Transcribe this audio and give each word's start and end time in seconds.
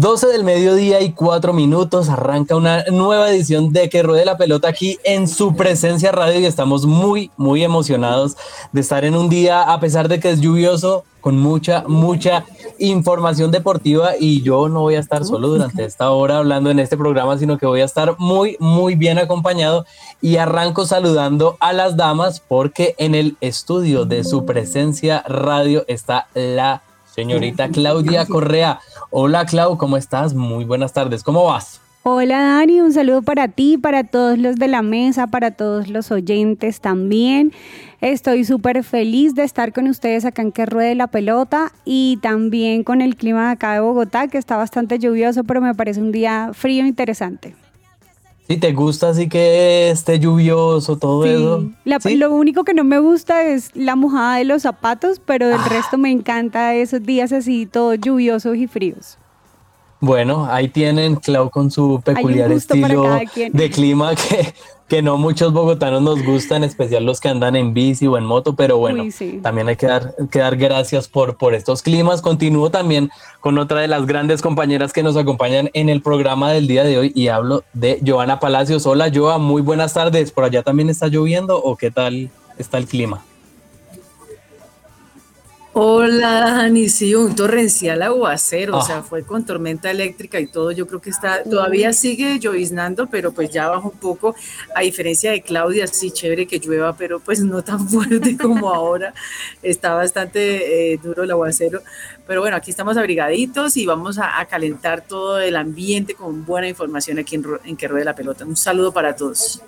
12 0.00 0.28
del 0.28 0.42
mediodía 0.42 1.02
y 1.02 1.12
4 1.12 1.52
minutos 1.52 2.08
arranca 2.08 2.56
una 2.56 2.82
nueva 2.90 3.28
edición 3.28 3.74
de 3.74 3.90
Que 3.90 4.02
Ruede 4.02 4.24
la 4.24 4.38
Pelota 4.38 4.68
aquí 4.68 4.98
en 5.04 5.28
su 5.28 5.54
presencia 5.54 6.10
radio 6.12 6.40
y 6.40 6.46
estamos 6.46 6.86
muy, 6.86 7.30
muy 7.36 7.62
emocionados 7.62 8.38
de 8.72 8.80
estar 8.80 9.04
en 9.04 9.14
un 9.14 9.28
día, 9.28 9.62
a 9.62 9.80
pesar 9.80 10.08
de 10.08 10.18
que 10.18 10.30
es 10.30 10.40
lluvioso, 10.40 11.04
con 11.20 11.36
mucha, 11.38 11.84
mucha 11.86 12.46
información 12.78 13.50
deportiva 13.50 14.12
y 14.18 14.40
yo 14.40 14.70
no 14.70 14.80
voy 14.80 14.94
a 14.94 15.00
estar 15.00 15.26
solo 15.26 15.48
durante 15.48 15.84
esta 15.84 16.10
hora 16.10 16.38
hablando 16.38 16.70
en 16.70 16.78
este 16.78 16.96
programa, 16.96 17.36
sino 17.36 17.58
que 17.58 17.66
voy 17.66 17.82
a 17.82 17.84
estar 17.84 18.16
muy, 18.18 18.56
muy 18.60 18.94
bien 18.94 19.18
acompañado 19.18 19.84
y 20.22 20.38
arranco 20.38 20.86
saludando 20.86 21.58
a 21.60 21.74
las 21.74 21.98
damas 21.98 22.40
porque 22.40 22.94
en 22.96 23.14
el 23.14 23.36
estudio 23.42 24.06
de 24.06 24.24
su 24.24 24.46
presencia 24.46 25.22
radio 25.28 25.84
está 25.86 26.28
la 26.32 26.82
señorita 27.14 27.68
Claudia 27.68 28.26
Correa. 28.26 28.80
Hola 29.14 29.44
Clau, 29.44 29.76
¿cómo 29.76 29.98
estás? 29.98 30.32
Muy 30.32 30.64
buenas 30.64 30.94
tardes, 30.94 31.22
¿cómo 31.22 31.44
vas? 31.44 31.82
Hola 32.02 32.40
Dani, 32.40 32.80
un 32.80 32.94
saludo 32.94 33.20
para 33.20 33.46
ti, 33.46 33.76
para 33.76 34.04
todos 34.04 34.38
los 34.38 34.56
de 34.56 34.68
la 34.68 34.80
mesa, 34.80 35.26
para 35.26 35.50
todos 35.50 35.88
los 35.88 36.10
oyentes 36.10 36.80
también. 36.80 37.52
Estoy 38.00 38.46
súper 38.46 38.82
feliz 38.82 39.34
de 39.34 39.44
estar 39.44 39.74
con 39.74 39.86
ustedes 39.86 40.24
acá 40.24 40.40
en 40.40 40.50
Que 40.50 40.64
Ruede 40.64 40.94
la 40.94 41.08
Pelota 41.08 41.72
y 41.84 42.20
también 42.22 42.84
con 42.84 43.02
el 43.02 43.16
clima 43.16 43.48
de 43.48 43.52
acá 43.52 43.74
de 43.74 43.80
Bogotá, 43.80 44.28
que 44.28 44.38
está 44.38 44.56
bastante 44.56 44.98
lluvioso, 44.98 45.44
pero 45.44 45.60
me 45.60 45.74
parece 45.74 46.00
un 46.00 46.10
día 46.10 46.48
frío 46.54 46.82
e 46.82 46.86
interesante. 46.86 47.54
Si 48.52 48.58
te 48.58 48.74
gusta 48.74 49.08
así 49.08 49.30
que 49.30 49.88
esté 49.88 50.18
lluvioso, 50.18 50.98
todo 50.98 51.22
Sí. 51.22 51.30
eso. 51.30 51.70
La- 51.86 52.00
¿Sí? 52.00 52.16
Lo 52.16 52.34
único 52.34 52.64
que 52.64 52.74
no 52.74 52.84
me 52.84 52.98
gusta 52.98 53.44
es 53.44 53.70
la 53.74 53.96
mojada 53.96 54.36
de 54.36 54.44
los 54.44 54.60
zapatos, 54.60 55.22
pero 55.24 55.46
Ah. 55.46 55.48
del 55.48 55.64
resto 55.64 55.96
me 55.96 56.10
encanta 56.10 56.74
esos 56.74 57.02
días 57.02 57.32
así, 57.32 57.64
todos 57.64 57.96
lluviosos 57.98 58.56
y 58.58 58.66
fríos. 58.66 59.16
Bueno, 60.02 60.48
ahí 60.50 60.66
tienen 60.66 61.14
Clau 61.14 61.48
con 61.48 61.70
su 61.70 62.02
peculiar 62.04 62.50
estilo 62.50 63.04
de 63.52 63.70
clima 63.70 64.16
que, 64.16 64.52
que 64.88 65.00
no 65.00 65.16
muchos 65.16 65.52
bogotanos 65.52 66.02
nos 66.02 66.24
gusta, 66.24 66.56
en 66.56 66.64
especial 66.64 67.04
los 67.06 67.20
que 67.20 67.28
andan 67.28 67.54
en 67.54 67.72
bici 67.72 68.08
o 68.08 68.18
en 68.18 68.24
moto, 68.24 68.56
pero 68.56 68.78
bueno, 68.78 69.04
Uy, 69.04 69.12
sí. 69.12 69.38
también 69.40 69.68
hay 69.68 69.76
que 69.76 69.86
dar, 69.86 70.12
que 70.28 70.40
dar 70.40 70.56
gracias 70.56 71.06
por, 71.06 71.36
por 71.36 71.54
estos 71.54 71.82
climas. 71.82 72.20
Continúo 72.20 72.68
también 72.68 73.10
con 73.38 73.56
otra 73.58 73.80
de 73.80 73.86
las 73.86 74.04
grandes 74.04 74.42
compañeras 74.42 74.92
que 74.92 75.04
nos 75.04 75.16
acompañan 75.16 75.70
en 75.72 75.88
el 75.88 76.02
programa 76.02 76.50
del 76.50 76.66
día 76.66 76.82
de 76.82 76.98
hoy 76.98 77.12
y 77.14 77.28
hablo 77.28 77.62
de 77.72 78.00
Joana 78.04 78.40
Palacios. 78.40 78.84
Hola 78.86 79.08
Joa, 79.14 79.38
muy 79.38 79.62
buenas 79.62 79.94
tardes. 79.94 80.32
¿Por 80.32 80.42
allá 80.42 80.64
también 80.64 80.90
está 80.90 81.06
lloviendo 81.06 81.62
o 81.62 81.76
qué 81.76 81.92
tal 81.92 82.28
está 82.58 82.78
el 82.78 82.86
clima? 82.86 83.22
Hola, 85.74 86.40
Dani, 86.58 86.90
sí, 86.90 87.14
un 87.14 87.34
torrencial 87.34 88.02
aguacero, 88.02 88.76
o 88.76 88.80
Ah. 88.80 88.84
sea, 88.84 89.02
fue 89.02 89.22
con 89.22 89.46
tormenta 89.46 89.90
eléctrica 89.90 90.38
y 90.38 90.46
todo, 90.46 90.70
yo 90.70 90.86
creo 90.86 91.00
que 91.00 91.08
está, 91.08 91.42
todavía 91.44 91.94
sigue 91.94 92.38
lloviznando, 92.38 93.06
pero 93.06 93.32
pues 93.32 93.48
ya 93.50 93.68
bajó 93.70 93.88
un 93.88 93.98
poco, 93.98 94.34
a 94.74 94.82
diferencia 94.82 95.30
de 95.30 95.40
Claudia, 95.40 95.86
sí, 95.86 96.10
chévere 96.10 96.46
que 96.46 96.58
llueva, 96.58 96.94
pero 96.94 97.20
pues 97.20 97.40
no 97.40 97.62
tan 97.62 97.88
fuerte 97.88 98.36
como 98.36 98.68
ahora, 98.74 99.14
está 99.62 99.94
bastante 99.94 100.92
eh, 100.92 101.00
duro 101.02 101.22
el 101.22 101.30
aguacero, 101.30 101.80
pero 102.26 102.42
bueno, 102.42 102.56
aquí 102.56 102.70
estamos 102.70 102.98
abrigaditos 102.98 103.76
y 103.78 103.86
vamos 103.86 104.18
a, 104.18 104.40
a 104.40 104.44
calentar 104.46 105.00
todo 105.00 105.40
el 105.40 105.56
ambiente 105.56 106.14
con 106.14 106.44
buena 106.44 106.68
información 106.68 107.18
aquí 107.18 107.36
en, 107.36 107.44
en 107.64 107.76
Que 107.78 107.88
Ruede 107.88 108.04
la 108.04 108.14
Pelota. 108.14 108.44
Un 108.44 108.56
saludo 108.56 108.92
para 108.92 109.16
todos. 109.16 109.60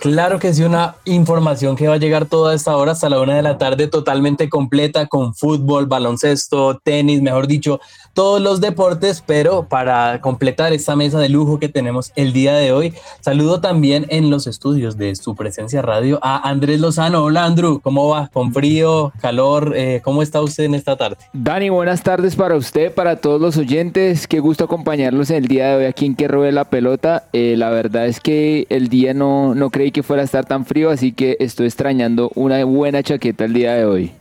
Claro 0.00 0.40
que 0.40 0.52
sí, 0.52 0.64
una 0.64 0.96
información 1.04 1.76
que 1.76 1.86
va 1.86 1.94
a 1.94 1.98
llegar 1.98 2.26
toda 2.26 2.54
esta 2.54 2.76
hora 2.76 2.92
hasta 2.92 3.08
la 3.08 3.20
una 3.20 3.36
de 3.36 3.42
la 3.42 3.56
tarde 3.56 3.86
totalmente 3.86 4.48
completa 4.48 5.06
con 5.06 5.32
fútbol, 5.42 5.86
baloncesto, 5.86 6.78
tenis, 6.84 7.20
mejor 7.20 7.48
dicho, 7.48 7.80
todos 8.14 8.40
los 8.40 8.60
deportes, 8.60 9.24
pero 9.26 9.68
para 9.68 10.20
completar 10.20 10.72
esta 10.72 10.94
mesa 10.94 11.18
de 11.18 11.28
lujo 11.28 11.58
que 11.58 11.68
tenemos 11.68 12.12
el 12.14 12.32
día 12.32 12.54
de 12.54 12.70
hoy, 12.70 12.94
saludo 13.20 13.60
también 13.60 14.06
en 14.10 14.30
los 14.30 14.46
estudios 14.46 14.96
de 14.96 15.16
su 15.16 15.34
presencia 15.34 15.82
radio 15.82 16.20
a 16.22 16.48
Andrés 16.48 16.78
Lozano. 16.78 17.24
Hola 17.24 17.44
Andrew, 17.44 17.80
¿cómo 17.80 18.08
va? 18.08 18.28
¿Con 18.32 18.54
frío, 18.54 19.12
calor? 19.20 19.72
Eh, 19.74 20.00
¿Cómo 20.04 20.22
está 20.22 20.40
usted 20.40 20.62
en 20.62 20.76
esta 20.76 20.96
tarde? 20.96 21.16
Dani, 21.32 21.70
buenas 21.70 22.04
tardes 22.04 22.36
para 22.36 22.54
usted, 22.54 22.94
para 22.94 23.16
todos 23.16 23.40
los 23.40 23.56
oyentes. 23.56 24.28
Qué 24.28 24.38
gusto 24.38 24.62
acompañarlos 24.62 25.30
en 25.30 25.38
el 25.38 25.48
día 25.48 25.70
de 25.70 25.76
hoy 25.76 25.84
aquí 25.86 26.06
en 26.06 26.14
Que 26.14 26.28
Robe 26.28 26.52
la 26.52 26.66
Pelota. 26.66 27.24
Eh, 27.32 27.56
la 27.56 27.70
verdad 27.70 28.06
es 28.06 28.20
que 28.20 28.68
el 28.68 28.88
día 28.88 29.12
no, 29.12 29.56
no 29.56 29.70
creí 29.70 29.90
que 29.90 30.04
fuera 30.04 30.22
a 30.22 30.24
estar 30.24 30.44
tan 30.44 30.66
frío, 30.66 30.90
así 30.90 31.10
que 31.10 31.36
estoy 31.40 31.66
extrañando 31.66 32.30
una 32.36 32.64
buena 32.64 33.02
chaqueta 33.02 33.44
el 33.44 33.54
día 33.54 33.74
de 33.74 33.86
hoy. 33.86 34.12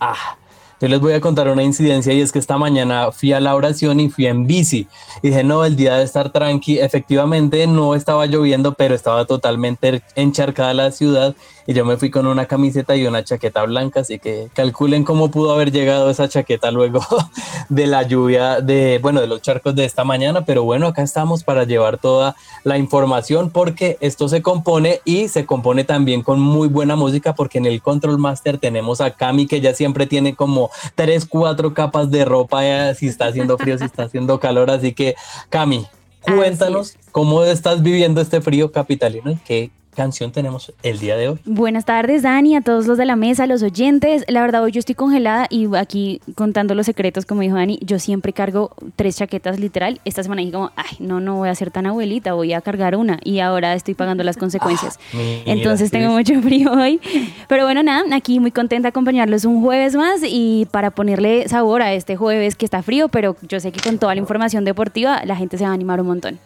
Ah, 0.00 0.36
yo 0.80 0.88
les 0.88 1.00
voy 1.00 1.12
a 1.12 1.20
contar 1.20 1.48
una 1.48 1.62
incidencia 1.62 2.12
y 2.12 2.20
es 2.20 2.32
que 2.32 2.38
esta 2.38 2.58
mañana 2.58 3.12
fui 3.12 3.32
a 3.32 3.40
la 3.40 3.54
oración 3.54 4.00
y 4.00 4.10
fui 4.10 4.26
en 4.26 4.46
bici. 4.46 4.88
Y 5.22 5.28
dije, 5.28 5.44
no, 5.44 5.64
el 5.64 5.76
día 5.76 5.96
de 5.96 6.04
estar 6.04 6.30
tranqui. 6.30 6.78
Efectivamente 6.78 7.66
no 7.66 7.94
estaba 7.94 8.26
lloviendo, 8.26 8.74
pero 8.74 8.94
estaba 8.94 9.24
totalmente 9.24 10.02
encharcada 10.16 10.74
la 10.74 10.90
ciudad. 10.90 11.34
Y 11.66 11.72
yo 11.72 11.84
me 11.84 11.96
fui 11.96 12.10
con 12.10 12.26
una 12.26 12.46
camiseta 12.46 12.94
y 12.94 13.06
una 13.06 13.24
chaqueta 13.24 13.62
blanca. 13.64 14.00
Así 14.00 14.18
que 14.18 14.48
calculen 14.54 15.04
cómo 15.04 15.30
pudo 15.30 15.52
haber 15.52 15.72
llegado 15.72 16.10
esa 16.10 16.28
chaqueta 16.28 16.70
luego 16.70 17.00
de 17.68 17.86
la 17.86 18.02
lluvia, 18.02 18.60
de, 18.60 18.98
bueno, 19.00 19.20
de 19.20 19.26
los 19.26 19.40
charcos 19.40 19.74
de 19.74 19.84
esta 19.84 20.04
mañana. 20.04 20.44
Pero 20.44 20.64
bueno, 20.64 20.88
acá 20.88 21.02
estamos 21.02 21.42
para 21.42 21.64
llevar 21.64 21.98
toda 21.98 22.36
la 22.64 22.78
información 22.78 23.50
porque 23.50 23.96
esto 24.00 24.28
se 24.28 24.42
compone 24.42 25.00
y 25.04 25.28
se 25.28 25.46
compone 25.46 25.84
también 25.84 26.22
con 26.22 26.40
muy 26.40 26.68
buena 26.68 26.96
música 26.96 27.34
porque 27.34 27.58
en 27.58 27.66
el 27.66 27.80
Control 27.80 28.18
Master 28.18 28.58
tenemos 28.58 29.00
a 29.00 29.10
Cami 29.12 29.46
que 29.46 29.60
ya 29.60 29.74
siempre 29.74 30.06
tiene 30.06 30.34
como 30.34 30.70
tres, 30.94 31.26
cuatro 31.26 31.74
capas 31.74 32.10
de 32.10 32.24
ropa, 32.24 32.64
eh, 32.66 32.94
si 32.94 33.08
está 33.08 33.26
haciendo 33.26 33.58
frío, 33.58 33.78
si 33.78 33.84
está 33.84 34.04
haciendo 34.04 34.38
calor. 34.38 34.70
Así 34.70 34.92
que, 34.92 35.14
Cami, 35.48 35.86
cuéntanos 36.22 36.96
cómo 37.12 37.44
estás 37.44 37.82
viviendo 37.82 38.20
este 38.20 38.40
frío 38.40 38.72
capitalino 38.72 39.30
y 39.30 39.36
qué 39.36 39.70
canción 39.94 40.32
tenemos 40.32 40.72
el 40.82 40.98
día 40.98 41.16
de 41.16 41.30
hoy. 41.30 41.38
Buenas 41.44 41.84
tardes, 41.84 42.22
Dani, 42.22 42.56
a 42.56 42.60
todos 42.60 42.86
los 42.86 42.98
de 42.98 43.04
la 43.04 43.16
mesa, 43.16 43.44
a 43.44 43.46
los 43.46 43.62
oyentes. 43.62 44.24
La 44.28 44.40
verdad, 44.42 44.62
hoy 44.62 44.72
yo 44.72 44.78
estoy 44.78 44.94
congelada 44.94 45.46
y 45.48 45.74
aquí 45.76 46.20
contando 46.34 46.74
los 46.74 46.86
secretos, 46.86 47.24
como 47.26 47.40
dijo 47.40 47.56
Dani, 47.56 47.78
yo 47.82 47.98
siempre 47.98 48.32
cargo 48.32 48.72
tres 48.96 49.16
chaquetas 49.16 49.58
literal. 49.58 50.00
Esta 50.04 50.22
semana 50.22 50.40
dije 50.40 50.52
como, 50.52 50.70
ay, 50.76 50.96
no, 50.98 51.20
no 51.20 51.36
voy 51.36 51.48
a 51.48 51.54
ser 51.54 51.70
tan 51.70 51.86
abuelita, 51.86 52.34
voy 52.34 52.52
a 52.52 52.60
cargar 52.60 52.96
una 52.96 53.18
y 53.24 53.40
ahora 53.40 53.74
estoy 53.74 53.94
pagando 53.94 54.24
las 54.24 54.36
consecuencias. 54.36 54.98
Mira, 55.12 55.42
Entonces 55.46 55.90
tengo 55.90 56.12
mucho 56.12 56.40
frío 56.42 56.72
hoy. 56.72 57.00
Pero 57.48 57.64
bueno, 57.64 57.82
nada, 57.82 58.04
aquí 58.14 58.40
muy 58.40 58.50
contenta 58.50 58.86
de 58.86 58.90
acompañarlos 58.90 59.44
un 59.44 59.62
jueves 59.62 59.94
más 59.94 60.20
y 60.24 60.66
para 60.70 60.90
ponerle 60.90 61.48
sabor 61.48 61.82
a 61.82 61.92
este 61.92 62.16
jueves 62.16 62.56
que 62.56 62.64
está 62.64 62.82
frío, 62.82 63.08
pero 63.08 63.36
yo 63.42 63.60
sé 63.60 63.72
que 63.72 63.80
con 63.80 63.98
toda 63.98 64.14
la 64.14 64.20
información 64.20 64.64
deportiva 64.64 65.24
la 65.24 65.36
gente 65.36 65.58
se 65.58 65.64
va 65.64 65.70
a 65.70 65.74
animar 65.74 66.00
un 66.00 66.08
montón. 66.08 66.38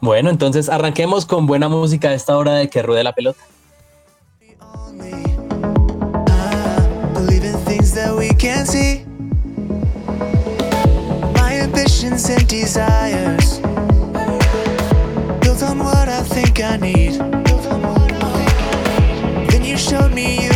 Bueno, 0.00 0.30
entonces 0.30 0.68
arranquemos 0.68 1.26
con 1.26 1.46
buena 1.46 1.68
música 1.68 2.10
a 2.10 2.14
esta 2.14 2.36
hora 2.36 2.54
de 2.54 2.68
que 2.68 2.82
ruede 2.82 3.02
la 3.04 3.12
pelota. 3.12 3.40
built 15.56 15.70
on 15.70 15.78
what 15.78 16.08
I 16.08 16.22
think 16.22 16.60
I 16.60 16.76
need. 16.76 17.14
You 19.66 20.08
me 20.08 20.55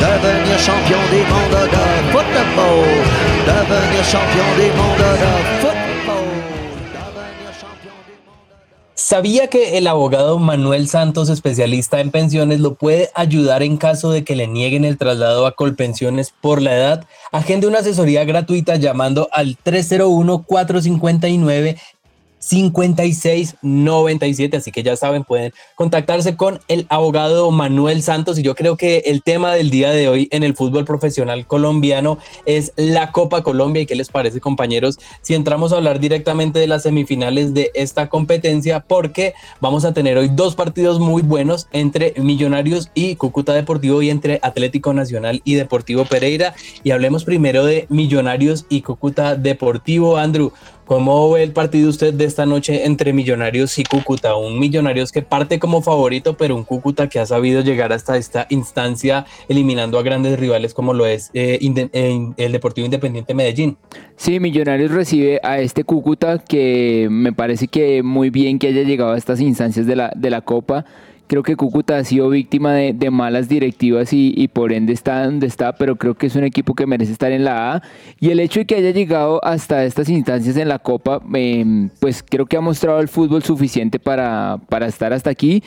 Devenir 0.00 0.58
champion 0.58 1.02
du 1.10 1.22
monde 1.32 1.62
de 1.74 1.86
football, 2.12 2.84
devenir 3.46 4.04
champion 4.04 4.48
du 4.56 4.68
monde 4.76 5.08
de 5.22 5.32
football. 5.60 5.84
¿Sabía 8.96 9.48
que 9.48 9.76
el 9.76 9.86
abogado 9.86 10.38
Manuel 10.38 10.88
Santos, 10.88 11.28
especialista 11.28 12.00
en 12.00 12.10
pensiones, 12.10 12.60
lo 12.60 12.74
puede 12.74 13.10
ayudar 13.14 13.62
en 13.62 13.76
caso 13.76 14.10
de 14.10 14.24
que 14.24 14.34
le 14.34 14.46
nieguen 14.46 14.86
el 14.86 14.96
traslado 14.96 15.46
a 15.46 15.52
Colpensiones 15.52 16.32
por 16.40 16.62
la 16.62 16.74
edad? 16.74 17.04
Agende 17.30 17.66
una 17.66 17.80
asesoría 17.80 18.24
gratuita 18.24 18.76
llamando 18.76 19.28
al 19.32 19.58
301-459 19.62 21.76
5697, 22.44 24.56
así 24.56 24.70
que 24.70 24.82
ya 24.82 24.96
saben, 24.96 25.24
pueden 25.24 25.52
contactarse 25.74 26.36
con 26.36 26.60
el 26.68 26.86
abogado 26.88 27.50
Manuel 27.50 28.02
Santos. 28.02 28.38
Y 28.38 28.42
yo 28.42 28.54
creo 28.54 28.76
que 28.76 28.98
el 29.06 29.22
tema 29.22 29.54
del 29.54 29.70
día 29.70 29.90
de 29.90 30.08
hoy 30.08 30.28
en 30.30 30.42
el 30.42 30.54
fútbol 30.54 30.84
profesional 30.84 31.46
colombiano 31.46 32.18
es 32.44 32.72
la 32.76 33.12
Copa 33.12 33.42
Colombia. 33.42 33.82
Y 33.82 33.86
qué 33.86 33.94
les 33.94 34.10
parece 34.10 34.40
compañeros 34.40 34.98
si 35.22 35.34
entramos 35.34 35.72
a 35.72 35.76
hablar 35.76 36.00
directamente 36.00 36.58
de 36.58 36.66
las 36.66 36.82
semifinales 36.82 37.54
de 37.54 37.70
esta 37.74 38.08
competencia 38.08 38.80
porque 38.80 39.34
vamos 39.60 39.84
a 39.84 39.94
tener 39.94 40.18
hoy 40.18 40.28
dos 40.28 40.54
partidos 40.54 41.00
muy 41.00 41.22
buenos 41.22 41.68
entre 41.72 42.12
Millonarios 42.16 42.90
y 42.94 43.16
Cúcuta 43.16 43.54
Deportivo 43.54 44.02
y 44.02 44.10
entre 44.10 44.38
Atlético 44.42 44.92
Nacional 44.92 45.40
y 45.44 45.54
Deportivo 45.54 46.04
Pereira. 46.04 46.54
Y 46.82 46.90
hablemos 46.90 47.24
primero 47.24 47.64
de 47.64 47.86
Millonarios 47.88 48.66
y 48.68 48.82
Cúcuta 48.82 49.36
Deportivo, 49.36 50.18
Andrew. 50.18 50.52
¿Cómo 50.86 51.30
ve 51.30 51.42
el 51.42 51.52
partido 51.52 51.88
usted 51.88 52.12
de 52.12 52.26
esta 52.26 52.44
noche 52.44 52.84
entre 52.84 53.14
Millonarios 53.14 53.78
y 53.78 53.84
Cúcuta? 53.84 54.36
Un 54.36 54.58
Millonarios 54.58 55.12
que 55.12 55.22
parte 55.22 55.58
como 55.58 55.80
favorito, 55.80 56.36
pero 56.36 56.54
un 56.54 56.64
Cúcuta 56.64 57.08
que 57.08 57.18
ha 57.18 57.24
sabido 57.24 57.62
llegar 57.62 57.94
hasta 57.94 58.18
esta 58.18 58.46
instancia 58.50 59.24
eliminando 59.48 59.98
a 59.98 60.02
grandes 60.02 60.38
rivales 60.38 60.74
como 60.74 60.92
lo 60.92 61.06
es 61.06 61.30
eh, 61.32 61.58
el 62.36 62.52
Deportivo 62.52 62.84
Independiente 62.84 63.32
Medellín. 63.32 63.78
Sí, 64.16 64.38
Millonarios 64.40 64.90
recibe 64.90 65.40
a 65.42 65.58
este 65.58 65.84
Cúcuta 65.84 66.38
que 66.38 67.08
me 67.10 67.32
parece 67.32 67.66
que 67.66 68.02
muy 68.02 68.28
bien 68.28 68.58
que 68.58 68.66
haya 68.66 68.82
llegado 68.82 69.12
a 69.12 69.16
estas 69.16 69.40
instancias 69.40 69.86
de 69.86 69.96
la, 69.96 70.12
de 70.14 70.28
la 70.28 70.42
Copa 70.42 70.84
Creo 71.26 71.42
que 71.42 71.56
Cúcuta 71.56 71.96
ha 71.96 72.04
sido 72.04 72.28
víctima 72.28 72.74
de, 72.74 73.10
malas 73.10 73.48
directivas 73.48 74.12
y, 74.12 74.48
por 74.48 74.72
ende 74.72 74.92
está 74.92 75.24
donde 75.24 75.46
está, 75.46 75.72
pero 75.74 75.96
creo 75.96 76.14
que 76.14 76.26
es 76.26 76.36
un 76.36 76.44
equipo 76.44 76.74
que 76.74 76.86
merece 76.86 77.12
estar 77.12 77.32
en 77.32 77.44
la 77.44 77.74
A. 77.74 77.82
Y 78.20 78.30
el 78.30 78.40
hecho 78.40 78.60
de 78.60 78.66
que 78.66 78.74
haya 78.74 78.90
llegado 78.90 79.42
hasta 79.44 79.84
estas 79.84 80.08
instancias 80.10 80.56
en 80.56 80.68
la 80.68 80.78
Copa, 80.78 81.22
em, 81.34 81.88
pues 82.00 82.22
creo 82.22 82.46
que 82.46 82.56
ha 82.56 82.60
mostrado 82.60 83.00
el 83.00 83.08
fútbol 83.08 83.42
suficiente 83.42 83.98
para, 83.98 84.58
para 84.68 84.86
estar 84.86 85.12
hasta 85.12 85.30
aquí. 85.30 85.62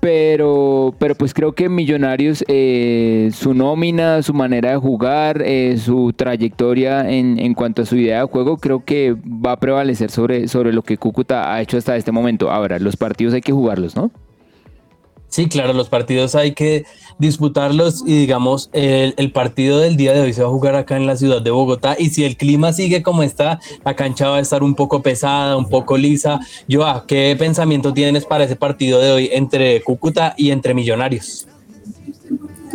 Pero, 0.00 0.94
pero 0.98 1.14
pues 1.14 1.32
creo 1.32 1.54
que 1.54 1.70
Millonarios, 1.70 2.44
eh, 2.46 3.30
su 3.32 3.54
nómina, 3.54 4.22
su 4.22 4.34
manera 4.34 4.72
de 4.72 4.76
jugar, 4.76 5.40
eh, 5.42 5.78
su 5.78 6.12
trayectoria 6.12 7.10
en, 7.10 7.38
en, 7.38 7.54
cuanto 7.54 7.82
a 7.82 7.86
su 7.86 7.96
idea 7.96 8.20
de 8.20 8.26
juego, 8.26 8.58
creo 8.58 8.84
que 8.84 9.16
va 9.24 9.52
a 9.52 9.60
prevalecer 9.60 10.10
sobre, 10.10 10.46
sobre 10.46 10.74
lo 10.74 10.82
que 10.82 10.98
Cúcuta 10.98 11.54
ha 11.54 11.62
hecho 11.62 11.78
hasta 11.78 11.96
este 11.96 12.12
momento. 12.12 12.50
Ahora, 12.50 12.78
los 12.78 12.98
partidos 12.98 13.32
hay 13.32 13.40
que 13.40 13.52
jugarlos, 13.52 13.96
¿no? 13.96 14.10
Sí, 15.34 15.48
claro, 15.48 15.72
los 15.72 15.88
partidos 15.88 16.36
hay 16.36 16.52
que 16.52 16.84
disputarlos 17.18 18.04
y 18.06 18.20
digamos, 18.20 18.70
el, 18.72 19.32
partido 19.32 19.80
del 19.80 19.96
día 19.96 20.12
de 20.12 20.20
hoy 20.20 20.32
se 20.32 20.42
va 20.42 20.46
a 20.46 20.52
jugar 20.52 20.76
acá 20.76 20.96
en 20.96 21.08
la 21.08 21.16
ciudad 21.16 21.42
de 21.42 21.50
Bogotá 21.50 21.96
y 21.98 22.10
si 22.10 22.22
el 22.22 22.36
clima 22.36 22.72
sigue 22.72 23.02
como 23.02 23.24
está, 23.24 23.58
la 23.84 23.96
cancha 23.96 24.28
va 24.28 24.36
a 24.36 24.40
estar 24.40 24.62
un 24.62 24.76
poco 24.76 25.02
pesada, 25.02 25.56
un 25.56 25.68
poco 25.68 25.98
lisa. 25.98 26.38
Joa, 26.70 27.04
¿qué 27.08 27.34
pensamiento 27.36 27.92
tienes 27.92 28.24
para 28.24 28.44
ese 28.44 28.54
partido 28.54 29.00
de 29.00 29.10
hoy 29.10 29.30
entre 29.32 29.82
Cúcuta 29.82 30.34
y 30.36 30.52
entre 30.52 30.72
Millonarios? 30.72 31.48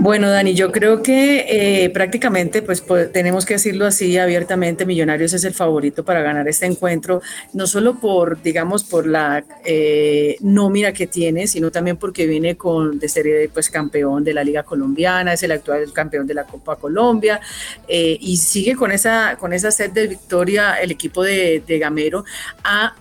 Bueno, 0.01 0.29
Dani, 0.29 0.53
yo 0.53 0.71
creo 0.71 1.03
que 1.03 1.83
eh, 1.83 1.89
prácticamente, 1.89 2.61
pues, 2.61 2.81
tenemos 3.11 3.45
que 3.45 3.55
decirlo 3.55 3.85
así 3.85 4.17
abiertamente, 4.17 4.85
Millonarios 4.85 5.33
es 5.33 5.43
el 5.43 5.53
favorito 5.53 6.05
para 6.05 6.21
ganar 6.21 6.47
este 6.47 6.65
encuentro, 6.65 7.21
no 7.51 7.67
solo 7.67 7.99
por, 7.99 8.41
digamos, 8.41 8.85
por 8.85 9.05
la 9.05 9.43
eh, 9.65 10.37
nómina 10.39 10.93
que 10.93 11.05
tiene, 11.05 11.47
sino 11.47 11.69
también 11.69 11.97
porque 11.97 12.27
viene 12.27 12.55
con 12.55 12.97
de 12.97 13.09
ser 13.09 13.49
pues 13.53 13.69
campeón 13.69 14.23
de 14.23 14.33
la 14.33 14.41
Liga 14.45 14.63
Colombiana, 14.63 15.33
es 15.33 15.43
el 15.43 15.51
actual 15.51 15.91
campeón 15.91 16.25
de 16.25 16.33
la 16.33 16.45
Copa 16.45 16.77
Colombia 16.77 17.41
eh, 17.85 18.17
y 18.21 18.37
sigue 18.37 18.75
con 18.75 18.93
esa 18.93 19.35
con 19.37 19.51
esa 19.51 19.69
sed 19.69 19.91
de 19.91 20.07
victoria 20.07 20.75
el 20.75 20.91
equipo 20.91 21.23
de, 21.23 21.61
de 21.67 21.77
Gamero 21.77 22.23
a 22.63 22.95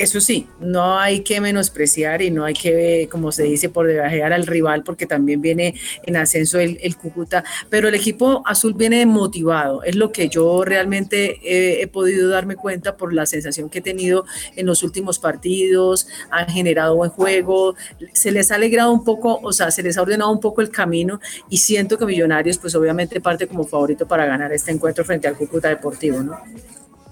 eso 0.00 0.18
sí, 0.18 0.46
no 0.60 0.98
hay 0.98 1.20
que 1.20 1.42
menospreciar 1.42 2.22
y 2.22 2.30
no 2.30 2.46
hay 2.46 2.54
que, 2.54 3.06
como 3.10 3.32
se 3.32 3.42
dice, 3.42 3.68
por 3.68 3.86
debajear 3.86 4.32
al 4.32 4.46
rival, 4.46 4.82
porque 4.82 5.04
también 5.04 5.42
viene 5.42 5.74
en 6.04 6.16
ascenso 6.16 6.58
el, 6.58 6.78
Cúcuta, 6.96 7.44
pero 7.68 7.88
el 7.88 7.94
equipo 7.94 8.42
azul 8.46 8.72
viene 8.74 9.04
motivado, 9.04 9.82
es 9.82 9.96
lo 9.96 10.10
que 10.10 10.28
yo 10.28 10.64
realmente 10.64 11.38
he, 11.44 11.86
podido 11.86 12.28
darme 12.28 12.56
cuenta 12.56 12.96
por 12.96 13.12
la 13.12 13.26
sensación 13.26 13.68
que 13.68 13.78
he 13.78 13.82
tenido 13.82 14.24
en 14.56 14.66
los 14.66 14.82
últimos 14.82 15.18
partidos, 15.18 16.08
han 16.30 16.48
generado 16.48 16.96
buen 16.96 17.10
juego, 17.10 17.74
se 18.12 18.32
les 18.32 18.50
ha 18.50 18.54
alegrado 18.54 18.92
un 18.92 19.04
poco, 19.04 19.38
o 19.42 19.52
sea, 19.52 19.70
se 19.70 19.82
les 19.82 19.98
ha 19.98 20.02
ordenado 20.02 20.30
un 20.30 20.40
poco 20.40 20.62
el 20.62 20.70
camino 20.70 21.20
y 21.50 21.58
siento 21.58 21.98
que 21.98 22.06
Millonarios, 22.06 22.58
pues 22.58 22.74
obviamente 22.74 23.20
parte 23.20 23.46
como 23.46 23.64
favorito 23.64 24.06
para 24.06 24.24
ganar 24.24 24.52
este 24.52 24.70
encuentro 24.70 25.04
frente 25.04 25.28
al 25.28 25.36
Cúcuta 25.36 25.68
Deportivo, 25.68 26.22
¿no? 26.22 26.38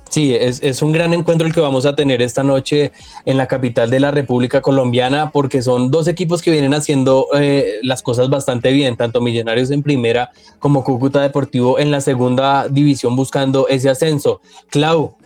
Sí, 0.08 0.34
es, 0.34 0.80
un 0.82 0.92
gran 0.92 1.12
encuentro 1.12 1.46
el 1.46 1.52
que 1.52 1.60
vamos 1.60 1.84
a 1.84 1.94
tener 1.94 2.22
esta 2.22 2.42
noche 2.42 2.92
en 3.26 3.36
la 3.36 3.46
capital 3.46 3.90
de 3.90 4.00
la 4.00 4.10
República 4.10 4.62
Colombiana, 4.62 5.30
porque 5.30 5.60
son 5.60 5.90
dos 5.90 6.08
equipos 6.08 6.40
que 6.40 6.50
vienen 6.50 6.72
haciendo 6.72 7.26
eh, 7.34 7.74
las 7.82 8.02
cosas 8.02 8.30
bastante 8.30 8.72
bien, 8.72 8.96
tanto 8.96 9.20
Millonarios 9.20 9.70
en 9.70 9.82
primera 9.82 10.30
como 10.58 10.82
Cúcuta 10.82 11.20
Deportivo 11.20 11.78
en 11.78 11.90
la 11.90 12.00
segunda 12.00 12.68
división 12.68 13.16
buscando 13.16 13.68
ese 13.68 13.90
ascenso. 13.90 14.40
Clau, 14.70 15.16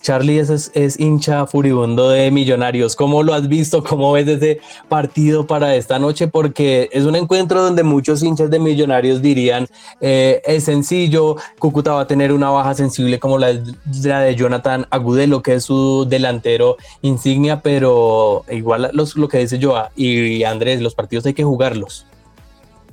Charlie 0.00 0.38
es, 0.38 0.70
es, 0.74 0.98
hincha 0.98 1.46
furibundo 1.46 2.08
de 2.10 2.30
Millonarios. 2.30 2.96
¿Cómo 2.96 3.22
lo 3.22 3.34
has 3.34 3.48
visto? 3.48 3.82
¿Cómo 3.82 4.12
ves 4.12 4.28
ese 4.28 4.60
partido 4.88 5.46
para 5.46 5.74
esta 5.74 5.98
noche? 5.98 6.28
Porque 6.28 6.88
es 6.92 7.04
un 7.04 7.16
encuentro 7.16 7.62
donde 7.62 7.82
muchos 7.82 8.22
hinchas 8.22 8.50
de 8.50 8.58
Millonarios 8.58 9.20
dirían 9.20 9.66
eh, 10.00 10.40
es 10.44 10.64
sencillo, 10.64 11.36
Cúcuta 11.58 11.92
va 11.92 12.02
a 12.02 12.06
tener 12.06 12.32
una 12.32 12.50
baja 12.50 12.74
sensible 12.74 13.18
como 13.18 13.38
la, 13.38 13.60
la, 14.02 14.20
de 14.20 14.34
Jonathan 14.34 14.86
Agudelo, 14.90 15.42
que 15.42 15.54
es 15.54 15.64
su 15.64 16.06
delantero 16.08 16.76
insignia, 17.02 17.60
pero 17.60 18.44
igual 18.50 18.90
los, 18.92 19.16
lo 19.16 19.28
que 19.28 19.38
dice 19.38 19.58
Joa 19.60 19.90
y 19.96 20.44
Andrés, 20.44 20.80
los 20.80 20.94
partidos 20.94 21.26
hay 21.26 21.34
que 21.34 21.44
jugarlos. 21.44 22.06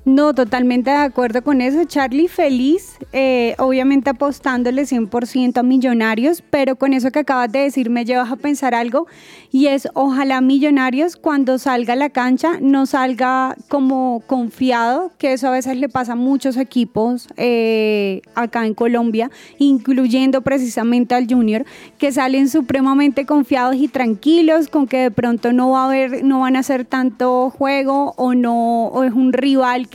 No, 0.06 0.36
totalmente 0.36 0.92
de 0.92 0.98
acuerdo 0.98 1.44
con 1.44 1.62
eso. 1.62 1.84
Charlie 1.86 2.28
feliz, 2.28 3.00
eh, 3.12 3.56
obviamente 3.58 4.12
apostándole 4.12 4.84
100% 4.84 5.58
a 5.58 5.64
Millonarios, 5.64 6.44
pero 6.48 6.76
con 6.76 6.94
eso 6.94 7.10
que 7.10 7.20
acabas 7.20 7.52
de 7.52 7.62
decir 7.62 7.90
me 7.90 8.06
llevas 8.06 8.32
a 8.32 8.36
pensar 8.36 8.76
algo 8.76 9.08
y 9.52 9.66
es 9.66 9.88
ojalá 9.96 10.42
Millonarios 10.42 11.16
cuando 11.16 11.58
salga 11.58 11.94
a 11.94 11.96
la 11.96 12.12
cancha 12.12 12.60
no 12.62 12.86
salga 12.86 13.56
como 13.68 14.22
confiado, 14.28 15.12
que 15.18 15.34
eso 15.34 15.48
a 15.48 15.52
veces 15.52 15.78
le 15.78 15.90
pasa 15.90 16.14
a 16.14 16.16
muchos 16.16 16.58
equipos 16.58 17.28
eh, 17.38 18.22
acá 18.36 18.68
en 18.68 18.76
Colombia, 18.76 19.32
incluyendo 19.58 20.42
precisamente 20.42 21.16
al 21.16 21.26
Junior, 21.28 21.66
que 21.98 22.12
salen 22.12 22.48
supremamente 22.48 23.26
confiados 23.26 23.76
y 23.76 23.88
tranquilos 23.88 24.68
con 24.68 24.86
que 24.86 24.98
de 24.98 25.12
pronto 25.12 25.52
no 25.52 25.72
va 25.72 25.82
a 25.82 25.86
haber, 25.86 26.24
no 26.24 26.42
van 26.42 26.58
a 26.58 26.60
hacer 26.60 26.86
tanto 26.86 27.50
juego 27.50 28.14
o 28.18 28.36
no, 28.36 28.86
o 28.90 29.04
es 29.04 29.14
un 29.14 29.34
rival 29.34 29.88
que 29.88 29.95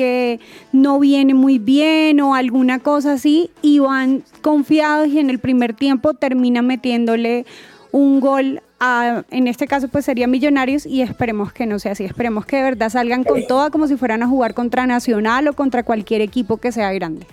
no 0.73 0.99
viene 0.99 1.35
muy 1.35 1.59
bien 1.59 2.21
o 2.21 2.35
alguna 2.35 2.78
cosa 2.78 3.12
así 3.12 3.50
y 3.62 3.78
van 3.78 4.25
confiados 4.42 5.09
y 5.09 5.19
en 5.19 5.30
el 5.30 5.38
primer 5.38 5.75
tiempo 5.75 6.14
termina 6.14 6.62
metiéndole 6.62 7.47
un 7.92 8.21
gol 8.21 8.62
a, 8.78 9.25
en 9.30 9.47
este 9.47 9.66
caso 9.66 9.88
pues 9.88 10.04
sería 10.04 10.26
Millonarios 10.26 10.87
y 10.87 11.02
esperemos 11.02 11.52
que 11.52 11.66
no 11.66 11.78
sea 11.78 11.92
así, 11.92 12.04
esperemos 12.04 12.47
que 12.47 12.57
de 12.57 12.62
verdad 12.62 12.88
salgan 12.88 13.25
con 13.25 13.47
toda 13.47 13.71
como 13.71 13.87
si 13.87 13.97
fueran 13.97 14.23
a 14.23 14.26
jugar 14.26 14.54
contra 14.54 14.87
Nacional 14.87 15.49
o 15.49 15.52
contra 15.52 15.83
cualquier 15.83 16.23
equipo 16.23 16.57
que 16.57 16.73
sea 16.73 16.92
grande. 16.92 17.26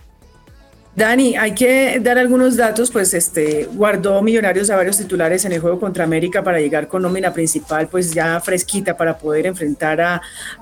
Dani, 0.97 1.35
hay 1.35 1.53
que 1.53 1.99
dar 2.01 2.17
algunos 2.17 2.57
datos, 2.57 2.89
pues 2.89 3.13
este 3.13 3.69
guardó 3.71 4.19
Millonarios 4.23 4.71
a 4.71 4.75
varios 4.75 4.97
titulares 4.97 5.45
en 5.45 5.51
el 5.51 5.59
juego 5.59 5.79
contra 5.79 6.03
América 6.03 6.43
para 6.43 6.59
llegar 6.59 6.87
con 6.87 7.03
nómina 7.03 7.31
principal, 7.31 7.87
pues 7.87 8.15
ya 8.15 8.39
fresquita 8.39 8.97
para 8.97 9.15
poder 9.15 9.45
enfrentar 9.45 10.01
a, 10.01 10.19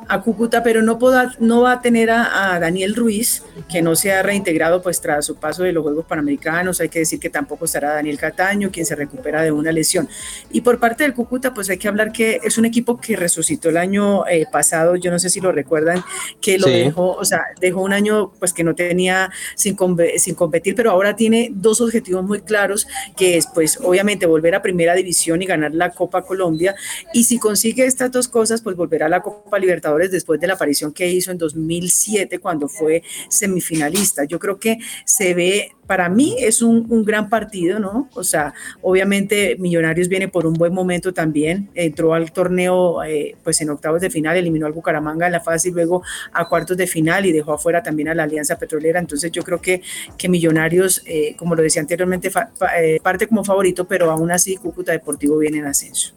a 0.09 0.21
Cúcuta, 0.21 0.61
pero 0.61 0.81
no, 0.81 0.99
no 1.39 1.61
va 1.61 1.71
a 1.71 1.81
tener 1.81 2.11
a, 2.11 2.59
Daniel 2.59 2.97
Ruiz, 2.97 3.43
que 3.69 3.81
no 3.81 3.95
se 3.95 4.11
ha 4.11 4.23
reintegrado 4.23 4.81
pues 4.81 4.99
tras 4.99 5.25
su 5.25 5.37
paso 5.37 5.63
de 5.63 5.71
los 5.71 5.83
Juegos 5.83 6.03
Panamericanos, 6.03 6.81
hay 6.81 6.89
que 6.89 6.99
decir 6.99 7.17
que 7.17 7.29
tampoco 7.29 7.63
estará 7.63 7.93
Daniel 7.93 8.17
Cataño, 8.17 8.71
quien 8.71 8.85
se 8.85 8.95
recupera 8.95 9.41
de 9.41 9.53
una 9.53 9.71
lesión. 9.71 10.09
Y 10.51 10.59
por 10.59 10.81
parte 10.81 11.03
del 11.03 11.13
Cúcuta, 11.13 11.53
pues 11.53 11.69
hay 11.69 11.77
que 11.77 11.87
hablar 11.87 12.11
que 12.11 12.41
es 12.43 12.57
un 12.57 12.65
equipo 12.65 12.99
que 12.99 13.15
resucitó 13.15 13.69
el 13.69 13.77
año 13.77 14.27
eh, 14.27 14.45
pasado, 14.51 14.97
yo 14.97 15.11
no 15.11 15.19
sé 15.19 15.29
si 15.29 15.39
lo 15.39 15.53
recuerdan, 15.53 16.03
que 16.41 16.57
lo 16.57 16.67
dejó, 16.67 17.13
o 17.13 17.23
sea, 17.23 17.45
dejó 17.61 17.79
un 17.79 17.93
año 17.93 18.33
pues 18.37 18.51
que 18.51 18.65
no 18.65 18.75
tenía 18.75 19.31
sin, 19.55 19.77
sin 20.25 20.35
competir, 20.35 20.75
pero 20.75 20.91
ahora 20.91 21.15
tiene 21.15 21.49
dos 21.53 21.81
objetivos 21.81 22.23
muy 22.23 22.41
claros, 22.41 22.87
que 23.15 23.37
es 23.37 23.47
pues 23.47 23.79
obviamente 23.81 24.25
volver 24.25 24.55
a 24.55 24.61
primera 24.61 24.93
división 24.93 25.41
y 25.41 25.45
ganar 25.45 25.73
la 25.73 25.91
Copa 25.91 26.23
Colombia, 26.23 26.75
y 27.13 27.23
si 27.23 27.39
consigue 27.39 27.85
estas 27.85 28.11
dos 28.11 28.27
cosas, 28.27 28.61
pues 28.61 28.75
volverá 28.75 29.05
a 29.05 29.09
la 29.09 29.21
Copa 29.21 29.59
Libertadores 29.59 30.11
después 30.11 30.39
de 30.39 30.47
la 30.47 30.53
aparición 30.55 30.91
que 30.93 31.07
hizo 31.09 31.31
en 31.31 31.37
2007 31.37 32.39
cuando 32.39 32.67
fue 32.67 33.03
semifinalista. 33.29 34.25
Yo 34.25 34.39
creo 34.39 34.59
que 34.59 34.77
se 35.05 35.33
ve 35.33 35.71
para 35.87 36.09
mí 36.09 36.35
es 36.39 36.61
un, 36.61 36.85
un, 36.89 37.03
gran 37.03 37.29
partido, 37.29 37.79
¿no? 37.79 38.09
O 38.13 38.23
sea, 38.23 38.53
obviamente 38.81 39.55
Millonarios 39.59 40.07
viene 40.07 40.27
por 40.27 40.45
un 40.45 40.53
buen 40.53 40.73
momento 40.73 41.13
también, 41.13 41.69
entró 41.75 42.13
al 42.13 42.31
torneo 42.31 43.03
eh, 43.03 43.35
pues 43.43 43.61
en 43.61 43.69
octavos 43.69 44.01
de 44.01 44.09
final, 44.09 44.37
eliminó 44.37 44.65
al 44.65 44.73
Bucaramanga 44.73 45.27
en 45.27 45.33
la 45.33 45.41
fase 45.41 45.69
y 45.69 45.71
luego 45.71 46.03
a 46.33 46.47
cuartos 46.47 46.77
de 46.77 46.87
final 46.87 47.25
y 47.25 47.31
dejó 47.31 47.53
afuera 47.53 47.83
también 47.83 48.09
a 48.09 48.15
la 48.15 48.23
Alianza 48.23 48.57
Petrolera, 48.57 48.99
entonces 48.99 49.31
yo 49.31 49.43
creo 49.43 49.61
que, 49.61 49.81
que 50.17 50.29
Millonarios, 50.29 51.03
eh, 51.05 51.35
como 51.37 51.55
lo 51.55 51.61
decía 51.61 51.81
anteriormente, 51.81 52.29
fa, 52.29 52.49
eh, 52.77 52.99
parte 53.03 53.27
como 53.27 53.43
favorito, 53.43 53.85
pero 53.85 54.09
aún 54.11 54.31
así 54.31 54.57
Cúcuta 54.57 54.91
Deportivo 54.91 55.37
viene 55.37 55.59
en 55.59 55.65
ascenso. 55.65 56.13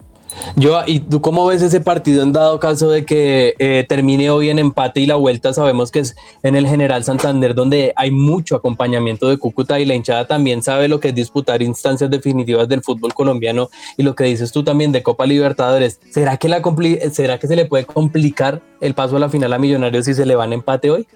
Yo, 0.57 0.81
¿y 0.87 1.01
tú 1.01 1.21
cómo 1.21 1.47
ves 1.47 1.63
ese 1.63 1.81
partido 1.81 2.23
en 2.23 2.33
dado 2.33 2.59
caso 2.61 2.91
de 2.91 3.05
que 3.05 3.55
eh, 3.59 3.85
termine 3.89 4.31
hoy 4.31 4.51
en 4.51 4.59
empate 4.59 5.01
y 5.01 5.07
la 5.07 5.17
vuelta? 5.17 5.53
Sabemos 5.53 5.91
que 5.91 6.01
es 6.01 6.17
en 6.43 6.57
el 6.57 6.67
General 6.67 7.05
Santander 7.05 7.55
donde 7.55 7.93
hay 7.97 8.11
mucho 8.11 8.57
acompañamiento 8.57 9.29
de 9.29 9.39
Cúcuta 9.39 9.81
y 9.81 9.85
la 9.85 9.95
hinchada 9.95 10.27
también 10.27 10.63
sabe 10.63 10.89
lo 10.89 11.01
que 11.01 11.09
es 11.09 11.15
disputar 11.15 11.63
instancias 11.63 12.11
definitivas 12.11 12.69
del 12.69 12.83
fútbol 12.83 13.15
colombiano 13.15 13.71
y 13.97 14.03
lo 14.03 14.15
que 14.15 14.25
dices 14.25 14.53
tú 14.53 14.65
también 14.65 14.93
de 14.93 15.03
Copa 15.03 15.27
Libertadores. 15.27 16.01
¿Será 16.11 16.37
que, 16.37 16.49
la 16.49 16.63
¿será 17.13 17.39
que 17.39 17.47
se 17.47 17.57
le 17.57 17.67
puede 17.67 17.85
complicar 17.85 18.61
el 18.81 18.95
paso 18.95 19.17
a 19.17 19.21
la 19.21 19.29
final 19.29 19.53
a 19.53 19.59
Millonarios 19.59 20.05
si 20.05 20.15
se 20.15 20.27
le 20.27 20.35
va 20.35 20.45
en 20.45 20.53
empate 20.55 20.91
hoy? 20.91 21.07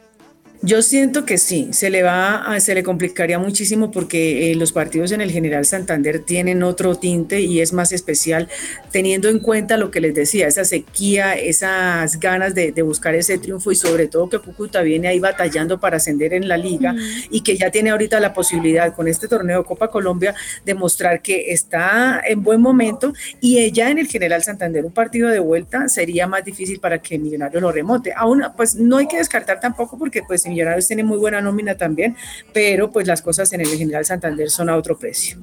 Yo 0.64 0.80
siento 0.80 1.24
que 1.24 1.38
sí, 1.38 1.70
se 1.72 1.90
le 1.90 2.04
va, 2.04 2.36
a, 2.36 2.60
se 2.60 2.72
le 2.76 2.84
complicaría 2.84 3.36
muchísimo 3.36 3.90
porque 3.90 4.52
eh, 4.52 4.54
los 4.54 4.70
partidos 4.70 5.10
en 5.10 5.20
el 5.20 5.32
General 5.32 5.64
Santander 5.64 6.20
tienen 6.20 6.62
otro 6.62 6.94
tinte 6.94 7.40
y 7.40 7.60
es 7.60 7.72
más 7.72 7.90
especial, 7.90 8.48
teniendo 8.92 9.28
en 9.28 9.40
cuenta 9.40 9.76
lo 9.76 9.90
que 9.90 10.00
les 10.00 10.14
decía, 10.14 10.46
esa 10.46 10.64
sequía, 10.64 11.34
esas 11.34 12.20
ganas 12.20 12.54
de, 12.54 12.70
de 12.70 12.82
buscar 12.82 13.16
ese 13.16 13.38
triunfo 13.38 13.72
y 13.72 13.74
sobre 13.74 14.06
todo 14.06 14.28
que 14.28 14.38
Cúcuta 14.38 14.82
viene 14.82 15.08
ahí 15.08 15.18
batallando 15.18 15.80
para 15.80 15.96
ascender 15.96 16.32
en 16.32 16.46
la 16.46 16.56
liga 16.56 16.94
y 17.28 17.40
que 17.40 17.56
ya 17.56 17.72
tiene 17.72 17.90
ahorita 17.90 18.20
la 18.20 18.32
posibilidad 18.32 18.94
con 18.94 19.08
este 19.08 19.26
torneo 19.26 19.64
Copa 19.64 19.88
Colombia 19.88 20.32
de 20.64 20.74
mostrar 20.74 21.22
que 21.22 21.52
está 21.52 22.22
en 22.24 22.40
buen 22.40 22.60
momento 22.60 23.12
y 23.40 23.72
ya 23.72 23.90
en 23.90 23.98
el 23.98 24.06
General 24.06 24.40
Santander 24.44 24.84
un 24.84 24.92
partido 24.92 25.28
de 25.28 25.40
vuelta 25.40 25.88
sería 25.88 26.28
más 26.28 26.44
difícil 26.44 26.78
para 26.78 27.02
que 27.02 27.18
Millonario 27.18 27.60
lo 27.60 27.72
remonte. 27.72 28.12
Aún, 28.14 28.44
pues 28.56 28.76
no 28.76 28.98
hay 28.98 29.08
que 29.08 29.16
descartar 29.16 29.58
tampoco 29.58 29.98
porque 29.98 30.22
pues 30.22 30.46
Millonarios 30.52 30.86
tiene 30.86 31.04
muy 31.04 31.18
buena 31.18 31.40
nómina 31.40 31.76
también, 31.76 32.16
pero 32.52 32.90
pues 32.90 33.06
las 33.06 33.22
cosas 33.22 33.52
en 33.52 33.62
el 33.62 33.68
General 33.68 34.04
Santander 34.04 34.50
son 34.50 34.68
a 34.68 34.76
otro 34.76 34.98
precio. 34.98 35.38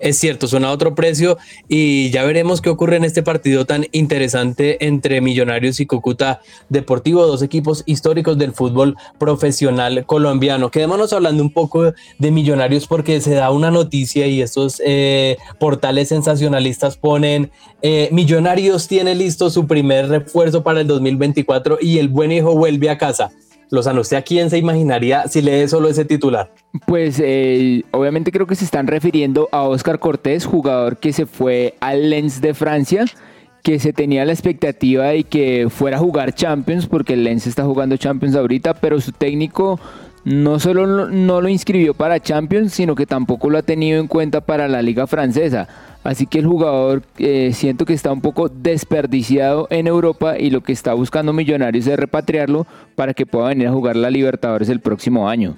Es 0.00 0.18
cierto, 0.18 0.48
son 0.48 0.64
a 0.64 0.70
otro 0.70 0.94
precio 0.94 1.38
y 1.68 2.10
ya 2.10 2.24
veremos 2.24 2.60
qué 2.60 2.68
ocurre 2.68 2.96
en 2.96 3.04
este 3.04 3.22
partido 3.22 3.64
tan 3.64 3.86
interesante 3.92 4.84
entre 4.86 5.20
Millonarios 5.20 5.80
y 5.80 5.86
Cúcuta 5.86 6.40
Deportivo, 6.68 7.26
dos 7.26 7.42
equipos 7.42 7.84
históricos 7.86 8.36
del 8.36 8.52
fútbol 8.52 8.96
profesional 9.18 10.04
colombiano. 10.04 10.70
Quedémonos 10.70 11.12
hablando 11.12 11.42
un 11.42 11.52
poco 11.52 11.94
de 12.18 12.30
Millonarios 12.30 12.86
porque 12.86 13.20
se 13.20 13.34
da 13.34 13.50
una 13.50 13.70
noticia 13.70 14.26
y 14.26 14.42
estos 14.42 14.82
eh, 14.84 15.38
portales 15.60 16.08
sensacionalistas 16.08 16.96
ponen 16.96 17.50
eh, 17.80 18.08
Millonarios 18.12 18.88
tiene 18.88 19.14
listo 19.14 19.48
su 19.48 19.66
primer 19.66 20.08
refuerzo 20.08 20.62
para 20.62 20.80
el 20.80 20.86
2024 20.86 21.78
y 21.80 21.98
el 21.98 22.08
buen 22.08 22.32
hijo 22.32 22.54
vuelve 22.54 22.90
a 22.90 22.98
casa. 22.98 23.30
Lozano, 23.70 24.00
¿usted 24.00 24.16
a 24.16 24.22
quién 24.22 24.50
se 24.50 24.58
imaginaría 24.58 25.26
si 25.28 25.42
lee 25.42 25.68
solo 25.68 25.88
ese 25.88 26.04
titular? 26.04 26.50
Pues 26.86 27.20
eh, 27.22 27.82
obviamente 27.90 28.32
creo 28.32 28.46
que 28.46 28.54
se 28.54 28.64
están 28.64 28.86
refiriendo 28.86 29.48
a 29.52 29.62
Oscar 29.62 29.98
Cortés, 29.98 30.46
jugador 30.46 30.98
que 30.98 31.12
se 31.12 31.26
fue 31.26 31.74
al 31.80 32.10
Lens 32.10 32.40
de 32.40 32.54
Francia, 32.54 33.04
que 33.62 33.78
se 33.78 33.92
tenía 33.92 34.24
la 34.24 34.32
expectativa 34.32 35.06
de 35.06 35.24
que 35.24 35.68
fuera 35.70 35.96
a 35.96 36.00
jugar 36.00 36.34
Champions, 36.34 36.86
porque 36.86 37.14
el 37.14 37.24
Lens 37.24 37.46
está 37.46 37.64
jugando 37.64 37.96
Champions 37.96 38.36
ahorita, 38.36 38.74
pero 38.74 39.00
su 39.00 39.12
técnico 39.12 39.80
no 40.24 40.58
solo 40.58 41.08
no 41.08 41.40
lo 41.40 41.48
inscribió 41.48 41.94
para 41.94 42.20
Champions, 42.20 42.72
sino 42.72 42.94
que 42.94 43.06
tampoco 43.06 43.50
lo 43.50 43.58
ha 43.58 43.62
tenido 43.62 44.00
en 44.00 44.06
cuenta 44.06 44.40
para 44.40 44.68
la 44.68 44.82
liga 44.82 45.06
francesa. 45.06 45.68
Así 46.04 46.26
que 46.26 46.38
el 46.38 46.46
jugador 46.46 47.02
eh, 47.18 47.52
siento 47.54 47.86
que 47.86 47.94
está 47.94 48.12
un 48.12 48.20
poco 48.20 48.50
desperdiciado 48.50 49.66
en 49.70 49.86
Europa 49.86 50.38
y 50.38 50.50
lo 50.50 50.62
que 50.62 50.72
está 50.72 50.92
buscando 50.92 51.32
Millonarios 51.32 51.86
es 51.86 51.96
repatriarlo 51.98 52.66
para 52.94 53.14
que 53.14 53.26
pueda 53.26 53.48
venir 53.48 53.68
a 53.68 53.72
jugar 53.72 53.96
la 53.96 54.10
Libertadores 54.10 54.68
el 54.68 54.80
próximo 54.80 55.28
año. 55.28 55.56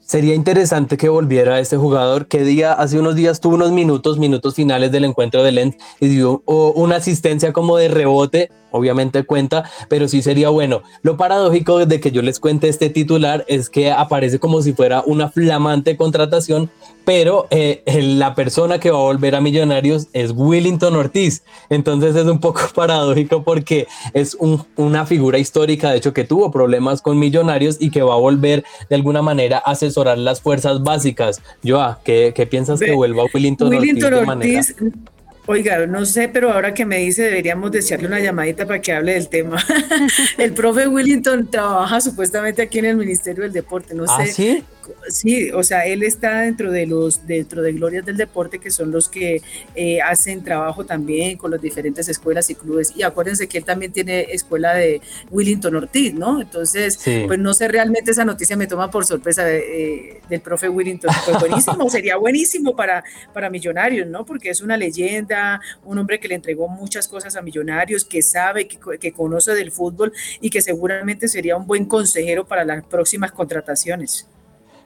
Sería 0.00 0.34
interesante 0.34 0.98
que 0.98 1.08
volviera 1.08 1.60
este 1.60 1.78
jugador 1.78 2.26
que 2.26 2.44
día, 2.44 2.72
hace 2.72 2.98
unos 2.98 3.14
días 3.14 3.40
tuvo 3.40 3.54
unos 3.54 3.72
minutos, 3.72 4.18
minutos 4.18 4.54
finales 4.54 4.92
del 4.92 5.04
encuentro 5.04 5.42
de 5.42 5.52
Lens 5.52 5.76
y 5.98 6.08
dio 6.08 6.42
una 6.46 6.96
asistencia 6.96 7.52
como 7.52 7.78
de 7.78 7.88
rebote 7.88 8.50
obviamente 8.74 9.22
cuenta, 9.22 9.70
pero 9.88 10.08
sí 10.08 10.20
sería 10.20 10.48
bueno. 10.48 10.82
Lo 11.02 11.16
paradójico 11.16 11.86
de 11.86 12.00
que 12.00 12.10
yo 12.10 12.22
les 12.22 12.40
cuente 12.40 12.68
este 12.68 12.90
titular 12.90 13.44
es 13.46 13.70
que 13.70 13.92
aparece 13.92 14.40
como 14.40 14.62
si 14.62 14.72
fuera 14.72 15.04
una 15.06 15.30
flamante 15.30 15.96
contratación, 15.96 16.70
pero 17.04 17.46
eh, 17.50 17.82
la 17.86 18.34
persona 18.34 18.78
que 18.78 18.90
va 18.90 18.98
a 18.98 19.02
volver 19.02 19.34
a 19.34 19.40
Millonarios 19.40 20.08
es 20.12 20.32
Willington 20.34 20.94
Ortiz. 20.96 21.42
Entonces 21.68 22.16
es 22.16 22.26
un 22.26 22.40
poco 22.40 22.60
paradójico 22.74 23.42
porque 23.42 23.86
es 24.12 24.34
un, 24.34 24.64
una 24.76 25.06
figura 25.06 25.38
histórica, 25.38 25.90
de 25.90 25.98
hecho, 25.98 26.12
que 26.12 26.24
tuvo 26.24 26.50
problemas 26.50 27.02
con 27.02 27.18
Millonarios 27.18 27.76
y 27.80 27.90
que 27.90 28.02
va 28.02 28.14
a 28.14 28.18
volver 28.18 28.64
de 28.88 28.96
alguna 28.96 29.22
manera 29.22 29.62
a 29.64 29.72
asesorar 29.72 30.18
las 30.18 30.40
fuerzas 30.40 30.82
básicas. 30.82 31.42
Joa, 31.64 32.00
¿qué, 32.04 32.32
qué 32.34 32.46
piensas 32.46 32.80
que 32.80 32.92
vuelva 32.92 33.24
Willington, 33.32 33.68
Willington 33.68 34.14
Ortiz? 34.14 34.26
De 34.26 34.52
Ortiz 34.52 34.76
manera? 34.76 35.02
Oiga, 35.46 35.86
no 35.86 36.06
sé, 36.06 36.28
pero 36.28 36.50
ahora 36.50 36.72
que 36.72 36.86
me 36.86 36.98
dice 36.98 37.22
deberíamos 37.24 37.70
desearle 37.70 38.06
una 38.06 38.18
llamadita 38.18 38.66
para 38.66 38.80
que 38.80 38.92
hable 38.92 39.12
del 39.12 39.28
tema. 39.28 39.62
el 40.38 40.54
profe 40.54 40.88
Willington 40.88 41.50
trabaja 41.50 42.00
supuestamente 42.00 42.62
aquí 42.62 42.78
en 42.78 42.86
el 42.86 42.96
Ministerio 42.96 43.42
del 43.42 43.52
Deporte, 43.52 43.94
no 43.94 44.04
¿Ah, 44.08 44.24
sé. 44.24 44.32
¿sí? 44.32 44.64
Sí, 45.08 45.50
o 45.50 45.62
sea, 45.62 45.86
él 45.86 46.02
está 46.02 46.40
dentro 46.40 46.70
de 46.70 46.86
los 46.86 47.26
dentro 47.26 47.62
de 47.62 47.72
Glorias 47.72 48.04
del 48.04 48.16
Deporte, 48.16 48.58
que 48.58 48.70
son 48.70 48.90
los 48.90 49.08
que 49.08 49.42
eh, 49.74 50.00
hacen 50.00 50.42
trabajo 50.42 50.84
también 50.84 51.36
con 51.36 51.50
las 51.50 51.60
diferentes 51.60 52.08
escuelas 52.08 52.50
y 52.50 52.54
clubes. 52.54 52.92
Y 52.96 53.02
acuérdense 53.02 53.48
que 53.48 53.58
él 53.58 53.64
también 53.64 53.92
tiene 53.92 54.22
escuela 54.30 54.74
de 54.74 55.00
Willington 55.30 55.74
Ortiz, 55.74 56.14
¿no? 56.14 56.40
Entonces, 56.40 56.94
sí. 56.94 57.24
pues 57.26 57.38
no 57.38 57.54
sé 57.54 57.68
realmente 57.68 58.10
esa 58.10 58.24
noticia 58.24 58.56
me 58.56 58.66
toma 58.66 58.90
por 58.90 59.04
sorpresa 59.06 59.44
de, 59.44 59.58
eh, 59.58 60.20
del 60.28 60.40
profe 60.40 60.68
Willington. 60.68 61.10
Pues 61.24 61.40
buenísimo, 61.40 61.90
sería 61.90 62.16
buenísimo 62.16 62.76
para, 62.76 63.04
para 63.32 63.50
Millonarios, 63.50 64.06
¿no? 64.06 64.24
Porque 64.24 64.50
es 64.50 64.60
una 64.60 64.76
leyenda, 64.76 65.60
un 65.84 65.98
hombre 65.98 66.18
que 66.20 66.28
le 66.28 66.34
entregó 66.34 66.68
muchas 66.68 67.08
cosas 67.08 67.36
a 67.36 67.42
Millonarios, 67.42 68.04
que 68.04 68.22
sabe, 68.22 68.66
que, 68.66 68.78
que 68.98 69.12
conoce 69.12 69.54
del 69.54 69.70
fútbol 69.70 70.12
y 70.40 70.50
que 70.50 70.60
seguramente 70.60 71.28
sería 71.28 71.56
un 71.56 71.66
buen 71.66 71.84
consejero 71.86 72.46
para 72.46 72.64
las 72.64 72.84
próximas 72.84 73.32
contrataciones. 73.32 74.26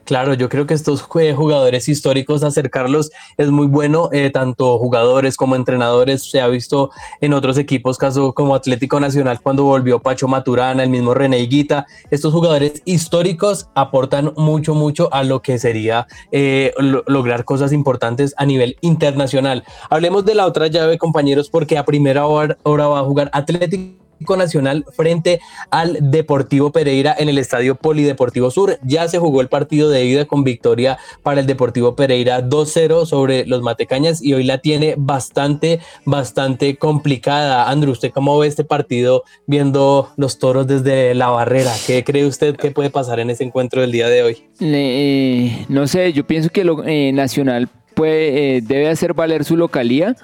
Claro, 0.09 0.33
yo 0.33 0.49
creo 0.49 0.65
que 0.65 0.73
estos 0.73 1.03
jugadores 1.03 1.87
históricos, 1.87 2.41
acercarlos 2.41 3.11
es 3.37 3.51
muy 3.51 3.67
bueno, 3.67 4.09
eh, 4.11 4.31
tanto 4.31 4.79
jugadores 4.79 5.37
como 5.37 5.55
entrenadores. 5.55 6.23
Se 6.23 6.41
ha 6.41 6.47
visto 6.47 6.89
en 7.21 7.31
otros 7.31 7.59
equipos, 7.59 7.99
caso 7.99 8.33
como 8.33 8.55
Atlético 8.55 8.99
Nacional, 8.99 9.39
cuando 9.39 9.65
volvió 9.65 9.99
Pacho 9.99 10.27
Maturana, 10.27 10.81
el 10.81 10.89
mismo 10.89 11.13
René 11.13 11.37
Higuita. 11.37 11.85
Estos 12.09 12.33
jugadores 12.33 12.81
históricos 12.85 13.67
aportan 13.75 14.33
mucho, 14.35 14.73
mucho 14.73 15.13
a 15.13 15.23
lo 15.23 15.43
que 15.43 15.59
sería 15.59 16.07
eh, 16.31 16.73
lo 16.79 17.03
lograr 17.05 17.45
cosas 17.45 17.71
importantes 17.71 18.33
a 18.37 18.47
nivel 18.47 18.77
internacional. 18.81 19.63
Hablemos 19.91 20.25
de 20.25 20.33
la 20.33 20.47
otra 20.47 20.65
llave, 20.65 20.97
compañeros, 20.97 21.51
porque 21.51 21.77
a 21.77 21.85
primera 21.85 22.25
hora, 22.25 22.57
hora 22.63 22.87
va 22.87 23.01
a 23.01 23.03
jugar 23.03 23.29
Atlético 23.31 24.08
Nacional 24.37 24.85
frente 24.95 25.39
al 25.71 25.97
Deportivo 26.11 26.71
Pereira 26.71 27.15
en 27.17 27.29
el 27.29 27.37
Estadio 27.37 27.75
Polideportivo 27.75 28.51
Sur. 28.51 28.79
Ya 28.83 29.07
se 29.07 29.17
jugó 29.17 29.41
el 29.41 29.47
partido 29.47 29.89
de 29.89 30.05
ida 30.05 30.25
con 30.25 30.43
victoria 30.43 30.97
para 31.23 31.41
el 31.41 31.47
Deportivo 31.47 31.95
Pereira 31.95 32.43
2-0 32.43 33.05
sobre 33.05 33.45
los 33.45 33.61
Matecañas 33.61 34.21
y 34.21 34.33
hoy 34.33 34.43
la 34.43 34.59
tiene 34.59 34.95
bastante, 34.97 35.79
bastante 36.05 36.77
complicada. 36.77 37.69
Andrew, 37.69 37.91
¿usted 37.91 38.11
cómo 38.11 38.37
ve 38.37 38.47
este 38.47 38.63
partido 38.63 39.23
viendo 39.47 40.09
los 40.17 40.39
toros 40.39 40.67
desde 40.67 41.15
la 41.15 41.29
barrera? 41.29 41.71
¿Qué 41.87 42.03
cree 42.03 42.25
usted 42.25 42.55
que 42.55 42.71
puede 42.71 42.89
pasar 42.89 43.19
en 43.19 43.29
ese 43.29 43.43
encuentro 43.43 43.81
del 43.81 43.91
día 43.91 44.07
de 44.07 44.23
hoy? 44.23 44.43
Eh, 44.59 45.65
no 45.69 45.87
sé, 45.87 46.13
yo 46.13 46.25
pienso 46.25 46.49
que 46.49 46.63
lo, 46.63 46.85
eh, 46.85 47.11
Nacional 47.11 47.69
puede, 47.95 48.57
eh, 48.57 48.61
debe 48.61 48.89
hacer 48.89 49.13
valer 49.13 49.43
su 49.43 49.57
localía 49.57 50.15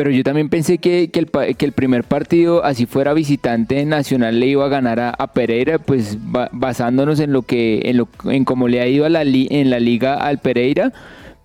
pero 0.00 0.12
yo 0.12 0.24
también 0.24 0.48
pensé 0.48 0.78
que, 0.78 1.10
que, 1.10 1.18
el, 1.18 1.30
que, 1.58 1.66
el, 1.66 1.72
primer 1.72 2.04
partido, 2.04 2.64
así 2.64 2.86
fuera 2.86 3.12
visitante 3.12 3.84
nacional, 3.84 4.40
le 4.40 4.46
iba 4.46 4.64
a 4.64 4.68
ganar 4.70 4.98
a, 4.98 5.26
Pereira, 5.34 5.78
pues 5.78 6.16
ba, 6.18 6.48
basándonos 6.52 7.20
en 7.20 7.34
lo 7.34 7.42
que, 7.42 7.82
en, 7.84 7.98
lo, 7.98 8.08
en 8.24 8.46
cómo 8.46 8.66
le 8.66 8.80
ha 8.80 8.88
ido 8.88 9.04
a 9.04 9.10
la 9.10 9.24
li, 9.24 9.46
en 9.50 9.68
la 9.68 9.78
liga 9.78 10.14
al 10.14 10.38
Pereira. 10.38 10.94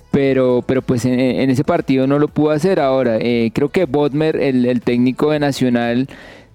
Pero, 0.10 0.64
pero 0.66 0.82
pues 0.82 1.04
en, 1.04 1.20
en 1.20 1.50
ese 1.50 1.66
partido 1.66 2.08
no 2.08 2.18
lo 2.18 2.30
pudo 2.30 2.52
hacer 2.52 2.80
ahora. 2.80 3.18
Eh, 3.20 3.52
creo 3.54 3.68
que 3.68 3.84
Bodmer, 3.84 4.38
el, 4.38 4.66
el 4.66 4.80
técnico 4.80 5.32
de 5.32 5.40
Nacional, 5.40 6.08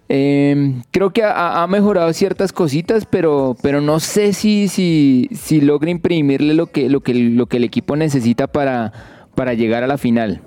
Eh, 0.09 0.73
creo 0.93 1.11
que 1.11 1.23
ha, 1.23 1.63
ha 1.63 1.67
mejorado 1.67 2.11
ciertas 2.15 2.51
cositas, 2.55 3.05
pero, 3.05 3.59
pero 3.61 3.83
no 3.83 4.01
sé 4.01 4.33
si, 4.33 4.69
si, 4.69 5.29
si 5.33 5.61
logra 5.61 5.91
imprimirle 5.91 6.55
lo 6.55 6.69
que, 6.69 6.89
lo, 6.89 7.01
que, 7.01 7.13
lo 7.13 7.45
que 7.45 7.59
el 7.59 7.65
equipo 7.65 7.95
necesita 7.95 8.47
para, 8.47 8.93
para 9.35 9.53
llegar 9.53 9.85
a 9.85 9.87
la 9.87 9.99
final. 9.99 10.41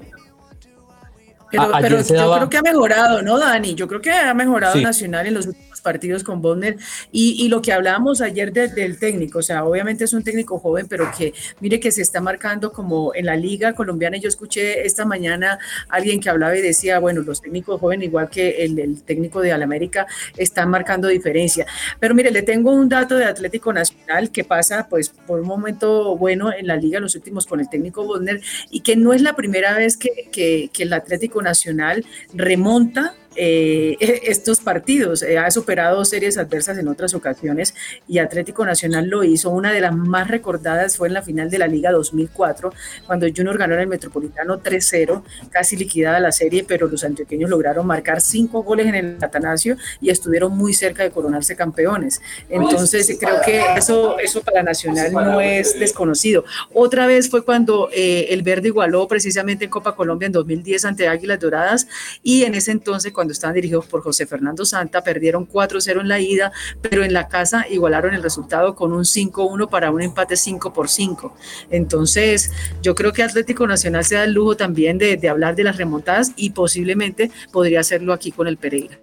Pero, 1.54 1.76
A- 1.76 1.80
pero 1.82 2.02
yo 2.02 2.16
daba- 2.16 2.38
creo 2.38 2.50
que 2.50 2.58
ha 2.58 2.62
mejorado, 2.64 3.22
¿no, 3.22 3.38
Dani? 3.38 3.76
Yo 3.76 3.88
creo 3.88 4.02
que 4.02 4.12
ha 4.12 4.34
mejorado 4.34 4.74
Sí. 4.74 4.82
Nacional 4.82 5.28
en 5.28 5.36
los 5.36 5.46
últimos 5.46 5.73
partidos 5.84 6.24
con 6.24 6.42
Bonner. 6.42 6.78
Y, 7.12 7.48
lo 7.50 7.62
que 7.62 7.74
hablábamos 7.74 8.22
ayer 8.22 8.52
de- 8.52 8.70
del 8.70 8.98
técnico, 8.98 9.40
o 9.40 9.42
sea, 9.44 9.66
obviamente 9.66 10.06
es 10.06 10.14
un 10.14 10.24
técnico 10.24 10.58
joven, 10.58 10.88
pero 10.88 11.12
que 11.16 11.34
mire 11.60 11.80
que 11.80 11.92
se 11.92 12.02
está 12.02 12.22
marcando 12.22 12.72
como 12.72 13.14
en 13.14 13.26
la 13.26 13.36
liga 13.36 13.74
colombiana. 13.74 14.18
Yo 14.18 14.30
escuché 14.30 14.86
esta 14.86 15.06
mañana 15.06 15.60
alguien 15.90 16.20
que 16.20 16.30
hablaba 16.30 16.58
y 16.58 16.62
decía, 16.62 17.00
bueno, 17.00 17.22
los 17.22 17.42
técnicos 17.42 17.80
jóvenes, 17.80 18.08
igual 18.08 18.30
que 18.30 18.64
el, 18.64 19.04
técnico 19.04 19.42
de 19.42 19.52
Alamérica, 19.52 20.08
están 20.38 20.70
marcando 20.70 21.08
diferencia. 21.08 21.66
Pero 22.00 22.16
mire, 22.16 22.32
le 22.32 22.42
tengo 22.42 22.72
un 22.72 22.90
dato 22.90 23.16
de 23.16 23.26
Atlético 23.26 23.74
Nacional 23.74 24.32
que 24.32 24.44
pasa 24.44 24.88
pues 24.90 25.10
por 25.10 25.42
un 25.42 25.48
momento 25.48 26.18
bueno 26.18 26.52
en 26.54 26.68
la 26.68 26.78
liga, 26.78 27.00
los 27.00 27.16
últimos 27.16 27.46
con 27.46 27.60
el 27.60 27.70
técnico 27.70 28.06
Bonner, 28.06 28.42
y 28.70 28.80
que 28.80 28.96
no 28.96 29.14
es 29.14 29.22
la 29.22 29.36
primera 29.36 29.78
vez 29.78 29.98
que 29.98 30.70
el 30.78 30.94
Atlético 30.94 31.42
Nacional 31.42 32.06
remonta 32.34 33.16
eh, 33.36 33.98
estos 34.24 34.60
partidos. 34.60 35.24
Eh, 35.24 35.38
ha 35.38 35.50
superado 35.52 36.04
series 36.06 36.38
adversas 36.38 36.78
en 36.78 36.88
otras 36.88 37.14
ocasiones 37.14 37.74
y 38.08 38.20
Atlético 38.20 38.66
Nacional 38.66 39.08
lo 39.08 39.24
hizo. 39.24 39.50
Una 39.50 39.72
de 39.72 39.82
las 39.82 39.96
más 39.96 40.28
recordadas 40.28 40.98
fue 40.98 41.08
en 41.08 41.14
la 41.14 41.22
final 41.22 41.50
de 41.50 41.58
la 41.58 41.68
Liga 41.68 41.92
2004, 41.92 42.74
cuando 43.06 43.28
Junior 43.28 43.58
ganó 43.58 43.76
en 43.76 43.82
el 43.82 43.88
Metropolitano 43.88 44.62
3-0, 44.62 45.24
casi 45.50 45.76
liquidada 45.76 46.20
la 46.20 46.32
serie, 46.32 46.64
pero 46.68 46.88
los 46.88 47.04
antioqueños 47.04 47.50
lograron 47.50 47.86
marcar 47.86 48.22
cinco 48.22 48.64
goles 48.64 48.88
en 48.88 48.96
el 48.96 49.18
Atanasio 49.22 49.78
y 50.02 50.10
estuvieron 50.10 50.56
muy 50.56 50.74
cerca 50.74 51.04
de 51.04 51.12
coronarse 51.12 51.56
campeones. 51.56 52.22
Entonces, 52.50 53.18
creo 53.20 53.42
que 53.46 53.62
eso, 53.78 54.18
eso 54.20 54.42
para 54.42 54.64
Nacional 54.64 55.14
no 55.14 55.42
es 55.42 55.80
desconocido. 55.80 56.46
Otra 56.74 57.08
vez 57.08 57.30
fue 57.30 57.44
cuando 57.44 57.90
eh, 57.92 58.28
el 58.30 58.42
Verde 58.44 58.68
igualó 58.68 59.08
precisamente 59.08 59.66
en 59.66 59.72
Copa 59.72 59.96
Colombia 59.96 60.26
en 60.26 60.32
2010 60.32 60.86
ante 60.86 61.08
Águilas 61.08 61.40
Doradas 61.40 61.88
y 62.22 62.44
en 62.44 62.56
ese 62.56 62.72
entonces, 62.72 63.12
cuando 63.12 63.23
estaban 63.32 63.56
dirigidos 63.56 63.86
por 63.86 64.02
José 64.02 64.26
Fernando 64.26 64.66
Santa, 64.66 65.02
perdieron 65.02 65.48
4-0 65.48 66.02
en 66.02 66.08
la 66.08 66.20
ida, 66.20 66.52
pero 66.82 67.04
en 67.04 67.14
la 67.14 67.28
casa 67.28 67.66
igualaron 67.70 68.14
el 68.14 68.22
resultado 68.22 68.76
con 68.76 68.92
un 68.92 69.04
5-1 69.04 69.70
para 69.70 69.92
un 69.92 70.02
empate 70.02 70.36
5 70.36 70.74
por 70.74 70.90
5. 70.90 71.34
Entonces, 71.70 72.52
yo 72.82 72.96
creo 72.96 73.14
que 73.14 73.24
Atlético 73.24 73.66
Nacional 73.68 74.04
se 74.04 74.16
da 74.16 74.26
el 74.26 74.34
lujo 74.34 74.58
también 74.58 74.98
de, 74.98 75.16
de 75.16 75.30
hablar 75.30 75.56
de 75.56 75.64
las 75.64 75.78
remontadas 75.78 76.32
y 76.36 76.50
posiblemente 76.50 77.32
podría 77.52 77.80
hacerlo 77.80 78.14
aquí 78.14 78.32
con 78.32 78.48
el 78.48 78.58
Pereira. 78.58 79.03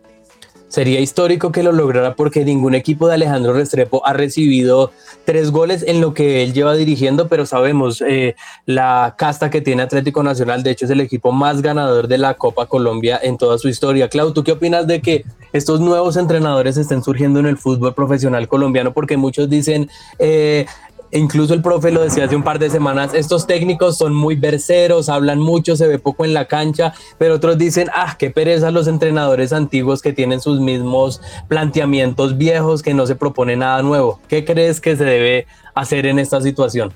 Sería 0.70 1.00
histórico 1.00 1.50
que 1.50 1.64
lo 1.64 1.72
lograra 1.72 2.14
porque 2.14 2.44
ningún 2.44 2.76
equipo 2.76 3.08
de 3.08 3.14
Alejandro 3.14 3.52
Restrepo 3.52 4.06
ha 4.06 4.12
recibido 4.12 4.92
tres 5.24 5.50
goles 5.50 5.84
en 5.84 6.00
lo 6.00 6.14
que 6.14 6.44
él 6.44 6.54
lleva 6.54 6.74
dirigiendo, 6.74 7.26
pero 7.26 7.44
sabemos 7.44 8.00
eh, 8.06 8.36
la 8.66 9.16
casta 9.18 9.50
que 9.50 9.60
tiene 9.60 9.82
Atlético 9.82 10.22
Nacional, 10.22 10.62
de 10.62 10.70
hecho 10.70 10.84
es 10.84 10.92
el 10.92 11.00
equipo 11.00 11.32
más 11.32 11.60
ganador 11.60 12.06
de 12.06 12.18
la 12.18 12.34
Copa 12.34 12.66
Colombia 12.66 13.18
en 13.20 13.36
toda 13.36 13.58
su 13.58 13.68
historia. 13.68 14.08
Clau, 14.08 14.32
¿tú 14.32 14.44
qué 14.44 14.52
opinas 14.52 14.86
de 14.86 15.02
que 15.02 15.24
estos 15.52 15.80
nuevos 15.80 16.16
entrenadores 16.16 16.76
estén 16.76 17.02
surgiendo 17.02 17.40
en 17.40 17.46
el 17.46 17.56
fútbol 17.56 17.92
profesional 17.92 18.46
colombiano? 18.46 18.92
Porque 18.92 19.16
muchos 19.16 19.50
dicen... 19.50 19.90
Eh, 20.20 20.66
incluso 21.12 21.54
el 21.54 21.62
profe 21.62 21.90
lo 21.90 22.02
decía 22.02 22.24
hace 22.24 22.36
un 22.36 22.42
par 22.42 22.58
de 22.58 22.70
semanas, 22.70 23.14
estos 23.14 23.46
técnicos 23.46 23.96
son 23.96 24.14
muy 24.14 24.36
verseros, 24.36 25.08
hablan 25.08 25.38
mucho, 25.38 25.76
se 25.76 25.86
ve 25.86 25.98
poco 25.98 26.24
en 26.24 26.34
la 26.34 26.46
cancha, 26.46 26.94
pero 27.18 27.34
otros 27.34 27.58
dicen, 27.58 27.88
ah, 27.94 28.16
qué 28.18 28.30
pereza 28.30 28.70
los 28.70 28.86
entrenadores 28.86 29.52
antiguos 29.52 30.02
que 30.02 30.12
tienen 30.12 30.40
sus 30.40 30.60
mismos 30.60 31.20
planteamientos 31.48 32.38
viejos, 32.38 32.82
que 32.82 32.94
no 32.94 33.06
se 33.06 33.16
propone 33.16 33.56
nada 33.56 33.82
nuevo. 33.82 34.20
¿Qué 34.28 34.44
crees 34.44 34.80
que 34.80 34.96
se 34.96 35.04
debe 35.04 35.46
hacer 35.74 36.06
en 36.06 36.18
esta 36.18 36.40
situación? 36.40 36.92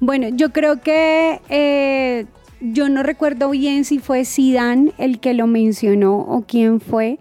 Bueno, 0.00 0.28
yo 0.32 0.50
creo 0.50 0.80
que 0.80 1.40
eh, 1.48 2.26
yo 2.60 2.88
no 2.88 3.02
recuerdo 3.02 3.50
bien 3.50 3.84
si 3.84 3.98
fue 3.98 4.24
Zidane 4.24 4.92
el 4.98 5.20
que 5.20 5.34
lo 5.34 5.46
mencionó 5.46 6.18
o 6.18 6.44
quién 6.46 6.80
fue, 6.80 7.18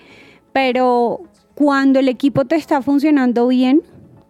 pero 0.54 1.22
cuando 1.54 2.00
el 2.00 2.08
equipo 2.08 2.46
te 2.46 2.56
está 2.56 2.82
funcionando 2.82 3.48
bien, 3.48 3.82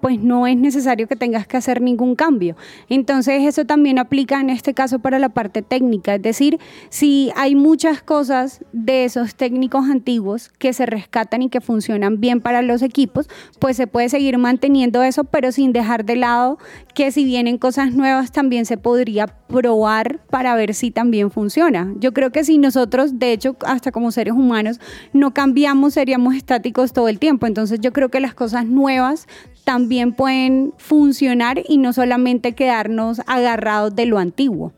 pues 0.02 0.20
no 0.20 0.48
es 0.48 0.58
necesario 0.58 1.08
que 1.08 1.16
tengas 1.16 1.48
que 1.48 1.58
hacer 1.58 1.82
ningún 1.82 2.16
cambio. 2.16 2.56
Entonces 2.90 3.44
eso 3.44 3.66
también 3.66 4.00
aplica 4.00 4.40
en 4.40 4.50
este 4.50 4.74
caso 4.74 5.00
para 5.00 5.20
la 5.20 5.30
parte 5.30 5.62
técnica, 5.62 6.16
es 6.16 6.22
decir, 6.22 6.60
si 6.90 7.32
hay 7.36 7.56
muchas 7.56 8.02
cosas 8.02 8.64
de 8.74 9.06
esos 9.06 9.36
técnicos 9.36 9.90
antiguos 9.90 10.50
que 10.50 10.74
se 10.74 10.86
rescatan 10.86 11.44
y 11.44 11.50
que 11.50 11.62
funcionan 11.62 12.20
bien 12.20 12.42
para 12.42 12.62
los 12.62 12.82
equipos, 12.82 13.30
pues 13.60 13.78
se 13.78 13.88
puede 13.88 14.10
seguir 14.10 14.38
manteniendo 14.38 15.04
eso, 15.04 15.24
pero 15.24 15.52
sin 15.52 15.74
dejar 15.74 16.06
de 16.06 16.16
lado 16.16 16.58
que 16.94 17.12
si 17.12 17.24
vienen 17.24 17.58
cosas 17.58 17.94
nuevas 17.94 18.32
también 18.32 18.66
se 18.66 18.78
podría 18.78 19.28
probar 19.28 20.20
para 20.30 20.56
ver 20.56 20.74
si 20.74 20.92
también 20.92 21.32
funciona. 21.32 21.94
Yo 21.98 22.14
creo 22.14 22.32
que 22.32 22.44
si 22.44 22.58
nosotros, 22.58 23.20
de 23.20 23.34
hecho, 23.34 23.56
hasta 23.66 23.92
como 23.92 24.12
seres 24.12 24.34
humanos, 24.34 24.80
no 25.14 25.34
cambiamos, 25.34 25.94
seríamos 25.94 26.36
estáticos 26.36 26.94
todo 26.94 27.08
el 27.08 27.20
tiempo. 27.20 27.48
Entonces 27.48 27.80
yo 27.82 27.92
creo 27.94 28.10
que 28.10 28.20
las 28.20 28.34
cosas 28.34 28.66
nuevas 28.66 29.28
también 29.64 30.14
pueden 30.14 30.74
funcionar 30.78 31.62
y 31.68 31.78
no 31.78 31.94
solamente 31.94 32.54
quedarnos 32.54 33.22
agarrados 33.28 33.96
de 33.96 34.06
lo 34.06 34.18
antiguo. 34.18 34.74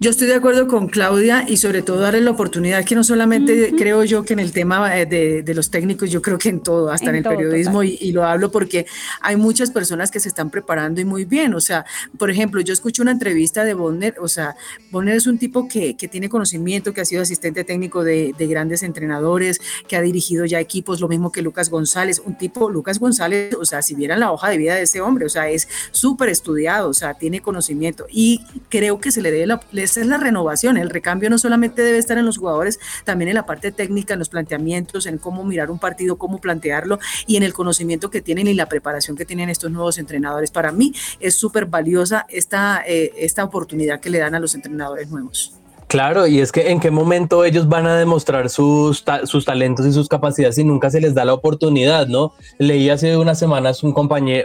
Yo 0.00 0.10
estoy 0.10 0.28
de 0.28 0.36
acuerdo 0.36 0.68
con 0.68 0.86
Claudia 0.86 1.44
y 1.48 1.56
sobre 1.56 1.82
todo 1.82 1.98
darle 1.98 2.20
la 2.20 2.30
oportunidad 2.30 2.84
que 2.84 2.94
no 2.94 3.02
solamente 3.02 3.74
creo 3.76 4.04
yo 4.04 4.22
que 4.22 4.32
en 4.32 4.38
el 4.38 4.52
tema 4.52 4.96
eh, 4.96 5.06
de, 5.06 5.42
de 5.42 5.54
los 5.54 5.72
técnicos, 5.72 6.08
yo 6.08 6.22
creo 6.22 6.38
que 6.38 6.50
en 6.50 6.60
todo, 6.60 6.92
hasta 6.92 7.06
en, 7.06 7.10
En 7.10 7.16
el 7.16 7.22
todo, 7.24 7.36
periodismo 7.36 7.82
y, 7.82 7.98
y 8.00 8.12
lo 8.12 8.24
hablo 8.24 8.52
porque 8.52 8.86
hay 9.20 9.34
muchas 9.34 9.72
personas 9.72 10.12
que 10.12 10.20
se 10.20 10.28
están 10.28 10.50
preparando 10.50 11.00
y 11.00 11.04
muy 11.04 11.24
bien. 11.24 11.52
O 11.52 11.60
sea, 11.60 11.84
por 12.16 12.30
ejemplo, 12.30 12.60
yo 12.60 12.72
escucho 12.72 13.02
una 13.02 13.10
entrevista 13.10 13.64
de 13.64 13.74
Bonner, 13.74 14.14
o 14.20 14.28
sea, 14.28 14.54
Bonner 14.92 15.16
es 15.16 15.26
un 15.26 15.36
tipo 15.36 15.66
que, 15.66 15.96
que 15.96 16.06
tiene 16.06 16.28
conocimiento, 16.28 16.94
que 16.94 17.00
ha 17.00 17.04
sido 17.04 17.22
asistente 17.22 17.64
técnico 17.64 18.04
de, 18.04 18.36
de 18.38 18.46
grandes 18.46 18.84
entrenadores, 18.84 19.60
que 19.88 19.96
ha 19.96 20.00
dirigido 20.00 20.44
ya 20.44 20.60
equipos, 20.60 21.00
lo 21.00 21.08
mismo 21.08 21.32
que 21.32 21.42
Lucas 21.42 21.70
González, 21.70 22.22
un 22.24 22.38
tipo, 22.38 22.70
Lucas 22.70 23.00
González, 23.00 23.56
o 23.60 23.64
sea, 23.64 23.82
si 23.82 23.96
vieran 23.96 24.20
la 24.20 24.30
hoja 24.30 24.48
de 24.48 24.58
vida 24.58 24.76
de 24.76 24.82
ese 24.82 25.00
hombre, 25.00 25.26
o 25.26 25.28
sea, 25.28 25.50
es 25.50 25.66
súper 25.90 26.28
estudiado, 26.28 26.88
o 26.88 26.94
sea, 26.94 27.14
tiene 27.14 27.40
conocimiento 27.40 28.06
y 28.12 28.42
creo 28.68 29.00
que 29.00 29.10
se 29.10 29.22
le 29.22 29.32
debe 29.32 29.48
la, 29.48 29.87
es 29.96 30.06
la 30.06 30.18
renovación, 30.18 30.76
el 30.76 30.90
recambio 30.90 31.30
no 31.30 31.38
solamente 31.38 31.82
debe 31.82 31.98
estar 31.98 32.18
en 32.18 32.26
los 32.26 32.38
jugadores, 32.38 32.78
también 33.04 33.28
en 33.28 33.34
la 33.34 33.46
parte 33.46 33.72
técnica, 33.72 34.14
en 34.14 34.18
los 34.18 34.28
planteamientos, 34.28 35.06
en 35.06 35.18
cómo 35.18 35.44
mirar 35.44 35.70
un 35.70 35.78
partido, 35.78 36.18
cómo 36.18 36.38
plantearlo 36.40 36.98
y 37.26 37.36
en 37.36 37.42
el 37.42 37.52
conocimiento 37.52 38.10
que 38.10 38.20
tienen 38.20 38.46
y 38.46 38.54
la 38.54 38.66
preparación 38.66 39.16
que 39.16 39.24
tienen 39.24 39.48
estos 39.48 39.70
nuevos 39.70 39.98
entrenadores. 39.98 40.50
Para 40.50 40.72
mí 40.72 40.92
es 41.20 41.34
súper 41.34 41.66
valiosa 41.66 42.26
esta, 42.28 42.82
eh, 42.86 43.12
esta 43.16 43.44
oportunidad 43.44 44.00
que 44.00 44.10
le 44.10 44.18
dan 44.18 44.34
a 44.34 44.40
los 44.40 44.54
entrenadores 44.54 45.08
nuevos. 45.10 45.54
Claro, 45.88 46.26
y 46.26 46.40
es 46.40 46.52
que 46.52 46.70
en 46.70 46.80
qué 46.80 46.90
momento 46.90 47.46
ellos 47.46 47.66
van 47.66 47.86
a 47.86 47.96
demostrar 47.96 48.50
sus, 48.50 49.02
sus 49.24 49.44
talentos 49.46 49.86
y 49.86 49.92
sus 49.92 50.06
capacidades 50.06 50.56
si 50.56 50.64
nunca 50.64 50.90
se 50.90 51.00
les 51.00 51.14
da 51.14 51.24
la 51.24 51.32
oportunidad, 51.32 52.08
¿no? 52.08 52.34
Leí 52.58 52.90
hace 52.90 53.16
unas 53.16 53.38
semanas 53.38 53.82
un, 53.82 53.94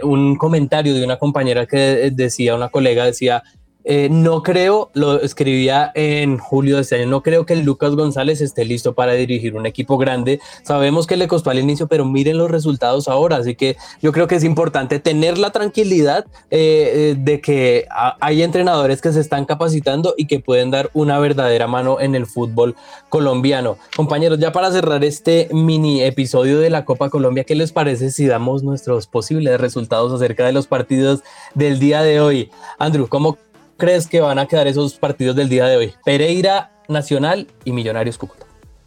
un 0.04 0.36
comentario 0.36 0.94
de 0.94 1.04
una 1.04 1.18
compañera 1.18 1.66
que 1.66 2.10
decía, 2.14 2.54
una 2.54 2.70
colega 2.70 3.04
decía, 3.04 3.42
eh, 3.84 4.08
no 4.10 4.42
creo, 4.42 4.90
lo 4.94 5.20
escribía 5.20 5.92
en 5.94 6.38
julio 6.38 6.76
de 6.76 6.82
este 6.82 6.96
año, 6.96 7.06
no 7.06 7.22
creo 7.22 7.44
que 7.44 7.54
Lucas 7.56 7.94
González 7.94 8.40
esté 8.40 8.64
listo 8.64 8.94
para 8.94 9.12
dirigir 9.12 9.56
un 9.56 9.66
equipo 9.66 9.98
grande. 9.98 10.40
Sabemos 10.62 11.06
que 11.06 11.16
le 11.16 11.28
costó 11.28 11.50
al 11.50 11.58
inicio, 11.58 11.86
pero 11.86 12.04
miren 12.04 12.38
los 12.38 12.50
resultados 12.50 13.08
ahora. 13.08 13.36
Así 13.36 13.54
que 13.54 13.76
yo 14.00 14.12
creo 14.12 14.26
que 14.26 14.36
es 14.36 14.44
importante 14.44 14.98
tener 15.00 15.38
la 15.38 15.50
tranquilidad 15.50 16.26
eh, 16.50 16.92
eh, 16.94 17.16
de 17.18 17.40
que 17.40 17.86
hay 18.20 18.42
entrenadores 18.42 19.02
que 19.02 19.12
se 19.12 19.20
están 19.20 19.44
capacitando 19.44 20.14
y 20.16 20.26
que 20.26 20.40
pueden 20.40 20.70
dar 20.70 20.90
una 20.94 21.18
verdadera 21.18 21.66
mano 21.66 22.00
en 22.00 22.14
el 22.14 22.26
fútbol 22.26 22.74
colombiano. 23.08 23.76
Compañeros, 23.96 24.38
ya 24.38 24.52
para 24.52 24.72
cerrar 24.72 25.04
este 25.04 25.48
mini 25.52 26.02
episodio 26.02 26.58
de 26.58 26.70
la 26.70 26.84
Copa 26.84 27.10
Colombia, 27.10 27.44
¿qué 27.44 27.54
les 27.54 27.72
parece 27.72 28.10
si 28.10 28.26
damos 28.26 28.62
nuestros 28.62 29.06
posibles 29.06 29.60
resultados 29.60 30.12
acerca 30.12 30.46
de 30.46 30.52
los 30.52 30.66
partidos 30.66 31.22
del 31.54 31.78
día 31.78 32.02
de 32.02 32.20
hoy? 32.20 32.50
Andrew, 32.78 33.08
¿cómo 33.08 33.38
crees 33.76 34.06
que 34.06 34.20
van 34.20 34.38
a 34.38 34.46
quedar 34.46 34.66
esos 34.66 34.94
partidos 34.94 35.36
del 35.36 35.48
día 35.48 35.66
de 35.66 35.76
hoy? 35.76 35.94
Pereira, 36.04 36.70
Nacional 36.88 37.46
y 37.64 37.72
Millonarios 37.72 38.18
Cúcuta. 38.18 38.46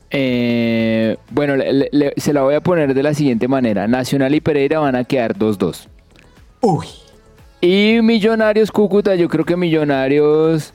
Eh, 0.09 1.17
bueno, 1.31 1.55
le- 1.55 1.89
le- 1.91 2.13
se 2.17 2.31
la 2.33 2.41
voy 2.43 2.55
a 2.55 2.61
poner 2.61 2.93
de 2.93 3.03
la 3.03 3.13
siguiente 3.13 3.47
manera. 3.47 3.87
Nacional 3.87 4.33
y 4.35 4.41
Pereira 4.41 4.79
van 4.79 4.95
a 4.95 5.03
quedar 5.03 5.35
2-2. 5.35 5.87
Uy. 6.61 6.87
Y 7.59 7.99
Millonarios 8.01 8.71
Cúcuta, 8.71 9.15
yo 9.15 9.27
creo 9.27 9.43
que 9.45 9.57
Millonarios... 9.57 10.73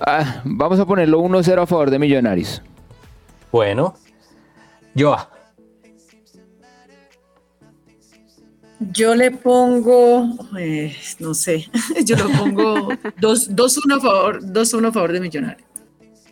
ah, 0.00 0.42
vamos 0.44 0.78
a 0.80 0.84
ponerlo 0.86 1.20
1-0 1.20 1.62
a 1.62 1.66
favor 1.66 1.90
de 1.90 1.98
Millonarios. 1.98 2.60
Bueno. 3.52 3.94
Joa. 4.98 5.30
Yo 8.80 9.14
le 9.14 9.30
pongo, 9.30 10.26
eh, 10.58 10.96
no 11.18 11.34
sé, 11.34 11.68
yo 12.04 12.16
lo 12.16 12.30
pongo 12.30 12.88
2-1 13.20 13.96
a 13.96 14.00
favor, 14.00 14.42
2-1 14.42 14.88
a 14.88 14.92
favor 14.92 15.12
de 15.12 15.20
Millonarios. 15.20 15.68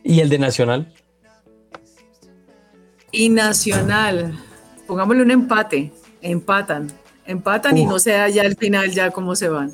¿Y 0.03 0.21
el 0.21 0.31
de 0.31 0.39
Nacional? 0.39 0.93
Y 3.13 3.29
Nacional, 3.29 4.39
pongámosle 4.87 5.23
un 5.23 5.31
empate, 5.31 5.93
empatan, 6.23 6.91
empatan 7.27 7.77
y 7.77 7.85
no 7.85 7.99
sé 7.99 8.13
ya 8.33 8.43
al 8.43 8.57
final 8.57 8.91
ya 8.91 9.11
cómo 9.11 9.37
se 9.37 9.49
van. 9.49 9.71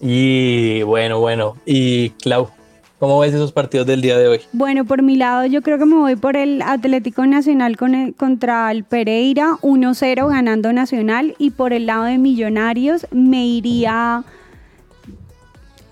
Y 0.00 0.82
bueno, 0.82 1.20
bueno. 1.20 1.56
Y 1.64 2.10
Clau, 2.10 2.50
¿cómo 2.98 3.18
ves 3.20 3.34
esos 3.34 3.52
partidos 3.52 3.86
del 3.86 4.00
día 4.00 4.16
de 4.18 4.28
hoy? 4.28 4.40
Bueno, 4.52 4.84
por 4.84 5.02
mi 5.02 5.16
lado, 5.16 5.46
yo 5.46 5.62
creo 5.62 5.78
que 5.78 5.86
me 5.86 5.96
voy 5.96 6.16
por 6.16 6.36
el 6.36 6.62
Atlético 6.62 7.26
Nacional 7.26 7.76
con 7.76 7.94
el- 7.94 8.14
contra 8.14 8.70
el 8.70 8.84
Pereira, 8.84 9.56
1-0 9.62 10.28
ganando 10.28 10.72
Nacional. 10.72 11.34
Y 11.38 11.50
por 11.50 11.72
el 11.72 11.86
lado 11.86 12.04
de 12.04 12.18
Millonarios, 12.18 13.06
me 13.10 13.46
iría 13.46 14.24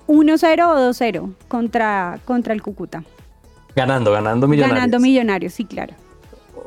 1-0 0.07 0.69
o 0.71 0.79
2-0 0.93 1.31
contra, 1.49 2.19
contra 2.25 2.53
el 2.55 2.63
Cúcuta. 2.63 3.03
Ganando, 3.75 4.13
ganando 4.13 4.47
millonarios. 4.47 4.77
Ganando 4.77 5.01
Millonarios, 5.01 5.53
sí, 5.55 5.65
claro. 5.65 5.95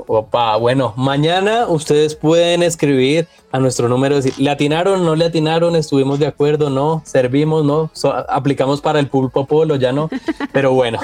Opa, 0.10 0.56
bueno, 0.56 0.93
mañana 0.96 1.67
ustedes 1.67 2.15
pueden 2.15 2.63
escribir 2.63 3.28
a 3.52 3.60
nuestro 3.60 3.89
número, 3.89 4.15
decir, 4.15 4.34
¿le 4.38 4.50
atinaron, 4.50 5.04
no 5.06 5.17
le 5.17 5.26
atinaron? 5.26 5.76
¿Estuvimos 5.76 6.17
de 6.17 6.28
acuerdo? 6.28 6.70
¿No? 6.70 7.02
¿Servimos? 7.06 7.65
¿No? 7.65 7.89
So- 7.93 8.13
¿Aplicamos 8.30 8.80
para 8.80 9.00
el 9.02 9.08
pulpo 9.10 9.46
polo? 9.46 9.76
¿Ya 9.76 9.91
no? 9.91 10.10
Pero 10.54 10.72
bueno, 10.74 10.98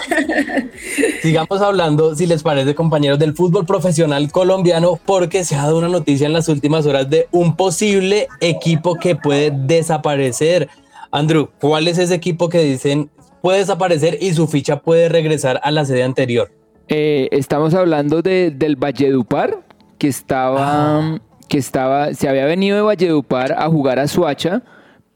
sigamos 1.22 1.60
hablando, 1.62 2.16
si 2.16 2.26
les 2.28 2.44
parece, 2.44 2.76
compañeros, 2.76 3.20
del 3.20 3.34
fútbol 3.36 3.66
profesional 3.66 4.32
colombiano, 4.32 4.98
porque 5.06 5.44
se 5.44 5.56
ha 5.56 5.64
dado 5.64 5.80
una 5.80 5.90
noticia 5.90 6.26
en 6.26 6.34
las 6.34 6.48
últimas 6.48 6.86
horas 6.86 7.10
de 7.10 7.28
un 7.32 7.58
posible 7.58 8.30
equipo 8.40 8.96
que 8.96 9.18
puede 9.18 9.52
desaparecer. 9.52 10.70
Andrew, 11.12 11.50
¿cuál 11.60 11.90
es 11.90 11.98
ese 11.98 12.16
equipo 12.16 12.48
que 12.48 12.60
dicen 12.60 13.10
puede 13.42 13.60
desaparecer 13.60 14.18
y 14.22 14.34
su 14.34 14.48
ficha 14.48 14.80
puede 14.80 15.10
regresar 15.10 15.60
a 15.62 15.72
la 15.72 15.84
sede 15.84 16.04
anterior? 16.04 16.50
Eh, 16.88 17.30
estamos 17.32 17.74
hablando 17.74 18.22
de, 18.22 18.52
del 18.52 18.76
Valledupar, 18.76 19.64
que 19.98 20.08
estaba, 20.08 21.20
que 21.48 21.58
estaba, 21.58 22.14
se 22.14 22.28
había 22.28 22.46
venido 22.46 22.76
de 22.76 22.82
Valledupar 22.82 23.54
a 23.54 23.70
jugar 23.70 24.00
a 24.00 24.08
Suacha, 24.08 24.62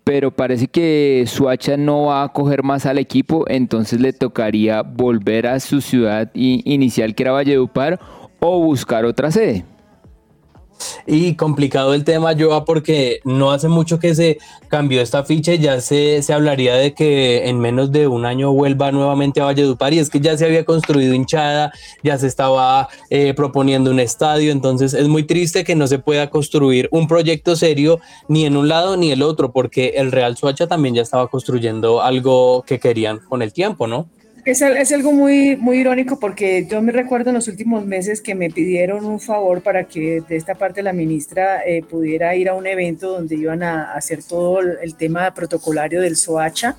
pero 0.03 0.32
parece 0.32 0.67
que 0.67 1.25
Suacha 1.27 1.75
no 1.75 2.06
va 2.06 2.23
a 2.23 2.30
coger 2.30 2.63
más 2.63 2.86
al 2.86 2.97
equipo, 2.97 3.45
entonces 3.47 3.99
le 3.99 4.13
tocaría 4.13 4.82
volver 4.82 5.47
a 5.47 5.60
su 5.60 5.82
ciudad 5.82 6.30
inicial, 6.34 7.13
que 7.13 7.23
era 7.23 7.34
Valledupar, 7.34 7.99
o 8.39 8.60
buscar 8.62 9.03
otra 9.06 9.32
sede. 9.32 9.65
Y 11.10 11.36
complicado 11.36 11.93
el 11.93 12.04
tema, 12.04 12.36
Joa, 12.38 12.65
porque 12.65 13.22
no 13.24 13.52
hace 13.52 13.70
mucho 13.70 13.98
que 13.98 14.13
se 14.13 14.39
cambió 14.67 15.02
esta 15.02 15.24
ficha 15.24 15.54
y 15.54 15.60
ya 15.60 15.80
se, 15.80 16.22
se 16.22 16.34
hablaría 16.34 16.76
de 16.76 16.93
que 16.93 17.48
en 17.48 17.62
menos 17.62 17.93
de 17.93 18.08
un 18.08 18.26
año 18.26 18.52
vuelva 18.52 18.91
nuevamente 18.91 19.39
a 19.39 19.46
Valledupar 19.46 19.93
y 19.93 20.00
es 20.00 20.10
que 20.10 20.20
ya 20.20 20.38
se 20.38 20.43
había 20.43 20.65
construido 20.65 21.13
hinchada, 21.13 21.72
ya 22.04 22.17
se 22.17 22.28
estaba 22.28 22.89
eh, 23.10 23.34
proponiendo 23.34 23.89
un 23.89 24.02
estadio, 24.02 24.52
entonces 24.52 24.93
es 24.93 25.08
muy 25.08 25.24
triste 25.24 25.63
que 25.63 25.76
no 25.76 25.88
se 25.88 25.98
pueda 25.98 26.30
construir 26.30 26.89
un 26.91 27.08
proyecto 27.08 27.56
serio 27.56 28.02
ni 28.28 28.46
en 28.46 28.58
un 28.58 28.67
lado 28.67 28.98
ni 28.98 29.12
el 29.12 29.24
otro, 29.24 29.54
porque 29.54 29.93
el 29.96 30.12
Real 30.12 30.36
Suacha 30.36 30.67
también 30.67 30.96
ya 30.96 31.04
estaba 31.04 31.30
construyendo 31.30 32.02
algo 32.02 32.63
que 32.67 32.82
querían 32.82 33.20
con 33.20 33.41
el 33.41 33.54
tiempo, 33.54 33.88
¿no? 33.88 34.10
Es, 34.47 34.62
es 34.62 34.93
algo 34.93 35.12
muy, 35.12 35.57
muy 35.57 35.79
irónico 35.79 36.21
porque 36.21 36.65
yo 36.71 36.81
me 36.81 36.93
recuerdo 36.93 37.31
en 37.31 37.33
los 37.33 37.49
últimos 37.49 37.86
meses 37.86 38.21
que 38.21 38.33
me 38.33 38.49
pidieron 38.49 39.03
un 39.03 39.19
favor 39.19 39.62
para 39.62 39.83
que 39.83 40.21
de 40.21 40.38
esta 40.38 40.55
parte 40.55 40.81
la 40.81 40.93
ministra 40.93 41.65
eh, 41.65 41.83
pudiera 41.83 42.33
ir 42.33 42.47
a 42.47 42.53
un 42.53 42.65
evento 42.65 43.12
donde 43.12 43.36
iban 43.36 43.62
a 43.62 43.91
hacer 43.91 44.23
todo 44.23 44.62
el 44.62 44.95
tema 44.95 45.33
protocolario 45.33 45.99
del 45.99 46.15
SOACHA. 46.15 46.77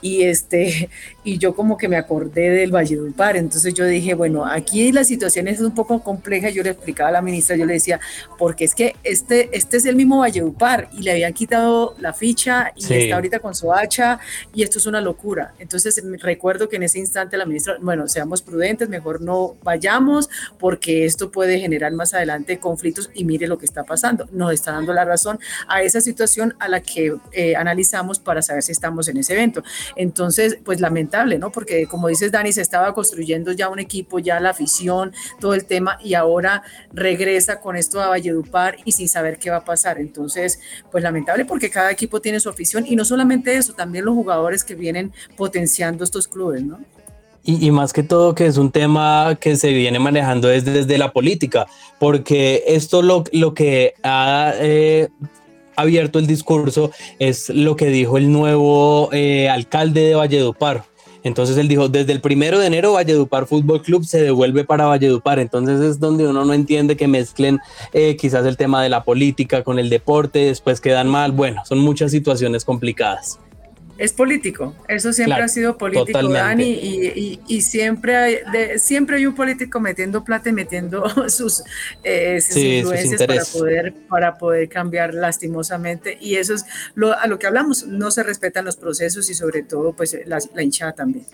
Y 0.00 0.22
este 0.22 0.88
y 1.24 1.38
yo 1.38 1.54
como 1.54 1.76
que 1.76 1.88
me 1.88 1.96
acordé 1.96 2.50
del 2.50 2.70
Valledupar, 2.70 3.36
entonces 3.36 3.74
yo 3.74 3.84
dije, 3.84 4.14
bueno, 4.14 4.44
aquí 4.46 4.90
la 4.92 5.04
situación 5.04 5.48
es 5.48 5.60
un 5.60 5.74
poco 5.74 6.02
compleja, 6.02 6.50
yo 6.50 6.62
le 6.62 6.70
explicaba 6.70 7.08
a 7.10 7.12
la 7.12 7.22
ministra, 7.22 7.56
yo 7.56 7.66
le 7.66 7.74
decía, 7.74 8.00
porque 8.38 8.64
es 8.64 8.74
que 8.74 8.96
este, 9.04 9.50
este 9.56 9.76
es 9.76 9.84
el 9.86 9.96
mismo 9.96 10.18
Valledupar 10.18 10.88
y 10.92 11.02
le 11.02 11.12
habían 11.12 11.32
quitado 11.32 11.94
la 11.98 12.12
ficha 12.12 12.72
y 12.76 12.82
Sí. 12.82 12.94
está 12.94 13.16
ahorita 13.16 13.38
con 13.40 13.54
Soacha 13.54 14.18
y 14.54 14.62
esto 14.62 14.78
es 14.78 14.86
una 14.86 15.00
locura. 15.00 15.54
Entonces 15.58 16.02
recuerdo 16.20 16.68
que 16.68 16.76
en 16.76 16.84
ese 16.84 16.98
instante 16.98 17.36
la 17.36 17.44
ministra, 17.44 17.76
bueno, 17.80 18.08
seamos 18.08 18.42
prudentes, 18.42 18.88
mejor 18.88 19.20
no 19.20 19.56
vayamos 19.62 20.28
porque 20.58 21.04
esto 21.04 21.30
puede 21.30 21.58
generar 21.60 21.92
más 21.92 22.14
adelante 22.14 22.58
conflictos 22.58 23.10
y 23.14 23.24
mire 23.24 23.46
lo 23.46 23.58
que 23.58 23.66
está 23.66 23.84
pasando. 23.84 24.28
Nos 24.32 24.52
está 24.52 24.72
dando 24.72 24.92
la 24.92 25.04
razón 25.04 25.38
a 25.68 25.82
esa 25.82 26.00
situación 26.00 26.54
a 26.58 26.68
la 26.68 26.80
que 26.80 27.14
eh, 27.32 27.56
analizamos 27.56 28.18
para 28.18 28.42
saber 28.42 28.62
si 28.62 28.72
estamos 28.72 29.08
en 29.08 29.18
ese 29.18 29.34
evento. 29.34 29.62
Entonces, 29.96 30.58
pues 30.64 30.80
¿no? 31.38 31.50
Porque 31.50 31.86
como 31.86 32.08
dices, 32.08 32.32
Dani, 32.32 32.52
se 32.52 32.62
estaba 32.62 32.94
construyendo 32.94 33.52
ya 33.52 33.68
un 33.68 33.78
equipo, 33.78 34.18
ya 34.18 34.40
la 34.40 34.50
afición, 34.50 35.12
todo 35.40 35.54
el 35.54 35.64
tema, 35.64 35.98
y 36.02 36.14
ahora 36.14 36.62
regresa 36.92 37.60
con 37.60 37.76
esto 37.76 38.00
a 38.00 38.08
Valledupar 38.08 38.76
y 38.84 38.92
sin 38.92 39.08
saber 39.08 39.38
qué 39.38 39.50
va 39.50 39.56
a 39.56 39.64
pasar. 39.64 39.98
Entonces, 39.98 40.60
pues 40.90 41.02
lamentable 41.02 41.44
porque 41.44 41.70
cada 41.70 41.90
equipo 41.90 42.20
tiene 42.20 42.40
su 42.40 42.48
afición 42.48 42.84
y 42.86 42.96
no 42.96 43.04
solamente 43.04 43.54
eso, 43.56 43.72
también 43.74 44.04
los 44.04 44.14
jugadores 44.14 44.64
que 44.64 44.74
vienen 44.74 45.12
potenciando 45.36 46.04
estos 46.04 46.28
clubes, 46.28 46.62
¿no? 46.62 46.78
Y, 47.42 47.66
y 47.66 47.70
más 47.70 47.94
que 47.94 48.02
todo 48.02 48.34
que 48.34 48.46
es 48.46 48.58
un 48.58 48.70
tema 48.70 49.38
que 49.40 49.56
se 49.56 49.72
viene 49.72 49.98
manejando 49.98 50.48
desde, 50.48 50.72
desde 50.72 50.98
la 50.98 51.10
política, 51.12 51.66
porque 51.98 52.64
esto 52.66 53.00
lo, 53.00 53.24
lo 53.32 53.54
que 53.54 53.94
ha 54.02 54.52
eh, 54.56 55.08
abierto 55.80 56.18
el 56.18 56.26
discurso 56.26 56.90
es 57.18 57.48
lo 57.48 57.76
que 57.76 57.86
dijo 57.86 58.18
el 58.18 58.30
nuevo 58.30 59.08
eh, 59.12 59.48
alcalde 59.48 60.02
de 60.02 60.14
Valledupar. 60.14 60.84
Entonces 61.22 61.56
él 61.58 61.68
dijo, 61.68 61.88
desde 61.88 62.12
el 62.12 62.20
primero 62.20 62.58
de 62.58 62.66
enero 62.66 62.94
Valledupar 62.94 63.46
Fútbol 63.46 63.82
Club 63.82 64.04
se 64.04 64.22
devuelve 64.22 64.64
para 64.64 64.86
Valledupar. 64.86 65.38
Entonces 65.38 65.80
es 65.80 66.00
donde 66.00 66.26
uno 66.26 66.44
no 66.44 66.52
entiende 66.52 66.96
que 66.96 67.08
mezclen 67.08 67.58
eh, 67.92 68.16
quizás 68.16 68.46
el 68.46 68.56
tema 68.56 68.82
de 68.82 68.88
la 68.88 69.04
política 69.04 69.62
con 69.62 69.78
el 69.78 69.90
deporte, 69.90 70.40
después 70.46 70.80
quedan 70.80 71.08
mal. 71.08 71.32
Bueno, 71.32 71.62
son 71.64 71.78
muchas 71.78 72.10
situaciones 72.10 72.64
complicadas. 72.64 73.38
Es 74.00 74.14
político, 74.14 74.74
eso 74.88 75.12
siempre 75.12 75.34
Claro, 75.34 75.44
ha 75.44 75.48
sido 75.48 75.76
político, 75.76 76.06
totalmente. 76.06 76.38
Dani, 76.40 76.70
y, 76.72 77.06
y- 77.14 77.40
y 77.48 77.60
siempre, 77.60 78.16
hay, 78.16 78.38
de- 78.50 78.78
siempre 78.78 79.16
hay 79.18 79.26
un 79.26 79.34
político 79.34 79.78
metiendo 79.78 80.24
plata 80.24 80.48
y 80.48 80.52
metiendo 80.54 81.04
sus, 81.28 81.62
eh, 82.02 82.40
sus 82.40 82.54
Sí, 82.54 82.60
sus 82.80 82.94
influencias 82.94 83.22
para 83.26 83.44
poder, 83.44 83.94
para 84.08 84.38
poder 84.38 84.68
cambiar 84.70 85.12
lastimosamente. 85.12 86.16
Y 86.18 86.36
eso 86.36 86.54
es 86.54 86.64
lo, 86.94 87.12
a 87.12 87.26
lo 87.26 87.38
que 87.38 87.46
hablamos, 87.46 87.86
no 87.86 88.10
se 88.10 88.22
respetan 88.22 88.64
los 88.64 88.76
procesos 88.76 89.28
y 89.28 89.34
sobre 89.34 89.62
todo 89.64 89.92
pues 89.92 90.16
la, 90.24 90.38
la 90.54 90.62
hinchada 90.62 90.92
también. 90.94 91.26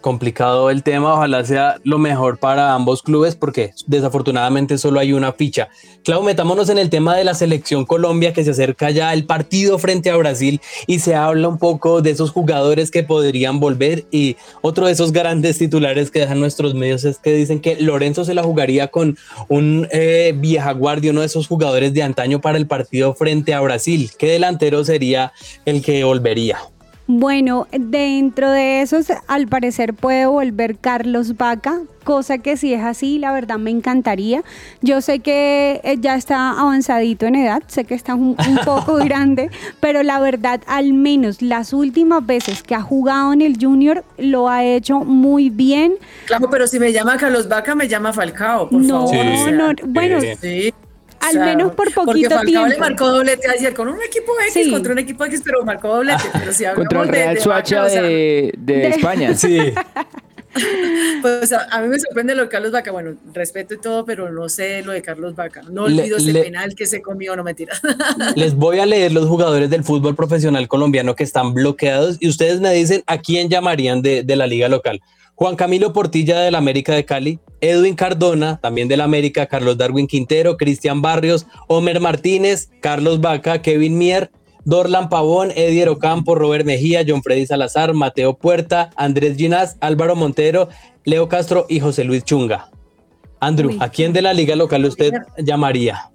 Complicado 0.00 0.70
el 0.70 0.82
tema, 0.82 1.14
ojalá 1.14 1.44
sea 1.44 1.76
lo 1.82 1.98
mejor 1.98 2.38
para 2.38 2.74
ambos 2.74 3.02
clubes 3.02 3.34
porque 3.34 3.72
desafortunadamente 3.86 4.78
solo 4.78 5.00
hay 5.00 5.12
una 5.12 5.32
ficha. 5.32 5.68
Clau, 6.04 6.22
metámonos 6.22 6.68
en 6.68 6.78
el 6.78 6.90
tema 6.90 7.16
de 7.16 7.24
la 7.24 7.34
selección 7.34 7.84
Colombia 7.84 8.32
que 8.32 8.44
se 8.44 8.50
acerca 8.50 8.90
ya 8.90 9.12
el 9.12 9.24
partido 9.24 9.78
frente 9.78 10.10
a 10.10 10.16
Brasil 10.16 10.60
y 10.86 11.00
se 11.00 11.14
habla 11.14 11.48
un 11.48 11.58
poco 11.58 12.02
de 12.02 12.10
esos 12.10 12.30
jugadores 12.30 12.90
que 12.90 13.02
podrían 13.02 13.58
volver 13.58 14.06
y 14.10 14.36
otro 14.62 14.86
de 14.86 14.92
esos 14.92 15.12
grandes 15.12 15.58
titulares 15.58 16.10
que 16.10 16.20
dejan 16.20 16.40
nuestros 16.40 16.74
medios 16.74 17.04
es 17.04 17.18
que 17.18 17.32
dicen 17.32 17.60
que 17.60 17.76
Lorenzo 17.80 18.24
se 18.24 18.34
la 18.34 18.42
jugaría 18.42 18.88
con 18.88 19.18
un 19.48 19.88
eh, 19.90 20.34
vieja 20.36 20.72
guardia, 20.72 21.10
uno 21.10 21.20
de 21.20 21.26
esos 21.26 21.48
jugadores 21.48 21.92
de 21.94 22.02
antaño 22.02 22.40
para 22.40 22.58
el 22.58 22.66
partido 22.66 23.14
frente 23.14 23.54
a 23.54 23.60
Brasil. 23.60 24.10
¿Qué 24.18 24.28
delantero 24.28 24.84
sería 24.84 25.32
el 25.64 25.82
que 25.82 26.04
volvería? 26.04 26.58
Bueno, 27.08 27.68
dentro 27.70 28.50
de 28.50 28.82
esos, 28.82 29.06
al 29.28 29.46
parecer 29.46 29.94
puede 29.94 30.26
volver 30.26 30.76
Carlos 30.76 31.36
Vaca, 31.36 31.78
cosa 32.02 32.38
que 32.38 32.56
si 32.56 32.74
es 32.74 32.82
así, 32.82 33.20
la 33.20 33.32
verdad 33.32 33.58
me 33.58 33.70
encantaría. 33.70 34.42
Yo 34.82 35.00
sé 35.00 35.20
que 35.20 35.80
eh, 35.84 35.98
ya 36.00 36.16
está 36.16 36.50
avanzadito 36.58 37.26
en 37.26 37.36
edad, 37.36 37.62
sé 37.68 37.84
que 37.84 37.94
está 37.94 38.16
un, 38.16 38.36
un 38.48 38.58
poco 38.64 38.96
grande, 39.04 39.50
pero 39.78 40.02
la 40.02 40.18
verdad, 40.18 40.60
al 40.66 40.94
menos 40.94 41.42
las 41.42 41.72
últimas 41.72 42.26
veces 42.26 42.64
que 42.64 42.74
ha 42.74 42.82
jugado 42.82 43.32
en 43.32 43.40
el 43.40 43.56
Junior, 43.60 44.04
lo 44.18 44.48
ha 44.48 44.64
hecho 44.64 44.98
muy 45.00 45.48
bien. 45.48 45.94
Claro, 46.26 46.50
pero 46.50 46.66
si 46.66 46.80
me 46.80 46.92
llama 46.92 47.16
Carlos 47.18 47.48
Vaca, 47.48 47.76
me 47.76 47.86
llama 47.86 48.12
Falcao, 48.12 48.68
por 48.68 48.82
No, 48.82 49.06
favor. 49.06 49.10
sea, 49.10 49.50
no, 49.52 49.72
bueno, 49.86 50.18
Sí. 50.40 50.74
Al 51.28 51.38
menos 51.40 51.74
por 51.74 51.92
Porque 51.92 52.06
poquito 52.26 52.38
le 52.42 52.46
tiempo. 52.46 52.78
marcó 52.78 53.08
doblete 53.10 53.48
ayer 53.48 53.74
con 53.74 53.88
un 53.88 54.02
equipo 54.02 54.32
X, 54.48 54.52
Sí. 54.64 54.70
contra 54.70 54.92
un 54.92 54.98
equipo 54.98 55.24
X, 55.24 55.42
pero 55.44 55.64
marcó 55.64 55.88
doblete. 55.88 56.24
Pero 56.32 56.52
si 56.52 56.64
hablamos 56.64 56.88
Contra 56.88 57.02
el 57.02 57.08
Real 57.08 57.34
de 57.34 57.40
Suacha 57.40 57.84
de, 57.84 58.52
de 58.56 58.72
de- 58.74 58.88
España. 58.88 59.34
Sí. 59.34 59.58
Pues 61.20 61.52
a, 61.52 61.64
a 61.70 61.82
mí 61.82 61.88
me 61.88 61.98
sorprende 61.98 62.34
lo 62.34 62.42
de 62.44 62.48
Carlos 62.48 62.72
Vaca. 62.72 62.90
Bueno, 62.90 63.14
respeto 63.34 63.74
y 63.74 63.78
todo, 63.78 64.06
pero 64.06 64.30
no 64.32 64.48
sé 64.48 64.82
lo 64.82 64.92
de 64.92 65.02
Carlos 65.02 65.34
Vaca. 65.34 65.60
No 65.70 65.86
Le- 65.86 66.00
olvido 66.00 66.16
ese 66.16 66.32
le- 66.32 66.42
penal 66.44 66.74
que 66.74 66.86
se 66.86 67.02
comió, 67.02 67.36
no 67.36 67.44
mentira. 67.44 67.74
Les 68.36 68.54
voy 68.54 68.78
a 68.78 68.86
leer 68.86 69.12
los 69.12 69.26
jugadores 69.28 69.68
del 69.68 69.84
fútbol 69.84 70.14
profesional 70.16 70.66
colombiano 70.68 71.14
que 71.14 71.24
están 71.24 71.52
bloqueados 71.52 72.16
y 72.20 72.28
ustedes 72.28 72.60
me 72.60 72.72
dicen 72.72 73.02
a 73.06 73.18
quién 73.18 73.50
llamarían 73.50 74.00
de, 74.00 74.22
de 74.22 74.36
la 74.36 74.46
liga 74.46 74.68
local. 74.68 75.02
Juan 75.36 75.54
Camilo 75.54 75.92
Portilla 75.92 76.40
del 76.40 76.54
América 76.54 76.94
de 76.94 77.04
Cali, 77.04 77.38
Edwin 77.60 77.94
Cardona, 77.94 78.58
también 78.58 78.88
del 78.88 79.02
América, 79.02 79.46
Carlos 79.46 79.76
Darwin 79.76 80.06
Quintero, 80.06 80.56
Cristian 80.56 81.02
Barrios, 81.02 81.46
Homer 81.68 82.00
Martínez, 82.00 82.70
Carlos 82.80 83.20
Vaca, 83.20 83.60
Kevin 83.60 83.98
Mier, 83.98 84.30
Dorlan 84.64 85.10
Pavón, 85.10 85.50
Edier 85.50 85.90
Ocampo, 85.90 86.34
Robert 86.34 86.64
Mejía, 86.64 87.04
John 87.06 87.22
Freddy 87.22 87.46
Salazar, 87.46 87.92
Mateo 87.92 88.38
Puerta, 88.38 88.90
Andrés 88.96 89.36
Ginás, 89.36 89.76
Álvaro 89.80 90.16
Montero, 90.16 90.70
Leo 91.04 91.28
Castro 91.28 91.66
y 91.68 91.80
José 91.80 92.04
Luis 92.04 92.24
Chunga. 92.24 92.70
Andrew, 93.38 93.72
Uy. 93.72 93.78
¿a 93.80 93.90
quién 93.90 94.14
de 94.14 94.22
la 94.22 94.32
liga 94.32 94.56
local 94.56 94.86
usted 94.86 95.12
llamaría? 95.36 96.10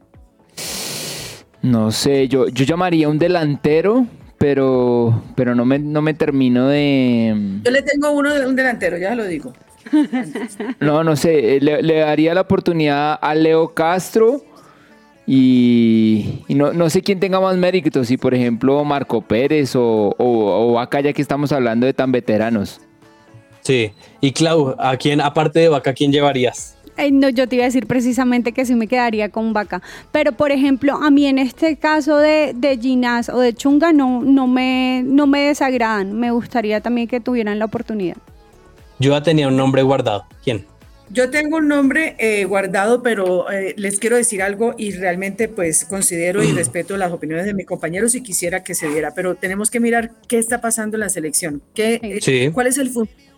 No 1.62 1.92
sé, 1.92 2.28
yo, 2.28 2.48
yo 2.48 2.66
llamaría 2.66 3.08
un 3.08 3.20
delantero, 3.20 4.08
pero, 4.42 5.22
pero 5.36 5.54
no, 5.54 5.66
me, 5.66 5.78
no 5.78 6.02
me 6.02 6.16
termino 6.16 6.68
de... 6.68 7.60
Yo 7.64 7.70
le 7.70 7.84
tengo 7.84 8.10
uno 8.10 8.34
de 8.34 8.48
un 8.48 8.56
delantero, 8.56 8.98
ya 8.98 9.14
lo 9.14 9.26
digo. 9.26 9.54
No, 10.80 11.04
no 11.04 11.16
sé, 11.16 11.60
le, 11.62 11.84
le 11.84 12.00
daría 12.00 12.34
la 12.34 12.42
oportunidad 12.42 13.20
a 13.22 13.36
Leo 13.36 13.76
Castro 13.76 14.44
y, 15.28 16.44
y 16.48 16.56
no, 16.56 16.74
no 16.74 16.90
sé 16.90 17.04
quién 17.04 17.20
tenga 17.20 17.40
más 17.40 17.56
méritos, 17.56 18.08
si 18.08 18.18
por 18.18 18.34
ejemplo 18.34 18.84
Marco 18.84 19.22
Pérez 19.22 19.76
o, 19.76 20.16
o, 20.18 20.26
o 20.74 20.80
acá 20.80 21.02
ya 21.02 21.14
que 21.14 21.22
estamos 21.22 21.52
hablando 21.52 21.86
de 21.86 21.94
tan 21.94 22.12
veteranos. 22.12 22.82
Sí. 23.62 23.92
Y 24.22 24.32
Clau, 24.32 24.76
¿a 24.80 24.98
quién, 24.98 25.22
aparte 25.22 25.60
de 25.60 25.70
Vaca, 25.70 25.94
quién 25.94 26.12
llevarías? 26.12 26.78
No, 27.12 27.30
yo 27.30 27.48
te 27.48 27.56
iba 27.56 27.66
a 27.66 27.68
decir 27.68 27.88
precisamente 27.88 28.52
que 28.52 28.66
sí 28.66 28.76
me 28.76 28.88
quedaría 28.88 29.30
con 29.30 29.54
Vaca. 29.54 29.82
Pero, 30.12 30.34
por 30.34 30.52
ejemplo, 30.52 30.96
a 30.96 31.10
mí 31.10 31.26
en 31.26 31.40
este 31.40 31.78
caso 31.78 32.18
de, 32.18 32.54
de 32.56 32.78
Ginás 32.78 33.30
o 33.30 33.40
de 33.40 33.54
Chunga 33.54 33.92
no, 33.94 34.22
no, 34.22 34.48
me, 34.48 35.04
no 35.06 35.28
me 35.28 35.42
desagradan. 35.48 36.14
Me 36.20 36.32
gustaría 36.32 36.82
también 36.82 37.08
que 37.08 37.20
tuvieran 37.20 37.60
la 37.60 37.66
oportunidad. 37.66 38.18
Yo 39.00 39.12
ya 39.12 39.24
tenía 39.24 39.48
un 39.48 39.58
nombre 39.58 39.82
guardado. 39.82 40.26
¿Quién? 40.44 40.66
Yo 41.14 41.30
tengo 41.30 41.58
un 41.58 41.68
nombre 41.68 42.16
eh, 42.20 42.46
guardado, 42.46 43.04
pero 43.04 43.52
eh, 43.52 43.74
les 43.78 44.00
quiero 44.00 44.16
decir 44.16 44.42
algo 44.42 44.76
y 44.78 44.92
realmente 44.92 45.50
pues 45.50 45.84
considero 45.84 46.42
y 46.42 46.54
respeto 46.54 46.96
las 46.96 47.12
opiniones 47.12 47.46
de 47.46 47.54
mis 47.54 47.66
compañeros 47.66 48.16
y 48.16 48.24
quisiera 48.24 48.64
que 48.64 48.76
se 48.76 48.88
diera, 48.88 49.14
pero 49.14 49.36
tenemos 49.36 49.70
que 49.70 49.82
mirar 49.82 50.12
qué 50.30 50.38
está 50.38 50.62
pasando 50.62 50.96
en 50.96 51.02
la 51.02 51.10
selección, 51.10 51.62
qué, 51.76 52.00
eh, 52.02 52.20
Sí. 52.22 52.50
cuál 52.54 52.68
es 52.68 52.78
el 52.78 52.92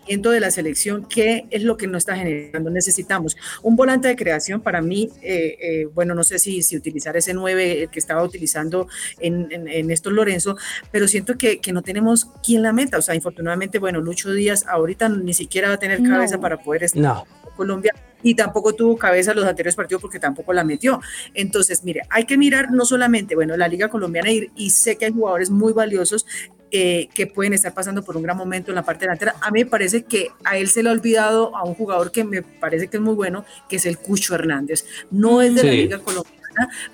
funcionamiento 0.04 0.32
de 0.32 0.40
la 0.40 0.52
selección, 0.52 1.06
qué 1.06 1.46
es 1.50 1.64
lo 1.64 1.78
que 1.78 1.88
nos 1.88 2.00
está 2.00 2.16
generando. 2.16 2.70
Necesitamos 2.70 3.38
un 3.62 3.76
volante 3.76 4.08
de 4.10 4.16
creación 4.16 4.62
para 4.62 4.82
mí, 4.82 5.10
eh, 5.22 5.58
eh, 5.62 5.86
bueno, 5.94 6.14
no 6.14 6.24
sé 6.24 6.40
si, 6.40 6.62
si 6.62 6.76
utilizar 6.76 7.16
ese 7.16 7.34
9 7.34 7.90
que 7.92 8.00
estaba 8.00 8.24
utilizando 8.24 8.88
en, 9.20 9.48
en, 9.52 9.68
en 9.68 9.92
estos 9.92 10.12
Lorenzo, 10.14 10.58
pero 10.92 11.08
siento 11.08 11.38
que, 11.38 11.60
que 11.60 11.72
no 11.72 11.82
tenemos 11.82 12.28
quien 12.46 12.62
la 12.62 12.74
meta, 12.74 12.98
o 12.98 13.02
sea, 13.02 13.16
infortunadamente, 13.16 13.80
bueno, 13.80 14.02
Lucho 14.02 14.32
Díaz 14.34 14.66
ahorita 14.68 15.10
ni 15.10 15.34
siquiera 15.34 15.70
va 15.70 15.76
a 15.76 15.80
tener 15.80 16.02
No. 16.02 16.10
cabeza 16.10 16.40
para 16.40 16.58
poder 16.62 16.84
estar 16.84 17.02
No. 17.02 17.26
Colombia 17.54 17.94
y 18.22 18.36
tampoco 18.36 18.74
tuvo 18.74 18.98
cabeza 18.98 19.34
los 19.34 19.46
anteriores 19.46 19.76
partidos 19.76 20.02
porque 20.02 20.20
tampoco 20.20 20.54
la 20.54 20.64
metió. 20.64 21.02
Entonces, 21.34 21.84
mire, 21.84 22.02
hay 22.10 22.26
que 22.26 22.38
mirar 22.38 22.72
no 22.72 22.86
solamente, 22.86 23.36
bueno, 23.36 23.58
la 23.58 23.68
Liga 23.68 23.90
Colombiana 23.90 24.32
y, 24.32 24.50
y 24.56 24.70
sé 24.70 24.98
que 24.98 25.06
hay 25.06 25.12
jugadores 25.12 25.50
muy 25.50 25.74
valiosos 25.74 26.26
eh, 26.76 27.08
que 27.14 27.28
pueden 27.28 27.54
estar 27.54 27.72
pasando 27.72 28.02
por 28.02 28.18
un 28.18 28.24
gran 28.24 28.36
momento 28.36 28.72
en 28.72 28.76
la 28.76 28.82
parte 28.82 29.06
delantera. 29.06 29.36
A 29.42 29.52
mí 29.52 29.60
me 29.60 29.70
parece 29.70 30.06
que 30.06 30.30
a 30.44 30.58
él 30.58 30.68
se 30.68 30.82
le 30.82 30.90
ha 30.90 30.92
olvidado 30.92 31.56
a 31.56 31.64
un 31.64 31.76
jugador 31.76 32.12
que 32.12 32.24
me 32.24 32.42
parece 32.42 32.88
que 32.88 32.98
es 32.98 33.04
muy 33.04 33.14
bueno, 33.14 33.46
que 33.70 33.76
es 33.76 33.86
el 33.86 34.00
Cucho 34.00 34.34
Hernández. 34.34 34.84
No 35.12 35.44
es 35.44 35.54
de 35.54 35.64
la. 35.64 35.72
Liga 35.72 36.00
Colombiana, 36.00 36.43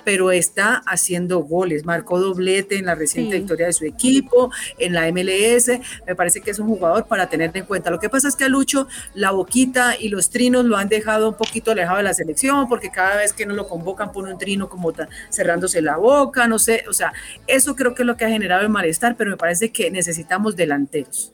pero 0.04 0.32
está 0.32 0.82
haciendo 0.86 1.40
goles. 1.40 1.86
Marcó 1.86 2.20
doblete 2.20 2.78
en 2.78 2.86
la 2.86 2.96
reciente 2.96 3.36
Sí. 3.36 3.40
victoria 3.40 3.68
de 3.68 3.74
su 3.74 3.86
equipo, 3.86 4.52
en 4.78 4.94
la 4.94 5.08
MLS. 5.08 5.80
Me 6.06 6.16
parece 6.16 6.42
que 6.42 6.52
es 6.52 6.60
un 6.60 6.68
jugador 6.68 7.08
para 7.08 7.30
tener 7.30 7.52
en 7.54 7.66
cuenta. 7.66 7.90
Lo 7.90 8.00
que 8.00 8.10
pasa 8.10 8.28
es 8.28 8.36
que 8.36 8.46
a 8.46 8.50
Lucho 8.50 8.88
la 9.14 9.32
boquita 9.32 9.96
y 10.00 10.10
los 10.10 10.30
trinos 10.30 10.66
lo 10.66 10.78
han 10.78 10.90
dejado 10.90 11.30
un 11.30 11.36
poquito 11.36 11.72
alejado 11.72 11.98
de 11.98 12.04
la 12.04 12.14
selección, 12.14 12.68
porque 12.68 12.92
cada 12.92 13.16
vez 13.18 13.34
que 13.34 13.46
no 13.46 13.54
lo 13.54 13.68
convocan 13.68 14.12
pone 14.12 14.32
un 14.32 14.38
trino 14.38 14.70
como 14.70 14.94
cerrándose 15.30 15.82
la 15.82 15.98
boca, 15.98 16.48
no 16.48 16.60
sé. 16.60 16.84
O 16.90 16.94
sea, 16.94 17.14
eso 17.48 17.76
creo 17.76 17.94
que 17.94 18.04
es 18.04 18.08
lo 18.08 18.18
que 18.18 18.26
ha 18.26 18.30
generado 18.30 18.62
el 18.62 18.70
malestar, 18.70 19.16
pero 19.16 19.32
me 19.32 19.38
parece 19.38 19.72
que 19.72 19.92
necesitamos 19.92 20.56
delanteros. 20.56 21.34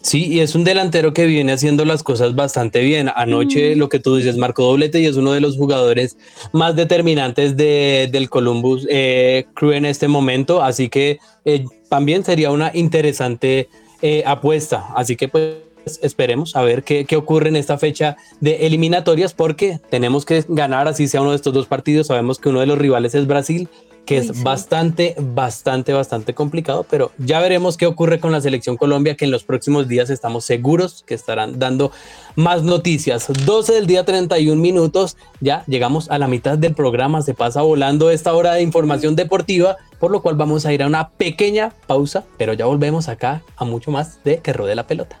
Sí, 0.00 0.26
y 0.26 0.40
es 0.40 0.54
un 0.54 0.62
delantero 0.62 1.12
que 1.12 1.26
viene 1.26 1.52
haciendo 1.52 1.84
las 1.84 2.02
cosas 2.02 2.34
bastante 2.34 2.80
bien. 2.80 3.10
Anoche, 3.14 3.74
lo 3.74 3.88
que 3.88 3.98
tú 3.98 4.16
dices, 4.16 4.36
marcó 4.36 4.64
doblete 4.64 5.00
y 5.00 5.06
es 5.06 5.16
uno 5.16 5.32
de 5.32 5.40
los 5.40 5.56
jugadores 5.56 6.16
más 6.52 6.76
determinantes 6.76 7.56
de, 7.56 8.08
del 8.12 8.30
Columbus 8.30 8.86
eh, 8.88 9.46
Crew 9.54 9.72
en 9.72 9.84
este 9.84 10.06
momento. 10.06 10.62
Así 10.62 10.88
que 10.88 11.18
eh, 11.44 11.64
también 11.88 12.24
sería 12.24 12.52
una 12.52 12.70
interesante 12.72 13.68
eh, 14.00 14.22
apuesta. 14.26 14.86
Así 14.94 15.16
que 15.16 15.28
pues 15.28 15.54
esperemos 16.02 16.56
a 16.56 16.62
ver 16.62 16.82
qué, 16.82 17.04
qué 17.04 17.16
ocurre 17.16 17.48
en 17.48 17.56
esta 17.56 17.78
fecha 17.78 18.16
de 18.40 18.66
eliminatorias 18.66 19.34
porque 19.34 19.80
tenemos 19.90 20.24
que 20.24 20.44
ganar 20.48 20.88
así 20.88 21.06
sea 21.06 21.20
uno 21.20 21.30
de 21.30 21.36
estos 21.36 21.54
dos 21.54 21.66
partidos. 21.66 22.08
Sabemos 22.08 22.38
que 22.38 22.48
uno 22.48 22.60
de 22.60 22.66
los 22.66 22.78
rivales 22.78 23.14
es 23.14 23.26
Brasil 23.26 23.68
que 24.06 24.18
es 24.18 24.28
sí. 24.28 24.42
bastante, 24.42 25.14
bastante, 25.18 25.92
bastante 25.92 26.32
complicado, 26.32 26.86
pero 26.88 27.10
ya 27.18 27.40
veremos 27.40 27.76
qué 27.76 27.86
ocurre 27.86 28.20
con 28.20 28.32
la 28.32 28.40
selección 28.40 28.76
Colombia, 28.76 29.16
que 29.16 29.26
en 29.26 29.30
los 29.30 29.44
próximos 29.44 29.88
días 29.88 30.08
estamos 30.08 30.44
seguros 30.44 31.04
que 31.06 31.14
estarán 31.14 31.58
dando 31.58 31.90
más 32.36 32.62
noticias. 32.62 33.26
12 33.44 33.74
del 33.74 33.86
día 33.86 34.04
31 34.04 34.60
minutos, 34.60 35.16
ya 35.40 35.64
llegamos 35.66 36.08
a 36.10 36.18
la 36.18 36.28
mitad 36.28 36.56
del 36.56 36.74
programa, 36.74 37.20
se 37.20 37.34
pasa 37.34 37.62
volando 37.62 38.10
esta 38.10 38.32
hora 38.32 38.54
de 38.54 38.62
información 38.62 39.16
deportiva, 39.16 39.76
por 39.98 40.10
lo 40.10 40.22
cual 40.22 40.36
vamos 40.36 40.64
a 40.64 40.72
ir 40.72 40.82
a 40.82 40.86
una 40.86 41.10
pequeña 41.10 41.72
pausa, 41.86 42.24
pero 42.38 42.52
ya 42.52 42.66
volvemos 42.66 43.08
acá 43.08 43.42
a 43.56 43.64
mucho 43.64 43.90
más 43.90 44.22
de 44.24 44.38
que 44.38 44.52
rode 44.52 44.74
la 44.74 44.86
pelota. 44.86 45.20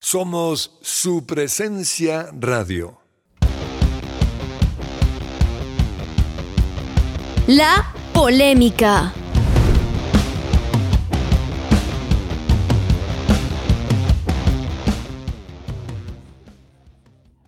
Somos 0.00 0.78
su 0.82 1.26
presencia 1.26 2.28
radio. 2.38 3.03
La 7.46 7.84
polémica. 8.14 9.12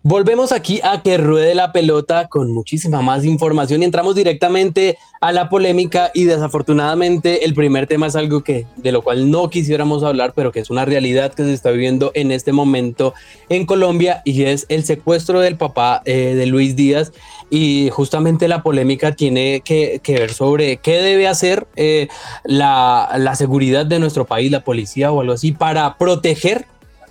Volvemos 0.09 0.53
aquí 0.53 0.79
a 0.85 1.03
que 1.03 1.19
ruede 1.19 1.57
la 1.57 1.73
pelota 1.73 2.29
con 2.29 2.53
muchísima 2.53 3.03
más 3.03 3.25
información 3.25 3.83
y 3.83 3.87
entramos 3.87 4.15
directamente 4.15 4.99
a 5.21 5.33
la 5.33 5.49
polémica 5.49 6.13
y 6.15 6.23
desafortunadamente 6.23 7.45
el 7.45 7.55
primer 7.55 7.89
tema 7.89 8.07
es 8.07 8.15
algo 8.15 8.45
que 8.45 8.67
de 8.77 8.93
lo 8.93 9.03
cual 9.03 9.33
no 9.33 9.51
quisiéramos 9.51 10.05
hablar, 10.05 10.33
pero 10.37 10.53
que 10.53 10.61
es 10.61 10.71
una 10.71 10.85
realidad 10.85 11.35
que 11.35 11.43
se 11.43 11.53
está 11.53 11.73
viviendo 11.73 12.13
en 12.15 12.31
este 12.31 12.53
momento 12.53 13.15
en 13.49 13.67
Colombia 13.67 14.23
y 14.25 14.45
es 14.45 14.67
el 14.69 14.85
secuestro 14.85 15.41
del 15.41 15.57
papá 15.57 16.03
eh, 16.05 16.37
de 16.37 16.47
Luis 16.47 16.77
Díaz. 16.77 17.11
Y 17.51 17.89
justamente 17.91 18.47
la 18.47 18.63
polémica 18.63 19.17
tiene 19.17 19.63
que, 19.65 20.01
ver 20.07 20.33
sobre 20.33 20.77
qué 20.77 21.03
debe 21.03 21.27
hacer 21.27 21.67
eh, 21.75 22.07
la, 22.45 23.11
la 23.19 23.35
seguridad 23.35 23.85
de 23.85 23.99
nuestro 23.99 24.25
país, 24.25 24.53
la 24.53 24.63
policía 24.63 25.11
o 25.11 25.21
algo 25.21 25.33
así 25.33 25.51
para 25.51 25.99
proteger 25.99 26.67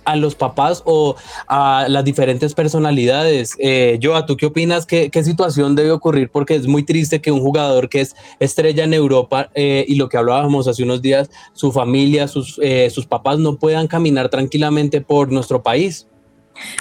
a 0.06 0.16
los 0.16 0.34
papás 0.34 0.82
o 0.86 1.16
a 1.48 1.86
las 1.88 2.04
diferentes 2.04 2.54
personalidades. 2.54 3.54
Eh, 3.58 3.98
Joa, 4.02 4.24
¿tú 4.24 4.36
qué 4.36 4.46
opinas? 4.46 4.86
¿Qué, 4.86 5.10
¿Qué, 5.10 5.22
situación 5.22 5.74
debe 5.74 5.90
ocurrir? 5.90 6.30
Porque 6.30 6.54
es 6.54 6.66
muy 6.66 6.84
triste 6.84 7.20
que 7.20 7.32
un 7.32 7.40
jugador 7.40 7.88
que 7.88 8.00
es 8.00 8.14
estrella 8.38 8.84
en 8.84 8.94
Europa 8.94 9.50
eh, 9.54 9.84
y 9.86 9.96
lo 9.96 10.08
que 10.08 10.16
hablábamos 10.16 10.68
hace 10.68 10.84
unos 10.84 11.02
días, 11.02 11.28
su 11.52 11.72
familia, 11.72 12.28
sus, 12.28 12.58
eh, 12.62 12.88
sus 12.90 13.06
papás 13.06 13.38
no 13.38 13.56
puedan 13.56 13.88
caminar 13.88 14.28
tranquilamente 14.28 15.00
por 15.00 15.30
nuestro 15.32 15.62
país. 15.62 16.06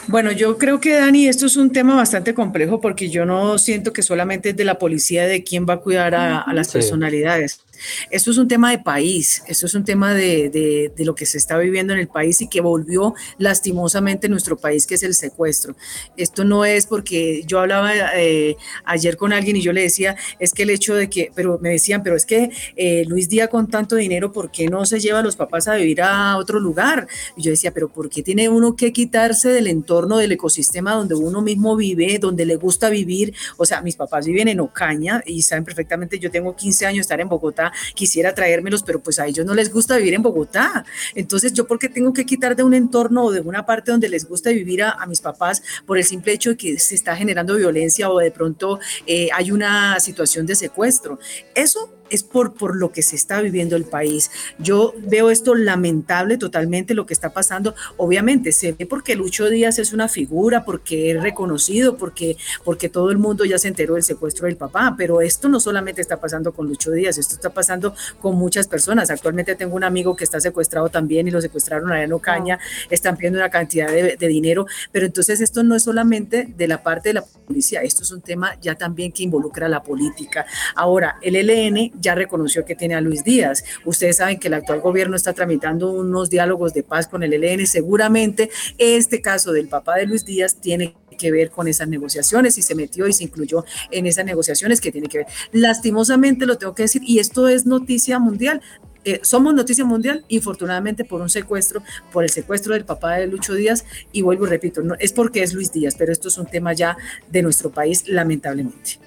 Bueno, 0.07 0.31
yo 0.31 0.57
creo 0.57 0.79
que 0.79 0.93
Dani, 0.93 1.27
esto 1.27 1.47
es 1.47 1.57
un 1.57 1.71
tema 1.71 1.95
bastante 1.95 2.33
complejo 2.33 2.79
porque 2.79 3.09
yo 3.09 3.25
no 3.25 3.57
siento 3.57 3.91
que 3.91 4.03
solamente 4.03 4.49
es 4.49 4.55
de 4.55 4.63
la 4.63 4.79
policía 4.79 5.27
de 5.27 5.43
quién 5.43 5.65
va 5.67 5.73
a 5.73 5.77
cuidar 5.77 6.15
a, 6.15 6.39
a 6.39 6.53
las 6.53 6.67
sí. 6.67 6.73
personalidades. 6.73 7.64
Esto 8.09 8.31
es 8.31 8.37
un 8.37 8.47
tema 8.47 8.71
de 8.71 8.79
país, 8.79 9.43
esto 9.47 9.65
es 9.65 9.73
un 9.73 9.83
tema 9.83 10.13
de, 10.13 10.49
de, 10.49 11.05
lo 11.05 11.13
que 11.13 11.25
se 11.25 11.37
está 11.37 11.57
viviendo 11.57 11.93
en 11.93 11.99
el 11.99 12.07
país 12.07 12.41
y 12.41 12.47
que 12.47 12.61
volvió 12.61 13.13
lastimosamente 13.37 14.27
en 14.27 14.31
nuestro 14.31 14.57
país, 14.57 14.87
que 14.87 14.95
es 14.95 15.03
el 15.03 15.13
secuestro. 15.13 15.75
Esto 16.17 16.43
no 16.43 16.65
es 16.65 16.87
porque 16.87 17.43
yo 17.45 17.59
hablaba 17.59 17.91
eh, 18.15 18.57
ayer 18.85 19.17
con 19.17 19.33
alguien 19.33 19.55
y 19.57 19.61
yo 19.61 19.71
le 19.71 19.81
decía, 19.81 20.15
es 20.39 20.53
que 20.53 20.63
el 20.63 20.71
hecho 20.71 20.95
de 20.95 21.09
que, 21.09 21.31
pero 21.35 21.59
me 21.61 21.69
decían, 21.69 22.01
pero 22.03 22.15
es 22.15 22.25
que 22.25 22.49
eh, 22.75 23.05
Luis 23.07 23.29
Díaz 23.29 23.49
con 23.49 23.69
tanto 23.69 23.95
dinero, 23.95 24.31
¿por 24.31 24.51
qué 24.51 24.67
no 24.67 24.85
se 24.85 24.99
lleva 24.99 25.19
a 25.19 25.23
los 25.23 25.35
papás 25.35 25.67
a 25.67 25.75
vivir 25.75 26.01
a 26.01 26.37
otro 26.37 26.59
lugar? 26.59 27.07
Y 27.35 27.43
yo 27.43 27.51
decía, 27.51 27.71
pero 27.71 27.89
¿por 27.89 28.09
qué 28.09 28.23
tiene 28.23 28.49
uno 28.49 28.75
que 28.75 28.91
quitarse 28.91 29.49
del 29.49 29.67
entorno, 29.67 30.17
del 30.17 30.31
ecosistema 30.31 30.93
donde 30.93 31.15
uno 31.15 31.41
mismo 31.41 31.75
vive, 31.75 32.17
donde 32.19 32.45
le 32.45 32.55
gusta 32.55 32.89
vivir? 32.89 33.33
O 33.57 33.65
sea, 33.65 33.81
mis 33.81 33.95
papás 33.95 34.25
viven 34.25 34.47
en 34.47 34.59
Ocaña 34.59 35.23
y 35.25 35.41
saben 35.41 35.63
perfectamente, 35.63 36.19
yo 36.19 36.31
tengo 36.31 36.55
15 36.55 36.85
años 36.85 37.01
estar 37.01 37.19
en 37.19 37.29
Bogotá, 37.29 37.64
quisiera 37.93 38.33
traérmelos, 38.33 38.83
pero 38.83 39.01
pues 39.01 39.19
a 39.19 39.27
ellos 39.27 39.45
no 39.45 39.53
les 39.53 39.71
gusta 39.71 39.97
vivir 39.97 40.13
en 40.13 40.21
Bogotá. 40.21 40.85
Entonces, 41.13 41.53
¿yo 41.53 41.67
por 41.67 41.79
qué 41.79 41.89
tengo 41.89 42.13
que 42.13 42.25
quitar 42.25 42.55
de 42.55 42.63
un 42.63 42.73
entorno 42.73 43.25
o 43.25 43.31
de 43.31 43.41
una 43.41 43.65
parte 43.65 43.91
donde 43.91 44.09
les 44.09 44.27
gusta 44.27 44.49
vivir 44.49 44.83
a, 44.83 45.05
mis 45.05 45.21
papás 45.21 45.61
por 45.85 45.97
el 45.97 46.03
simple 46.03 46.33
hecho 46.33 46.51
de 46.51 46.57
que 46.57 46.79
se 46.79 46.95
está 46.95 47.15
generando 47.15 47.55
violencia 47.55 48.09
o 48.09 48.17
de 48.17 48.31
pronto 48.31 48.79
eh, 49.05 49.29
hay 49.33 49.51
una 49.51 49.99
situación 49.99 50.45
de 50.45 50.55
secuestro? 50.55 51.19
Eso 51.53 51.93
es 52.09 52.23
por, 52.23 52.53
por 52.53 52.75
lo 52.75 52.91
que 52.91 53.01
se 53.01 53.15
está 53.15 53.41
viviendo 53.41 53.75
el 53.75 53.85
país. 53.85 54.31
Yo 54.59 54.93
veo 54.99 55.29
esto 55.29 55.55
lamentable 55.55 56.37
totalmente 56.37 56.93
lo 56.93 57.05
que 57.05 57.13
está 57.13 57.33
pasando. 57.33 57.75
Obviamente 57.97 58.51
se 58.51 58.73
ve 58.73 58.85
porque 58.85 59.15
Lucho 59.15 59.49
Díaz 59.49 59.79
es 59.79 59.93
una 59.93 60.07
figura, 60.07 60.65
porque 60.65 61.11
es 61.11 61.21
reconocido, 61.21 61.97
porque, 61.97 62.37
porque 62.63 62.89
todo 62.89 63.11
el 63.11 63.17
mundo 63.17 63.45
ya 63.45 63.57
se 63.57 63.67
enteró 63.67 63.95
del 63.95 64.03
secuestro 64.03 64.47
del 64.47 64.57
papá, 64.57 64.95
pero 64.97 65.21
esto 65.21 65.49
no 65.49 65.59
solamente 65.59 66.01
está 66.01 66.19
pasando 66.19 66.53
con 66.53 66.67
Lucho 66.67 66.91
Díaz, 66.91 67.17
esto 67.17 67.35
está 67.35 67.49
pasando 67.49 67.95
con 68.19 68.35
muchas 68.35 68.67
personas. 68.67 69.09
Actualmente 69.09 69.55
tengo 69.55 69.75
un 69.75 69.83
amigo 69.83 70.15
que 70.15 70.23
está 70.23 70.39
secuestrado 70.39 70.89
también 70.89 71.27
y 71.27 71.31
lo 71.31 71.41
secuestraron 71.41 71.91
allá 71.91 72.03
en 72.03 72.13
Ocaña, 72.13 72.59
están 72.89 73.17
pidiendo 73.17 73.39
una 73.39 73.49
cantidad 73.49 73.87
de, 73.87 74.15
de 74.17 74.27
dinero, 74.27 74.67
pero 74.91 75.05
entonces 75.05 75.41
esto 75.41 75.63
no 75.63 75.75
es 75.75 75.83
solamente 75.83 76.53
de 76.55 76.67
la 76.67 76.83
parte 76.83 77.09
de 77.09 77.13
la 77.13 77.23
policía, 77.23 77.81
esto 77.81 78.03
es 78.03 78.11
un 78.11 78.21
tema 78.21 78.57
ya 78.61 78.75
también 78.75 79.11
que 79.11 79.23
involucra 79.23 79.65
a 79.65 79.69
la 79.69 79.83
política. 79.83 80.45
Ahora, 80.75 81.17
el 81.21 81.35
ELN 81.35 81.91
ya 81.99 82.15
reconoció 82.15 82.65
que 82.65 82.75
tiene 82.75 82.95
a 82.95 83.01
Luis 83.01 83.23
Díaz. 83.23 83.63
Ustedes 83.85 84.17
saben 84.17 84.39
que 84.39 84.47
el 84.47 84.55
actual 84.55 84.81
gobierno 84.81 85.15
está 85.15 85.33
tramitando 85.33 85.91
unos 85.91 86.29
diálogos 86.29 86.73
de 86.73 86.83
paz 86.83 87.07
con 87.07 87.23
el 87.23 87.33
ELN. 87.33 87.65
Seguramente 87.67 88.49
este 88.77 89.21
caso 89.21 89.51
del 89.51 89.67
papá 89.67 89.97
de 89.97 90.05
Luis 90.05 90.25
Díaz 90.25 90.55
tiene 90.55 90.95
que 91.17 91.31
ver 91.31 91.49
con 91.49 91.67
esas 91.67 91.87
negociaciones 91.87 92.57
y 92.57 92.61
se 92.61 92.75
metió 92.75 93.07
y 93.07 93.13
se 93.13 93.23
incluyó 93.23 93.65
en 93.91 94.05
esas 94.05 94.25
negociaciones 94.25 94.81
que 94.81 94.91
tiene 94.91 95.07
que 95.07 95.19
ver. 95.19 95.27
Lastimosamente 95.51 96.45
lo 96.45 96.57
tengo 96.57 96.75
que 96.75 96.83
decir 96.83 97.01
y 97.05 97.19
esto 97.19 97.47
es 97.47 97.65
noticia 97.65 98.19
mundial. 98.19 98.61
Eh, 99.05 99.19
somos 99.21 99.53
noticia 99.53 99.85
mundial, 99.85 100.25
infortunadamente 100.29 101.05
por 101.05 101.21
un 101.21 101.29
secuestro, 101.29 101.83
por 102.11 102.23
el 102.23 102.31
secuestro 102.31 102.73
del 102.73 102.85
papá 102.85 103.17
de 103.17 103.27
Lucho 103.27 103.53
Díaz, 103.53 103.85
y 104.11 104.23
vuelvo 104.23 104.47
y 104.47 104.49
repito, 104.49 104.81
no, 104.81 104.95
es 104.95 105.13
porque 105.13 105.43
es 105.43 105.53
Luis 105.53 105.71
Díaz, 105.71 105.93
pero 105.95 106.11
esto 106.11 106.27
es 106.27 106.39
un 106.39 106.47
tema 106.47 106.73
ya 106.73 106.97
de 107.29 107.43
nuestro 107.43 107.69
país, 107.69 108.07
lamentablemente. 108.07 108.99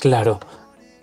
Claro, 0.00 0.40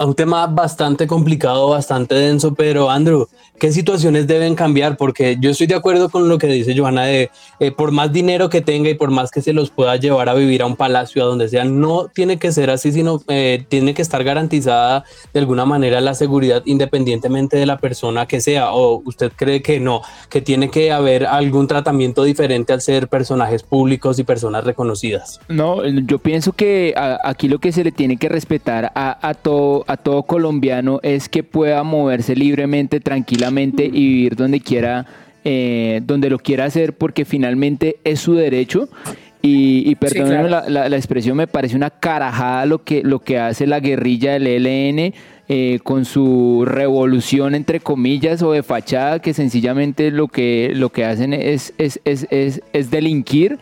un 0.05 0.15
tema 0.15 0.47
bastante 0.47 1.05
complicado, 1.07 1.69
bastante 1.69 2.15
denso, 2.15 2.53
pero 2.53 2.89
Andrew, 2.89 3.27
¿qué 3.61 3.71
situaciones 3.71 4.25
deben 4.25 4.55
cambiar? 4.55 4.97
Porque 4.97 5.37
yo 5.39 5.51
estoy 5.51 5.67
de 5.67 5.75
acuerdo 5.75 6.09
con 6.09 6.27
lo 6.27 6.39
que 6.39 6.47
dice 6.47 6.75
Johanna 6.75 7.05
de 7.05 7.29
eh, 7.59 7.69
por 7.69 7.91
más 7.91 8.11
dinero 8.11 8.49
que 8.49 8.61
tenga 8.61 8.89
y 8.89 8.95
por 8.95 9.11
más 9.11 9.29
que 9.29 9.43
se 9.43 9.53
los 9.53 9.69
pueda 9.69 9.95
llevar 9.97 10.29
a 10.29 10.33
vivir 10.33 10.63
a 10.63 10.65
un 10.65 10.75
palacio, 10.75 11.21
a 11.21 11.27
donde 11.27 11.47
sea, 11.47 11.63
no 11.63 12.07
tiene 12.07 12.39
que 12.39 12.51
ser 12.51 12.71
así, 12.71 12.91
sino 12.91 13.21
eh, 13.27 13.63
tiene 13.69 13.93
que 13.93 14.01
estar 14.01 14.23
garantizada 14.23 15.03
de 15.31 15.39
alguna 15.39 15.65
manera 15.65 16.01
la 16.01 16.15
seguridad 16.15 16.63
independientemente 16.65 17.55
de 17.55 17.67
la 17.67 17.77
persona 17.77 18.25
que 18.25 18.41
sea. 18.41 18.73
¿O 18.73 19.03
usted 19.05 19.31
cree 19.35 19.61
que 19.61 19.79
no, 19.79 20.01
que 20.29 20.41
tiene 20.41 20.71
que 20.71 20.91
haber 20.91 21.27
algún 21.27 21.67
tratamiento 21.67 22.23
diferente 22.23 22.73
al 22.73 22.81
ser 22.81 23.09
personajes 23.09 23.61
públicos 23.61 24.17
y 24.17 24.23
personas 24.23 24.63
reconocidas? 24.63 25.39
No, 25.49 25.85
yo 25.85 26.17
pienso 26.17 26.53
que 26.53 26.95
aquí 27.23 27.47
lo 27.47 27.59
que 27.59 27.71
se 27.71 27.83
le 27.83 27.91
tiene 27.91 28.17
que 28.17 28.27
respetar 28.27 28.91
a, 28.95 29.19
a 29.21 29.35
todo, 29.35 29.85
a 29.85 29.97
todo 29.97 30.23
colombiano 30.23 30.99
es 31.03 31.29
que 31.29 31.43
pueda 31.43 31.83
moverse 31.83 32.35
libremente, 32.35 32.99
tranquilamente 32.99 33.50
y 33.85 33.91
vivir 33.91 34.35
donde 34.35 34.59
quiera, 34.59 35.05
eh, 35.43 36.01
donde 36.05 36.29
lo 36.29 36.39
quiera 36.39 36.65
hacer, 36.65 36.93
porque 36.93 37.25
finalmente 37.25 37.97
es 38.03 38.19
su 38.19 38.33
derecho. 38.35 38.89
Y, 39.43 39.89
y 39.89 39.95
perdónenme 39.95 40.47
claro. 40.49 40.49
la, 40.49 40.69
la- 40.69 40.89
la 40.89 40.95
expresión, 40.97 41.35
me 41.35 41.47
parece 41.47 41.75
una 41.75 41.89
carajada 41.89 42.65
lo 42.67 42.83
que, 42.83 43.01
lo 43.01 43.19
que 43.19 43.39
hace 43.39 43.65
la 43.65 43.79
guerrilla 43.79 44.33
del 44.33 44.45
ELN 44.67 45.13
eh, 45.49 45.79
con 45.83 46.05
su 46.05 46.63
revolución, 46.63 47.55
entre 47.55 47.79
comillas, 47.79 48.43
o 48.43 48.51
de 48.51 48.61
fachada, 48.61 49.19
que 49.19 49.33
sencillamente 49.33 50.11
lo 50.11 50.27
que, 50.27 50.71
lo 50.75 50.89
que 50.91 51.05
hacen 51.05 51.33
es, 51.33 51.73
es, 51.79 51.99
es, 52.05 52.27
es, 52.29 52.61
es 52.71 52.91
delinquir. 52.91 53.57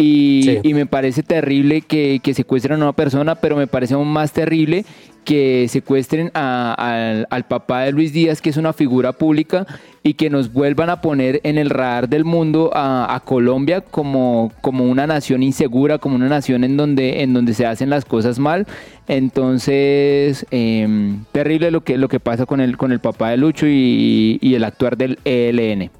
Y, 0.00 0.42
Sí. 0.44 0.58
y 0.62 0.74
me 0.74 0.86
parece 0.86 1.22
terrible 1.24 1.80
que, 1.82 2.20
que 2.22 2.32
secuestren 2.32 2.80
a 2.80 2.84
una 2.84 2.92
persona, 2.92 3.34
pero 3.34 3.56
me 3.56 3.66
parece 3.66 3.94
aún 3.94 4.06
más 4.08 4.32
terrible 4.32 4.84
que 5.24 5.66
secuestren 5.68 6.30
a- 6.34 7.26
al, 7.30 7.44
papá 7.44 7.82
de 7.82 7.92
Luis 7.92 8.12
Díaz, 8.12 8.40
que 8.40 8.50
es 8.50 8.56
una 8.56 8.72
figura 8.72 9.12
pública, 9.12 9.66
y 10.02 10.14
que 10.14 10.30
nos 10.30 10.52
vuelvan 10.52 10.90
a 10.90 11.00
poner 11.00 11.40
en 11.44 11.58
el 11.58 11.70
radar 11.70 12.08
del 12.08 12.24
mundo 12.24 12.70
a, 12.74 13.20
Colombia 13.24 13.80
como, 13.82 14.52
como 14.60 14.84
una 14.84 15.06
nación 15.06 15.42
insegura, 15.42 15.98
como 15.98 16.16
una 16.16 16.28
nación 16.28 16.64
en 16.64 16.76
donde, 16.76 17.22
en 17.22 17.34
donde 17.34 17.52
se 17.52 17.66
hacen 17.66 17.90
las 17.90 18.04
cosas 18.04 18.38
mal. 18.38 18.66
Entonces, 19.06 20.46
em, 20.50 21.24
terrible 21.32 21.70
lo 21.70 21.82
que, 21.82 21.98
lo 21.98 22.08
que 22.08 22.20
pasa 22.20 22.46
con 22.46 22.60
el, 22.60 22.76
con 22.76 22.92
el 22.92 23.00
papá 23.00 23.30
de 23.30 23.36
Lucho 23.36 23.66
y, 23.66 24.38
el 24.42 24.64
actuar 24.64 24.96
del 24.96 25.18
ELN. 25.24 25.90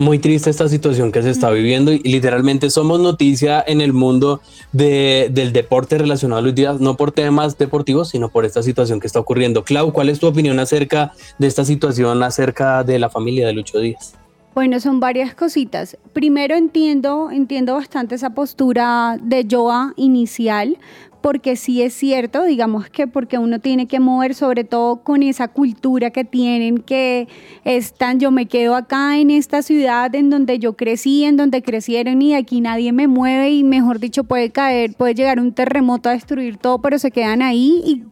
Muy 0.00 0.18
triste 0.18 0.48
esta 0.48 0.66
situación 0.66 1.12
que 1.12 1.22
se 1.22 1.28
está 1.28 1.50
viviendo 1.50 1.92
y 1.92 1.98
literalmente 1.98 2.70
somos 2.70 3.00
noticia 3.00 3.62
en 3.66 3.82
el 3.82 3.92
mundo 3.92 4.40
de- 4.72 5.28
del 5.30 5.52
deporte 5.52 5.98
relacionado 5.98 6.38
a 6.38 6.42
Luis 6.42 6.54
Díaz, 6.54 6.80
no 6.80 6.96
por 6.96 7.12
temas 7.12 7.58
deportivos, 7.58 8.08
sino 8.08 8.30
por 8.30 8.46
esta 8.46 8.62
situación 8.62 8.98
que 8.98 9.06
está 9.06 9.20
ocurriendo. 9.20 9.62
Clau, 9.62 9.92
¿cuál 9.92 10.08
es 10.08 10.18
tu 10.18 10.26
opinión 10.26 10.58
acerca 10.58 11.12
de 11.38 11.46
esta 11.46 11.66
situación, 11.66 12.22
acerca 12.22 12.82
de 12.82 12.98
la 12.98 13.10
familia 13.10 13.46
de 13.46 13.52
Lucho 13.52 13.78
Díaz? 13.78 14.14
Bueno, 14.54 14.80
son 14.80 15.00
varias 15.00 15.34
cositas. 15.34 15.98
Primero 16.14 16.56
entiendo, 16.56 17.30
entiendo 17.30 17.74
bastante 17.74 18.14
esa 18.14 18.30
postura 18.30 19.18
de 19.22 19.46
Joa 19.48 19.92
inicial, 19.96 20.78
porque 21.20 21.56
sí 21.56 21.82
es 21.82 21.94
cierto, 21.94 22.44
digamos 22.44 22.88
que 22.88 23.06
porque 23.06 23.38
uno 23.38 23.58
tiene 23.58 23.86
que 23.86 24.00
mover 24.00 24.34
sobre 24.34 24.64
todo 24.64 25.02
con 25.02 25.22
esa 25.22 25.48
cultura 25.48 26.10
que 26.10 26.24
tienen, 26.24 26.78
que 26.78 27.28
es 27.64 27.92
tan, 27.92 28.20
yo 28.20 28.30
me 28.30 28.46
quedo 28.46 28.74
acá 28.74 29.18
en 29.18 29.30
esta 29.30 29.62
ciudad 29.62 30.14
en 30.14 30.30
donde 30.30 30.58
yo 30.58 30.74
crecí, 30.74 31.24
en 31.24 31.36
donde 31.36 31.62
crecieron 31.62 32.22
y 32.22 32.34
aquí 32.34 32.60
nadie 32.60 32.92
me 32.92 33.06
mueve 33.06 33.50
y 33.50 33.64
mejor 33.64 33.98
dicho 33.98 34.24
puede 34.24 34.50
caer, 34.50 34.94
puede 34.94 35.14
llegar 35.14 35.40
un 35.40 35.52
terremoto 35.52 36.08
a 36.08 36.12
destruir 36.12 36.56
todo, 36.56 36.80
pero 36.80 36.98
se 36.98 37.10
quedan 37.10 37.42
ahí 37.42 37.82
y 37.84 38.02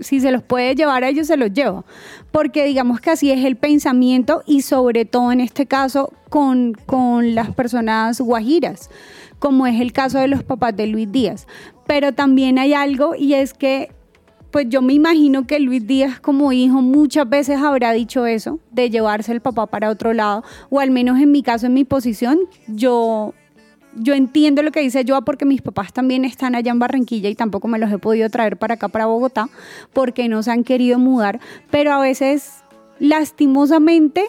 si 0.00 0.20
se 0.20 0.30
los 0.30 0.42
puede 0.42 0.74
llevar 0.74 1.04
a 1.04 1.08
ellos, 1.08 1.26
se 1.26 1.36
los 1.36 1.52
llevo. 1.52 1.84
Porque 2.32 2.64
digamos 2.64 3.00
que 3.00 3.10
así 3.10 3.30
es 3.30 3.44
el 3.44 3.56
pensamiento 3.56 4.42
y 4.46 4.62
sobre 4.62 5.04
todo 5.04 5.32
en 5.32 5.40
este 5.40 5.66
caso 5.66 6.12
con, 6.28 6.74
con 6.86 7.34
las 7.34 7.54
personas 7.54 8.20
guajiras, 8.20 8.90
como 9.38 9.66
es 9.66 9.80
el 9.80 9.92
caso 9.92 10.18
de 10.18 10.28
los 10.28 10.42
papás 10.42 10.76
de 10.76 10.86
Luis 10.86 11.10
Díaz. 11.10 11.46
Pero 11.86 12.12
también 12.12 12.58
hay 12.58 12.74
algo 12.74 13.14
y 13.14 13.34
es 13.34 13.54
que 13.54 13.90
pues 14.50 14.66
yo 14.68 14.82
me 14.82 14.92
imagino 14.92 15.46
que 15.46 15.60
Luis 15.60 15.86
Díaz 15.86 16.18
como 16.20 16.52
hijo 16.52 16.82
muchas 16.82 17.28
veces 17.28 17.60
habrá 17.60 17.92
dicho 17.92 18.26
eso, 18.26 18.58
de 18.72 18.90
llevarse 18.90 19.32
el 19.32 19.40
papá 19.40 19.66
para 19.66 19.90
otro 19.90 20.12
lado, 20.12 20.42
o 20.70 20.80
al 20.80 20.90
menos 20.90 21.20
en 21.20 21.30
mi 21.30 21.42
caso, 21.42 21.66
en 21.66 21.74
mi 21.74 21.84
posición, 21.84 22.40
yo 22.66 23.32
yo 23.94 24.14
entiendo 24.14 24.62
lo 24.62 24.72
que 24.72 24.80
dice 24.80 25.04
Joa 25.06 25.22
porque 25.22 25.44
mis 25.44 25.62
papás 25.62 25.92
también 25.92 26.24
están 26.24 26.54
allá 26.54 26.70
en 26.70 26.78
Barranquilla 26.78 27.28
y 27.28 27.34
tampoco 27.34 27.68
me 27.68 27.78
los 27.78 27.90
he 27.92 27.98
podido 27.98 28.28
traer 28.30 28.56
para 28.56 28.74
acá, 28.74 28.88
para 28.88 29.06
Bogotá, 29.06 29.48
porque 29.92 30.28
no 30.28 30.42
se 30.42 30.50
han 30.50 30.64
querido 30.64 30.98
mudar. 30.98 31.40
Pero 31.70 31.92
a 31.92 32.00
veces, 32.00 32.62
lastimosamente, 32.98 34.26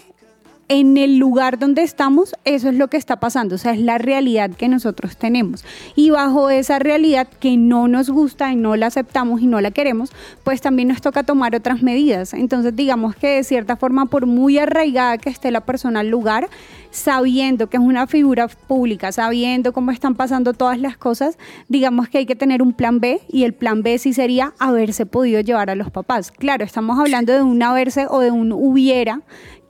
en 0.72 0.96
el 0.96 1.18
lugar 1.18 1.60
donde 1.60 1.82
estamos, 1.82 2.34
eso 2.46 2.70
es 2.70 2.76
lo 2.76 2.88
que 2.88 2.96
está 2.96 3.20
pasando, 3.20 3.56
o 3.56 3.58
sea, 3.58 3.74
es 3.74 3.82
la 3.82 3.98
realidad 3.98 4.52
que 4.52 4.70
nosotros 4.70 5.18
tenemos. 5.18 5.66
Y 5.98 6.12
bajo 6.12 6.50
esa 6.50 6.80
realidad 6.80 7.28
que 7.28 7.58
no 7.58 7.90
nos 7.90 8.10
gusta 8.10 8.54
y 8.54 8.56
no 8.56 8.78
la 8.78 8.88
aceptamos 8.88 9.42
y 9.42 9.48
no 9.48 9.60
la 9.60 9.72
queremos, 9.72 10.14
pues 10.46 10.62
también 10.62 10.88
nos 10.88 11.02
toca 11.02 11.24
tomar 11.24 11.54
otras 11.58 11.84
medidas. 11.84 12.34
Entonces, 12.34 12.74
digamos 12.74 13.18
que 13.18 13.28
de 13.28 13.44
cierta 13.44 13.76
forma, 13.76 14.06
por 14.06 14.28
muy 14.28 14.60
arraigada 14.60 15.18
que 15.18 15.30
esté 15.30 15.52
la 15.52 15.60
persona 15.60 16.00
al 16.00 16.08
lugar, 16.08 16.48
sabiendo 16.90 17.68
que 17.68 17.76
es 17.76 17.84
una 17.84 18.08
figura 18.08 18.48
pública, 18.48 19.12
sabiendo 19.12 19.74
cómo 19.74 19.92
están 19.92 20.16
pasando 20.16 20.54
todas 20.54 20.80
las 20.80 20.96
cosas, 20.96 21.38
digamos 21.68 22.08
que 22.08 22.20
hay 22.20 22.26
que 22.26 22.38
tener 22.38 22.62
un 22.62 22.72
plan 22.72 23.02
B 23.02 23.20
y 23.28 23.44
el 23.44 23.54
plan 23.54 23.84
B 23.84 23.98
sí 23.98 24.14
sería 24.14 24.54
haberse 24.58 25.06
podido 25.06 25.42
llevar 25.42 25.70
a 25.70 25.76
los 25.76 25.92
papás. 25.92 26.32
Claro, 26.32 26.64
estamos 26.64 26.98
hablando 26.98 27.34
de 27.34 27.42
un 27.42 27.62
haberse 27.62 28.06
o 28.10 28.22
de 28.22 28.32
un 28.32 28.54
hubiera 28.54 29.22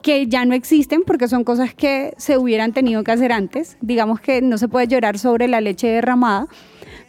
que 0.02 0.26
ya 0.26 0.44
no 0.44 0.54
existen 0.54 1.02
porque 1.06 1.28
son 1.28 1.44
cosas 1.44 1.74
que 1.74 2.12
se 2.16 2.36
hubieran 2.38 2.72
tenido 2.72 3.04
que 3.04 3.12
hacer 3.12 3.32
antes. 3.32 3.76
Digamos 3.80 4.20
que 4.20 4.42
no 4.42 4.58
se 4.58 4.68
puede 4.68 4.88
llorar 4.88 5.18
sobre 5.18 5.48
la 5.48 5.60
leche 5.60 5.86
derramada, 5.88 6.48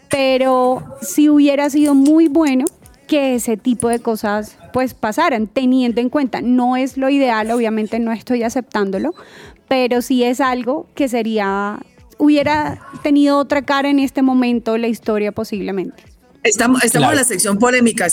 pero 0.10 0.84
sí 1.02 1.30
hubiera 1.30 1.70
sido 1.70 1.96
muy 1.96 2.28
bueno 2.28 2.66
que 3.08 3.36
ese 3.36 3.58
tipo 3.58 3.90
de 3.90 4.00
cosas 4.00 4.58
pues 4.72 4.94
pasaran, 4.94 5.48
teniendo 5.48 6.02
en 6.02 6.10
cuenta, 6.10 6.42
no 6.42 6.76
es 6.78 6.98
lo 6.98 7.10
ideal, 7.10 7.52
obviamente 7.52 8.00
no 8.00 8.12
estoy 8.12 8.44
aceptándolo, 8.44 9.14
pero 9.68 10.02
sí 10.02 10.24
es 10.24 10.40
algo 10.42 10.88
que 10.96 11.08
sería, 11.10 11.80
hubiera 12.18 12.80
tenido 13.04 13.38
otra 13.38 13.62
cara 13.64 13.90
en 13.90 14.00
este 14.00 14.22
momento 14.22 14.78
la 14.78 14.88
historia 14.88 15.32
posiblemente. 15.32 16.04
Estamos, 16.44 16.84
estamos 16.84 17.08
Claro. 17.08 17.12
en 17.14 17.18
la 17.20 17.24
sección 17.24 17.58
polémica, 17.60 18.08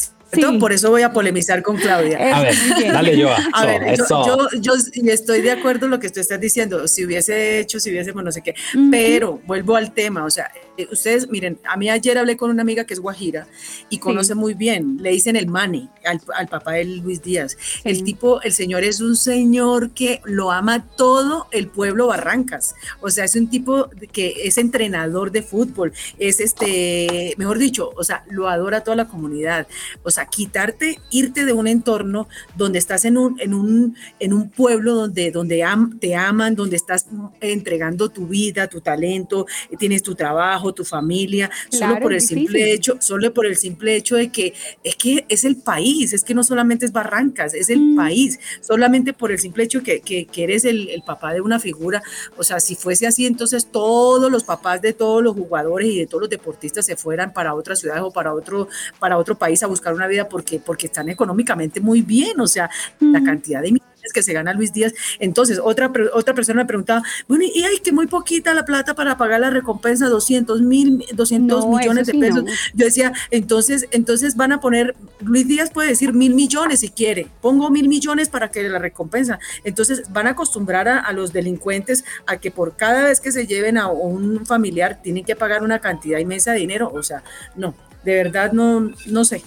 Por 0.59 0.73
eso 0.73 0.91
voy 0.91 1.03
a 1.03 1.13
polemizar 1.13 1.63
con 1.63 1.77
Claudia. 1.77 2.19
Eso, 2.19 2.37
A 2.37 2.43
ver, 2.43 2.55
dale 2.93 3.23
Joa. 3.23 3.37
A 3.53 3.67
ver, 3.67 3.97
yo, 3.97 4.05
Eso. 4.05 4.49
yo, 4.61 4.75
yo 4.95 5.13
estoy 5.13 5.43
de 5.43 5.51
acuerdo 5.51 5.87
en 5.87 5.91
lo 5.91 6.01
que 6.01 6.11
tú 6.11 6.21
estás 6.21 6.41
diciendo, 6.41 6.87
si 6.89 7.05
hubiese 7.05 7.61
hecho, 7.61 7.81
si 7.81 7.91
hubiésemos 7.91 8.23
no 8.23 8.33
sé 8.33 8.43
qué, 8.43 8.55
pero 8.91 9.41
vuelvo 9.47 9.77
al 9.77 9.93
tema, 9.93 10.25
o 10.25 10.31
sea, 10.31 10.51
eh, 10.77 10.89
ustedes, 10.91 11.29
miren, 11.29 11.59
a 11.65 11.77
mí 11.77 11.91
ayer 11.91 12.17
hablé 12.19 12.37
con 12.37 12.51
una 12.51 12.63
amiga 12.63 12.85
que 12.85 12.95
es 12.95 13.01
guajira 13.01 13.47
y 13.89 13.99
conoce 13.99 14.35
muy 14.35 14.55
bien, 14.55 14.99
le 15.01 15.11
dicen 15.11 15.37
el 15.37 15.47
mane 15.47 15.89
al, 16.05 16.21
al 16.35 16.49
papá 16.49 16.73
de 16.73 16.85
Luis 16.85 17.23
Díaz. 17.23 17.57
El 17.85 18.05
tipo, 18.05 18.41
el 18.43 18.53
señor 18.53 18.85
es 18.85 19.01
un 19.01 19.17
señor 19.17 19.91
que 19.91 20.21
lo 20.25 20.51
ama 20.51 20.87
todo 20.97 21.47
el 21.51 21.69
pueblo 21.69 22.07
Barrancas, 22.07 22.75
o 23.01 23.11
sea, 23.11 23.25
es 23.25 23.37
un 23.37 23.49
tipo 23.49 23.89
que 24.13 24.43
es 24.45 24.59
entrenador 24.59 25.31
de 25.31 25.43
fútbol, 25.43 25.93
es 26.19 26.41
este, 26.41 27.35
mejor 27.37 27.59
dicho, 27.59 27.91
o 27.97 28.05
sea, 28.05 28.25
lo 28.31 28.49
adora 28.49 28.83
toda 28.83 28.97
la 28.97 29.09
comunidad, 29.09 29.67
o 30.03 30.11
sea, 30.11 30.20
sea, 30.21 30.27
quitarte, 30.27 30.99
irte 31.11 31.45
de 31.45 31.53
un 31.53 31.67
entorno 31.67 32.29
donde 32.57 32.79
estás 32.79 33.05
en 33.05 33.17
un, 33.17 33.41
en 33.41 33.55
un, 33.55 33.97
en 34.19 34.33
un 34.33 34.51
pueblo 34.51 34.95
donde, 34.95 35.31
donde 35.31 35.63
am- 35.63 35.99
te 35.99 36.15
aman, 36.15 36.55
donde 36.55 36.77
estás 36.77 37.07
entregando 37.41 38.09
tu 38.09 38.27
vida, 38.27 38.67
tu 38.69 38.81
talento, 38.81 39.47
tienes 39.79 40.03
tu 40.03 40.15
trabajo, 40.15 40.73
tu 40.73 40.85
familia, 40.85 41.51
solo 41.71 41.99
por 42.01 42.13
el 42.13 42.21
simple 42.21 42.59
difícil. 42.59 42.75
hecho, 42.75 42.97
solo 43.01 43.33
por 43.33 43.47
el 43.47 43.57
simple 43.57 43.97
hecho 43.97 44.17
de 44.17 44.31
que 44.31 44.53
es 44.85 44.97
que 44.97 45.25
es 45.29 45.45
el 45.45 45.57
país, 45.57 46.13
es 46.13 46.25
que 46.25 46.35
no 46.35 46.43
solamente 46.43 46.85
es 46.87 46.93
Barrancas, 46.93 47.55
es 47.55 47.71
el 47.71 47.81
Mm. 47.81 47.97
país, 47.97 48.39
solamente 48.61 49.13
por 49.13 49.31
el 49.33 49.39
simple 49.39 49.65
hecho 49.65 49.83
que, 49.83 50.01
que, 50.01 50.27
que 50.27 50.45
eres 50.45 50.65
el, 50.65 50.89
el 50.91 51.03
papá 51.03 51.33
de 51.33 51.41
una 51.41 51.59
figura, 51.59 52.03
o 52.37 52.43
sea, 52.43 52.61
si 52.61 52.75
fuese 52.77 53.07
así, 53.07 53.27
entonces 53.27 53.67
todos 53.71 54.31
los 54.31 54.45
papás 54.45 54.83
de 54.83 54.93
todos 54.93 55.23
los 55.23 55.35
jugadores 55.35 55.89
y 55.89 55.99
de 55.99 56.07
todos 56.07 56.23
los 56.23 56.31
deportistas 56.31 56.85
se 56.87 56.97
fueran 56.97 57.33
para 57.33 57.55
otras 57.55 57.79
ciudades 57.81 58.03
o 58.03 58.11
para 58.11 58.35
otro, 58.35 58.69
para 58.99 59.17
otro 59.19 59.37
país 59.39 59.63
a 59.63 59.67
buscar 59.67 59.95
una 59.95 60.09
vida 60.11 60.29
porque, 60.29 60.59
porque 60.61 60.87
están 60.87 61.09
económicamente 61.09 61.81
muy 61.81 62.03
bien, 62.03 62.41
o 62.41 62.47
sea, 62.47 62.69
la 63.01 63.23
cantidad 63.23 63.61
de 63.63 63.73
millones 63.73 63.91
que 64.15 64.23
se 64.23 64.33
gana 64.33 64.53
Luis 64.55 64.73
Díaz. 64.73 64.93
Entonces, 65.21 65.61
otra, 65.63 65.93
otra 66.15 66.35
persona 66.35 66.63
me 66.63 66.67
preguntaba, 66.67 67.03
bueno, 67.29 67.45
y 67.45 67.63
hay 67.63 67.79
que 67.79 67.93
muy 67.93 68.07
poquita 68.07 68.55
la 68.55 68.65
plata 68.65 68.95
para 68.95 69.17
pagar 69.17 69.41
la 69.41 69.51
recompensa, 69.51 70.09
200 70.09 70.63
mil, 70.63 71.05
200 71.13 71.65
No, 71.67 71.77
millones 71.77 72.07
de 72.07 72.13
sí 72.15 72.19
pesos. 72.19 72.43
no. 72.45 72.51
Yo 72.75 72.87
decía, 72.87 73.13
entonces, 73.31 73.87
entonces 73.93 74.37
van 74.37 74.53
a 74.53 74.61
poner, 74.61 74.97
Luis 75.21 75.47
Díaz 75.47 75.71
puede 75.71 75.91
decir 75.91 76.13
mil 76.15 76.35
millones 76.35 76.81
si 76.81 76.89
quiere, 76.89 77.29
pongo 77.41 77.71
mil 77.71 77.89
millones 77.89 78.29
para 78.31 78.51
que 78.51 78.63
la 78.69 78.79
recompensa. 78.79 79.39
Entonces 79.65 80.11
van 80.11 80.27
a 80.27 80.31
acostumbrar 80.31 80.89
a, 80.89 80.99
a 80.99 81.13
los 81.13 81.33
delincuentes 81.33 82.05
a 82.27 82.39
que 82.39 82.51
por 82.51 82.77
cada 82.77 83.05
vez 83.05 83.21
que 83.21 83.31
se 83.31 83.47
lleven 83.47 83.77
a 83.79 83.89
un 83.89 84.47
familiar 84.47 85.01
tienen 85.03 85.25
que 85.25 85.37
pagar 85.37 85.63
una 85.63 85.79
cantidad 85.79 86.19
inmensa 86.19 86.53
de 86.53 86.59
dinero. 86.59 86.91
O 86.93 87.03
sea, 87.03 87.23
no, 87.55 87.75
de 88.05 88.15
verdad 88.15 88.53
no, 88.53 88.91
no 89.07 89.25
sé. 89.25 89.43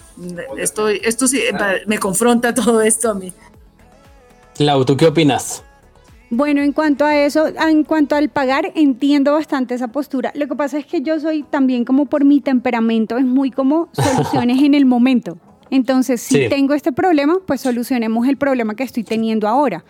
Estoy, 0.58 1.00
esto 1.04 1.26
sí 1.26 1.40
me 1.86 1.98
confronta 1.98 2.54
todo 2.54 2.82
esto 2.82 3.10
a 3.10 3.14
mí. 3.14 3.32
Clau, 4.54 4.84
¿tú 4.84 4.96
qué 4.96 5.06
opinas? 5.06 5.64
Bueno, 6.30 6.62
en 6.62 6.72
cuanto 6.72 7.04
a 7.04 7.16
eso, 7.16 7.46
en 7.46 7.84
cuanto 7.84 8.16
al 8.16 8.28
pagar, 8.28 8.72
entiendo 8.74 9.32
bastante 9.34 9.74
esa 9.74 9.88
postura. 9.88 10.32
Lo 10.34 10.48
que 10.48 10.56
pasa 10.56 10.78
es 10.78 10.86
que 10.86 11.00
yo 11.00 11.20
soy 11.20 11.42
también 11.44 11.84
como 11.84 12.06
por 12.06 12.24
mi 12.24 12.40
temperamento, 12.40 13.18
es 13.18 13.24
muy 13.24 13.50
como 13.50 13.88
soluciones 13.92 14.62
en 14.62 14.74
el 14.74 14.84
momento. 14.86 15.38
Entonces, 15.70 16.20
si 16.20 16.42
Sí. 16.44 16.48
tengo 16.48 16.74
este 16.74 16.92
problema, 16.92 17.38
pues 17.46 17.60
solucionemos 17.60 18.26
el 18.28 18.36
problema 18.36 18.74
que 18.74 18.82
estoy 18.84 19.02
teniendo 19.04 19.48
ahora. 19.48 19.84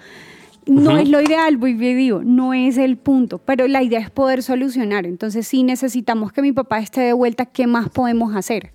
No 0.67 0.97
es 0.99 1.09
lo 1.09 1.21
ideal, 1.21 1.57
voy 1.57 1.75
digo, 1.75 2.23
no 2.25 2.55
es 2.55 2.79
el 2.79 2.97
punto, 2.97 3.39
pero 3.39 3.69
la 3.69 3.83
idea 3.83 4.01
es 4.01 4.11
poder 4.11 4.43
solucionar. 4.43 5.07
Entonces, 5.07 5.47
si 5.47 5.63
necesitamos 5.63 6.33
que 6.33 6.43
mi 6.43 6.53
papá 6.53 6.79
esté 6.79 7.03
de 7.03 7.13
vuelta, 7.13 7.47
¿qué 7.47 7.67
más 7.67 7.91
podemos 7.91 8.35
hacer? 8.35 8.73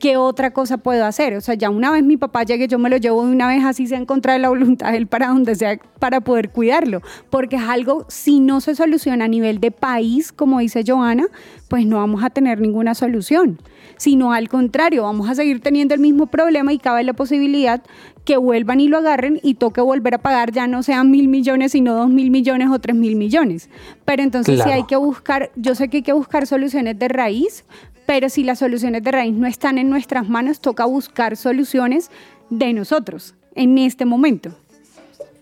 ¿Qué 0.00 0.16
otra 0.16 0.52
cosa 0.52 0.78
puedo 0.78 1.04
hacer? 1.04 1.34
O 1.34 1.40
sea, 1.40 1.54
ya 1.54 1.70
una 1.70 1.90
vez 1.90 2.04
mi 2.04 2.16
papá 2.16 2.44
llegue, 2.44 2.68
yo 2.68 2.78
me 2.78 2.88
lo 2.88 2.96
llevo 2.98 3.24
de 3.24 3.32
una 3.32 3.48
vez 3.48 3.64
así 3.64 3.86
sea 3.86 3.98
en 3.98 4.06
contra 4.06 4.32
de 4.32 4.38
la 4.38 4.48
voluntad 4.48 4.92
de 4.92 4.98
él 4.98 5.06
para 5.06 5.28
donde 5.28 5.54
sea, 5.56 5.78
para 5.98 6.20
poder 6.20 6.50
cuidarlo. 6.50 7.02
Porque 7.30 7.56
es 7.56 7.62
algo, 7.62 8.06
si 8.08 8.38
no 8.40 8.60
se 8.60 8.74
soluciona 8.76 9.24
a 9.24 9.28
nivel 9.28 9.58
de 9.58 9.70
país, 9.70 10.30
como 10.32 10.60
dice 10.60 10.84
Joana, 10.86 11.26
pues 11.68 11.84
no 11.84 11.96
vamos 11.96 12.22
a 12.22 12.30
tener 12.30 12.60
ninguna 12.60 12.94
solución. 12.94 13.58
Sino 13.98 14.32
al 14.32 14.48
contrario, 14.48 15.02
vamos 15.02 15.28
a 15.28 15.34
seguir 15.34 15.60
teniendo 15.60 15.94
el 15.94 16.00
mismo 16.00 16.26
problema 16.26 16.72
y 16.72 16.78
cabe 16.78 17.04
la 17.04 17.12
posibilidad 17.12 17.82
que 18.24 18.36
vuelvan 18.36 18.80
y 18.80 18.88
lo 18.88 18.98
agarren 18.98 19.40
y 19.42 19.54
toque 19.54 19.80
volver 19.80 20.14
a 20.14 20.18
pagar, 20.18 20.52
ya 20.52 20.66
no 20.66 20.82
sean 20.82 21.10
mil 21.10 21.28
millones, 21.28 21.72
sino 21.72 21.94
dos 21.94 22.08
mil 22.08 22.30
millones 22.30 22.68
o 22.70 22.78
tres 22.78 22.94
mil 22.96 23.16
millones. 23.16 23.68
Pero 24.04 24.22
entonces 24.22 24.56
sí 24.56 24.62
Claro. 24.62 24.72
hay 24.72 24.84
que 24.86 24.96
buscar, 24.96 25.50
yo 25.56 25.74
sé 25.74 25.88
que 25.88 25.98
hay 25.98 26.02
que 26.02 26.12
buscar 26.12 26.46
soluciones 26.46 26.98
de 26.98 27.08
raíz, 27.08 27.64
pero 28.06 28.28
si 28.28 28.42
las 28.44 28.58
soluciones 28.58 29.02
de 29.02 29.10
raíz 29.12 29.34
no 29.34 29.46
están 29.46 29.78
en 29.78 29.90
nuestras 29.90 30.28
manos, 30.28 30.60
toca 30.60 30.84
buscar 30.86 31.36
soluciones 31.36 32.10
de 32.50 32.72
nosotros 32.72 33.34
en 33.54 33.76
este 33.78 34.04
momento. 34.04 34.50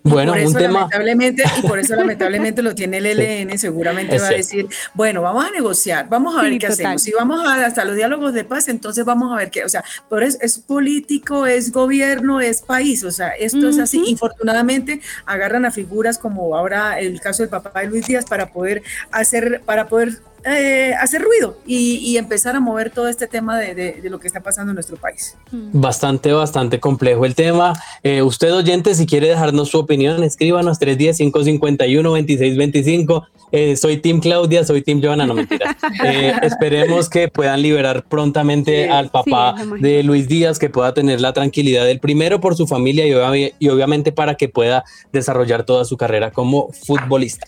Bueno, 0.09 0.31
por 0.33 0.41
un 0.41 0.47
eso, 0.47 0.57
tema. 0.57 0.73
lamentablemente, 0.79 1.43
y 1.57 1.61
por 1.67 1.79
eso 1.79 1.95
lamentablemente 1.97 2.61
lo 2.61 2.75
tiene 2.75 2.97
el 2.97 3.05
ELN, 3.05 3.57
seguramente 3.57 4.15
Es 4.17 4.23
va 4.23 4.27
a 4.27 4.31
decir, 4.31 4.67
bueno, 4.93 5.21
vamos 5.21 5.45
a 5.45 5.51
negociar, 5.51 6.07
vamos 6.09 6.37
a 6.37 6.41
ver 6.41 6.53
Sí, 6.53 6.59
qué 6.59 6.67
total. 6.67 6.85
hacemos. 6.85 7.01
Si 7.03 7.11
vamos 7.11 7.45
a, 7.45 7.65
hasta 7.65 7.85
los 7.85 7.95
diálogos 7.95 8.33
de 8.33 8.43
paz, 8.43 8.67
entonces 8.67 9.05
vamos 9.05 9.31
a 9.33 9.37
ver 9.37 9.49
qué, 9.51 9.63
o 9.63 9.69
sea, 9.69 9.83
por 10.09 10.23
eso 10.23 10.37
es 10.41 10.59
político, 10.59 11.45
es 11.45 11.71
gobierno, 11.71 12.39
es 12.41 12.61
país, 12.61 13.03
o 13.03 13.11
sea, 13.11 13.29
esto 13.29 13.67
es 13.69 13.79
así. 13.79 14.03
Infortunadamente, 14.07 15.01
agarran 15.25 15.65
a 15.65 15.71
figuras 15.71 16.17
como 16.17 16.55
ahora 16.55 16.99
el 16.99 17.19
caso 17.21 17.43
del 17.43 17.49
papá 17.49 17.81
de 17.81 17.87
Luis 17.87 18.07
Díaz 18.07 18.25
para 18.25 18.47
poder 18.51 18.83
hacer, 19.11 19.61
para 19.65 19.87
poder 19.87 20.19
eh, 20.47 20.93
hacer 20.99 21.21
ruido 21.21 21.57
y, 21.65 21.97
y 21.97 22.17
empezar 22.17 22.55
a 22.55 22.59
mover 22.59 22.89
todo 22.89 23.07
este 23.07 23.27
tema 23.27 23.57
de, 23.59 23.75
de- 23.75 24.01
de 24.01 24.09
lo 24.09 24.19
que 24.19 24.27
está 24.27 24.41
pasando 24.41 24.71
en 24.71 24.75
nuestro 24.75 24.97
país. 24.97 25.35
Bastante, 25.51 26.31
bastante 26.33 26.79
complejo 26.79 27.25
el 27.25 27.35
tema. 27.35 27.73
Eh, 28.03 28.21
usted, 28.21 28.53
oyente, 28.53 28.95
si 28.95 29.05
quiere 29.05 29.27
dejarnos 29.27 29.69
su 29.69 29.79
opinión, 29.79 30.23
escríbanos 30.23 30.79
310-551-2625. 30.79 33.27
Eh, 33.53 33.77
soy 33.77 33.97
Team 33.97 34.19
Claudia, 34.19 34.65
soy 34.65 34.81
Team 34.81 35.01
Joana, 35.01 35.25
no 35.25 35.33
mentiras. 35.33 35.75
Eh, 36.03 36.33
esperemos 36.43 37.09
que 37.09 37.27
puedan 37.29 37.61
liberar 37.61 38.03
prontamente 38.07 38.83
Sí, 38.85 38.89
al 38.89 39.09
papá 39.09 39.55
sí, 39.57 39.81
de 39.81 40.03
Luis 40.03 40.27
Díaz, 40.27 40.59
que 40.59 40.69
pueda 40.69 40.93
tener 40.93 41.21
la 41.21 41.33
tranquilidad 41.33 41.85
del 41.85 41.99
primero 41.99 42.39
por 42.39 42.55
su 42.55 42.67
familia 42.67 43.07
y 43.07 43.13
obviamente 43.69 44.11
para 44.11 44.35
que 44.35 44.47
pueda 44.49 44.83
desarrollar 45.11 45.63
toda 45.63 45.85
su 45.85 45.97
carrera 45.97 46.31
como 46.31 46.71
futbolista. 46.73 47.47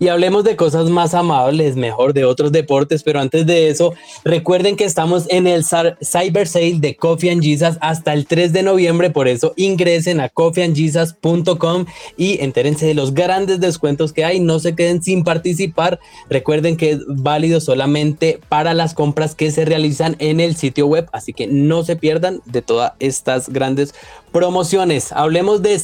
Y 0.00 0.08
hablemos 0.08 0.44
de 0.44 0.54
cosas 0.54 0.90
más 0.90 1.12
amables, 1.12 1.74
mejor 1.74 2.14
de 2.14 2.24
otros 2.24 2.52
deportes, 2.52 3.02
pero 3.02 3.18
antes 3.18 3.46
de 3.46 3.68
eso, 3.68 3.94
recuerden 4.24 4.76
que 4.76 4.84
estamos 4.84 5.26
en 5.28 5.48
el 5.48 5.64
Cyber 5.64 6.46
Sale 6.46 6.78
de 6.78 6.96
Coffee 6.96 7.30
and 7.30 7.42
Jesus 7.42 7.76
hasta 7.80 8.12
el 8.12 8.26
3 8.26 8.52
de 8.52 8.62
noviembre, 8.62 9.10
por 9.10 9.26
eso 9.26 9.54
ingresen 9.56 10.20
a 10.20 10.28
coffeeandjesus.com 10.28 11.86
y 12.16 12.40
entérense 12.42 12.86
de 12.86 12.94
los 12.94 13.12
grandes 13.12 13.58
descuentos 13.58 14.12
que 14.12 14.24
hay, 14.24 14.38
no 14.38 14.60
se 14.60 14.76
queden 14.76 15.02
sin 15.02 15.24
participar. 15.24 15.98
Recuerden 16.30 16.76
que 16.76 16.92
es 16.92 17.00
válido 17.08 17.60
solamente 17.60 18.38
para 18.48 18.74
las 18.74 18.94
compras 18.94 19.34
que 19.34 19.50
se 19.50 19.64
realizan 19.64 20.14
en 20.20 20.38
el 20.38 20.54
sitio 20.54 20.86
web, 20.86 21.08
así 21.12 21.32
que 21.32 21.48
no 21.48 21.82
se 21.82 21.96
pierdan 21.96 22.40
de 22.44 22.62
todas 22.62 22.92
estas 23.00 23.48
grandes 23.48 23.94
promociones. 24.30 25.10
Hablemos 25.10 25.62
de 25.62 25.74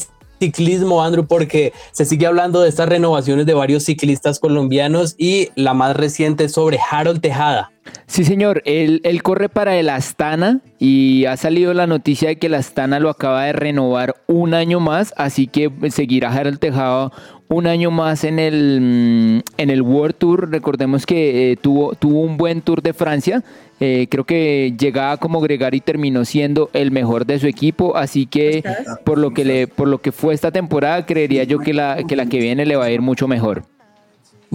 ciclismo, 0.45 1.03
Andrew, 1.03 1.27
porque 1.27 1.73
se 1.93 2.05
sigue 2.05 2.27
hablando 2.27 2.61
de 2.61 2.69
estas 2.69 2.89
renovaciones 2.89 3.47
de 3.47 3.55
varios 3.55 3.85
ciclistas 3.85 4.39
colombianos 4.39 5.15
y 5.17 5.49
la 5.55 5.75
más 5.75 5.97
reciente 5.97 6.49
sobre 6.49 6.79
Harold 6.91 7.21
Tejada. 7.21 7.71
Sí, 8.07 8.25
señor. 8.25 8.63
Él, 8.65 9.01
él 9.05 9.23
corre 9.23 9.49
para 9.49 9.77
el 9.77 9.89
Astana 9.89 10.61
y 10.79 11.25
ha 11.27 11.37
salido 11.37 11.75
la 11.75 11.87
noticia 11.87 12.29
de 12.29 12.37
que 12.37 12.47
el 12.47 12.55
Astana 12.55 13.01
lo 13.01 13.11
acaba 13.11 13.45
de 13.45 13.53
renovar 13.53 14.17
un 14.27 14.55
año 14.55 14.81
más, 14.81 15.15
así 15.17 15.47
que 15.47 15.71
seguirá 15.91 16.33
Harold 16.33 16.59
Tejada 16.59 17.11
un 17.49 17.67
año 17.67 17.91
más 17.91 18.25
en 18.25 18.39
el, 18.39 18.81
mm, 18.81 19.61
en 19.61 19.71
el 19.71 19.83
World 19.83 20.17
Tour. 20.17 20.51
Recordemos 20.51 21.07
que 21.07 21.53
eh, 21.53 21.57
tuvo, 21.57 21.95
tuvo 21.95 22.21
un 22.21 22.37
buen 22.37 22.63
Tour 22.63 22.83
de 22.83 22.93
Francia. 22.93 23.43
Eh, 23.81 24.07
creo 24.11 24.25
que 24.25 24.75
llegaba 24.79 25.17
como 25.17 25.41
gregario 25.41 25.79
y 25.79 25.81
terminó 25.81 26.25
siendo 26.25 26.71
el 26.73 26.91
mejor 26.91 27.27
de 27.27 27.39
su 27.39 27.47
equipo, 27.47 27.97
así 27.97 28.27
que 28.27 28.63
por 29.05 29.19
lo 29.19 29.33
que 29.33 29.45
le, 29.45 29.67
por 29.67 29.89
lo 29.89 29.99
que 29.99 30.13
fue 30.13 30.33
esta 30.33 30.53
temporada, 30.53 31.05
creería 31.05 31.43
yo 31.45 31.59
que 31.59 31.75
la, 31.75 32.05
que 32.07 32.15
la 32.15 32.27
que 32.27 32.39
viene 32.39 32.67
le 32.67 32.77
va 32.77 32.85
a 32.85 32.91
ir 32.91 33.03
mucho 33.03 33.27
mejor. 33.27 33.65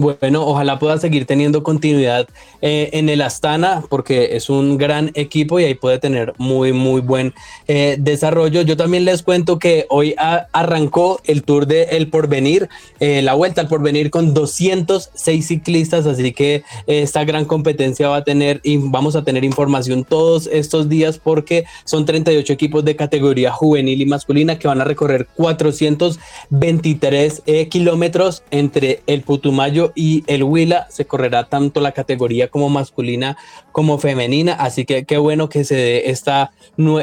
Bueno, 0.00 0.46
ojalá 0.46 0.78
pueda 0.78 0.96
seguir 0.96 1.26
teniendo 1.26 1.62
continuidad 1.62 2.26
eh, 2.62 2.88
en 2.94 3.10
el 3.10 3.20
Astana 3.20 3.84
porque 3.90 4.34
es 4.34 4.48
un 4.48 4.78
gran 4.78 5.10
equipo 5.12 5.60
y 5.60 5.64
ahí 5.64 5.74
puede 5.74 5.98
tener 5.98 6.32
muy, 6.38 6.72
muy 6.72 7.02
buen 7.02 7.34
eh, 7.68 7.98
desarrollo. 8.00 8.62
Yo 8.62 8.78
también 8.78 9.04
les 9.04 9.22
cuento 9.22 9.58
que 9.58 9.84
hoy 9.90 10.14
arrancó 10.16 11.20
el 11.24 11.42
Tour 11.42 11.66
de 11.66 11.82
El 11.82 12.08
Porvenir, 12.08 12.70
eh, 12.98 13.20
la 13.20 13.34
vuelta 13.34 13.60
al 13.60 13.68
Porvenir 13.68 14.08
con 14.08 14.32
206 14.32 15.46
ciclistas, 15.46 16.06
así 16.06 16.32
que 16.32 16.62
esta 16.86 17.24
gran 17.24 17.44
competencia 17.44 18.08
va 18.08 18.16
a 18.16 18.24
tener 18.24 18.60
y 18.62 18.78
vamos 18.78 19.16
a 19.16 19.22
tener 19.22 19.44
información 19.44 20.04
todos 20.04 20.46
estos 20.46 20.88
días 20.88 21.20
porque 21.22 21.66
son 21.84 22.06
38 22.06 22.50
equipos 22.54 22.86
de 22.86 22.96
categoría 22.96 23.52
juvenil 23.52 24.00
y 24.00 24.06
masculina 24.06 24.58
que 24.58 24.66
van 24.66 24.80
a 24.80 24.84
recorrer 24.84 25.28
423 25.36 27.42
eh, 27.44 27.68
kilómetros 27.68 28.44
entre 28.50 29.02
el 29.06 29.20
Putumayo 29.20 29.89
y 29.94 30.24
el 30.26 30.42
Huila. 30.42 30.86
Se 30.90 31.04
correrá 31.04 31.48
tanto 31.48 31.80
la 31.80 31.92
categoría 31.92 32.48
como 32.48 32.68
masculina 32.68 33.36
como 33.72 33.98
femenina, 33.98 34.54
así 34.54 34.84
que 34.84 35.04
qué 35.04 35.18
bueno 35.18 35.48
que 35.48 35.64
se 35.64 35.76
dé 35.76 36.10
esta, 36.10 36.52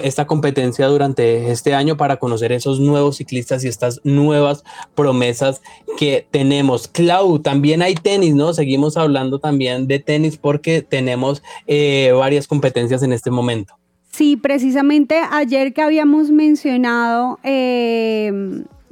esta 0.04 0.28
competencia 0.28 0.88
durante 0.88 1.52
este 1.52 1.74
año 1.74 1.98
para 1.98 2.18
conocer 2.18 2.52
esos 2.52 2.80
nuevos 2.80 3.18
ciclistas 3.18 3.64
y 3.64 3.68
estas 3.68 4.02
nuevas 4.04 4.64
promesas 4.96 5.62
que 5.98 6.28
tenemos. 6.30 6.88
Clau, 6.88 7.40
también 7.40 7.82
hay 7.82 7.96
tenis, 7.96 8.36
¿no? 8.36 8.54
Seguimos 8.54 8.98
hablando 8.98 9.40
también 9.40 9.88
de 9.88 10.00
tenis 10.00 10.38
porque 10.38 10.82
tenemos 10.82 11.42
eh, 11.68 12.12
varias 12.14 12.48
competencias 12.48 13.04
en 13.04 13.14
este 13.14 13.32
momento. 13.32 13.76
Sí, 14.12 14.36
precisamente 14.36 15.22
ayer 15.32 15.74
que 15.74 15.82
habíamos 15.82 16.32
mencionado 16.32 17.40
eh, 17.44 18.32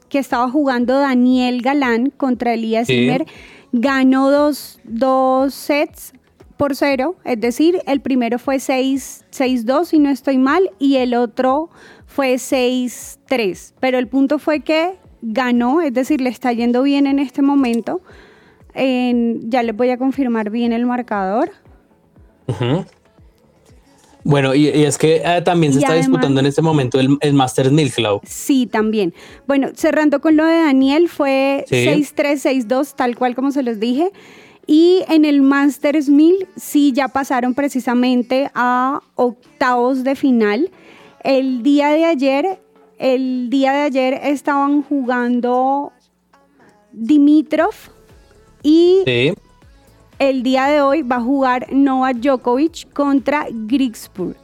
que 0.08 0.20
estaba 0.20 0.50
jugando 0.50 1.00
Daniel 1.00 1.62
Galán 1.62 2.12
contra 2.16 2.54
Elías 2.54 2.88
Sí. 2.88 2.94
Zimmer, 2.94 3.26
ganó 3.80 4.32
dos, 4.32 4.80
dos 4.84 5.54
sets 5.54 6.14
por 6.58 6.76
cero, 6.76 7.16
es 7.26 7.40
decir, 7.42 7.82
el 7.86 8.00
primero 8.00 8.40
fue 8.40 8.60
6 8.60 9.26
6-2 9.32 9.86
si 9.86 10.00
no 10.00 10.10
estoy 10.10 10.38
mal 10.38 10.70
y 10.80 10.96
el 10.96 11.14
otro 11.14 11.70
fue 12.06 12.36
6-3, 12.36 13.74
pero 13.82 13.98
el 13.98 14.08
punto 14.08 14.40
fue 14.40 14.62
que 14.62 14.98
ganó, 15.22 15.82
es 15.82 15.94
decir, 15.94 16.22
le 16.22 16.30
está 16.30 16.54
yendo 16.54 16.82
bien 16.84 17.08
en 17.08 17.20
este 17.20 17.42
momento. 17.42 18.00
En- 18.74 19.50
ya 19.50 19.64
les 19.64 19.76
voy 19.76 19.90
a 19.90 19.98
confirmar 19.98 20.50
bien 20.50 20.72
el 20.72 20.86
marcador. 20.86 21.52
Ujú. 22.48 22.86
Bueno, 24.28 24.56
y, 24.56 24.70
y 24.70 24.84
es 24.86 24.98
que 24.98 25.22
eh, 25.24 25.42
también 25.46 25.72
se 25.72 25.80
Y 25.80 25.84
está 25.84 25.94
además- 25.94 26.08
disputando 26.08 26.40
en 26.40 26.46
este 26.48 26.62
momento 26.64 27.00
el, 27.00 27.16
el 27.22 27.34
Masters 27.34 27.72
1000, 27.72 27.94
Clau. 27.94 28.22
Sí, 28.26 28.66
también. 28.66 29.14
Bueno, 29.48 29.70
cerrando 29.76 30.20
con 30.20 30.36
lo 30.36 30.44
de 30.46 30.58
Daniel, 30.58 31.08
fue 31.10 31.64
Sí. 31.70 31.86
6-3, 31.86 32.42
6-2, 32.68 32.96
tal 32.96 33.16
cual 33.16 33.36
como 33.36 33.52
se 33.52 33.62
los 33.62 33.80
dije. 33.80 34.12
Y 34.68 35.04
en 35.10 35.26
el 35.26 35.44
Masters 35.44 36.10
1000 36.10 36.48
sí 36.56 36.92
ya 36.92 37.08
pasaron 37.08 37.54
precisamente 37.54 38.50
a 38.56 39.00
octavos 39.14 40.04
de 40.04 40.16
final. 40.16 40.72
El 41.24 41.62
día 41.62 41.90
de 41.90 42.06
ayer, 42.06 42.60
el 42.98 43.52
día 43.52 43.74
de 43.74 43.82
ayer 43.84 44.20
estaban 44.24 44.82
jugando 44.82 45.92
Dimitrov 46.92 47.74
y 48.64 49.02
Sí. 49.06 49.34
El 50.20 50.44
día 50.44 50.66
de 50.68 50.82
hoy 50.82 51.02
va 51.02 51.18
a 51.18 51.22
jugar 51.22 51.68
Novak 51.72 52.18
Djokovic 52.18 52.92
contra 52.94 53.48
Grigspur. 53.50 54.36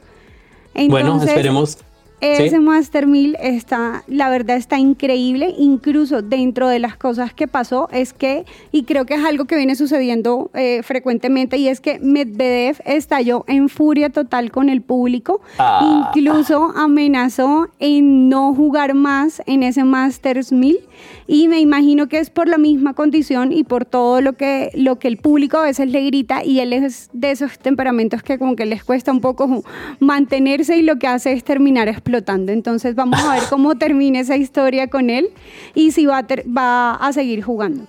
bueno, 0.88 1.22
esperemos. 1.22 1.78
Ese 2.22 2.50
Sí. 2.50 2.58
Master 2.60 3.06
1000 3.08 3.36
está, 3.40 4.04
la 4.06 4.30
verdad 4.30 4.56
está 4.56 4.78
increíble, 4.78 5.52
incluso 5.58 6.22
dentro 6.22 6.68
de 6.68 6.78
las 6.78 6.96
cosas 6.96 7.34
que 7.34 7.48
pasó 7.48 7.88
es 7.92 8.12
que, 8.12 8.44
y 8.70 8.84
creo 8.84 9.04
que 9.06 9.14
es 9.14 9.24
algo 9.24 9.44
que 9.46 9.56
viene 9.56 9.74
sucediendo 9.74 10.50
eh, 10.54 10.82
frecuentemente, 10.84 11.56
y 11.56 11.66
es 11.66 11.80
que 11.80 11.98
Medvedev 11.98 12.76
estalló 12.84 13.44
en 13.48 13.68
furia 13.68 14.08
total 14.10 14.52
con 14.52 14.68
el 14.68 14.82
público, 14.82 15.40
Ah. 15.58 16.12
incluso 16.14 16.72
amenazó 16.76 17.68
en 17.80 18.28
no 18.28 18.54
jugar 18.54 18.94
más 18.94 19.42
en 19.46 19.64
ese 19.64 19.82
Masters 19.82 20.52
1000, 20.52 20.78
y 21.26 21.48
me 21.48 21.58
imagino 21.58 22.08
que 22.08 22.18
es 22.18 22.30
por 22.30 22.46
la 22.48 22.58
misma 22.58 22.94
condición 22.94 23.50
y 23.50 23.64
por 23.64 23.84
todo 23.84 24.20
lo 24.20 24.34
que, 24.34 24.70
lo 24.74 25.00
que 25.00 25.08
el 25.08 25.16
público 25.16 25.56
a 25.58 25.62
veces 25.62 25.90
le 25.90 26.04
grita, 26.06 26.44
y 26.44 26.60
él 26.60 26.72
es 26.72 27.10
de 27.12 27.32
esos 27.32 27.58
temperamentos 27.58 28.22
que 28.22 28.38
como 28.38 28.54
que 28.54 28.64
les 28.66 28.84
cuesta 28.84 29.10
un 29.10 29.20
poco 29.20 29.64
mantenerse 29.98 30.76
y 30.76 30.82
lo 30.82 30.98
que 31.00 31.08
hace 31.08 31.32
es 31.32 31.42
terminar 31.42 31.88
explotando. 31.88 32.11
Entonces 32.52 32.94
vamos 32.94 33.18
a 33.20 33.34
ver 33.34 33.42
cómo 33.48 33.74
termina 33.76 34.20
esa 34.20 34.36
historia 34.36 34.88
con 34.88 35.08
él 35.10 35.28
y 35.74 35.92
si 35.92 36.04
va 36.06 36.18
a, 36.18 36.26
ter- 36.26 36.44
va 36.46 36.94
a 36.94 37.12
seguir 37.12 37.42
jugando. 37.42 37.84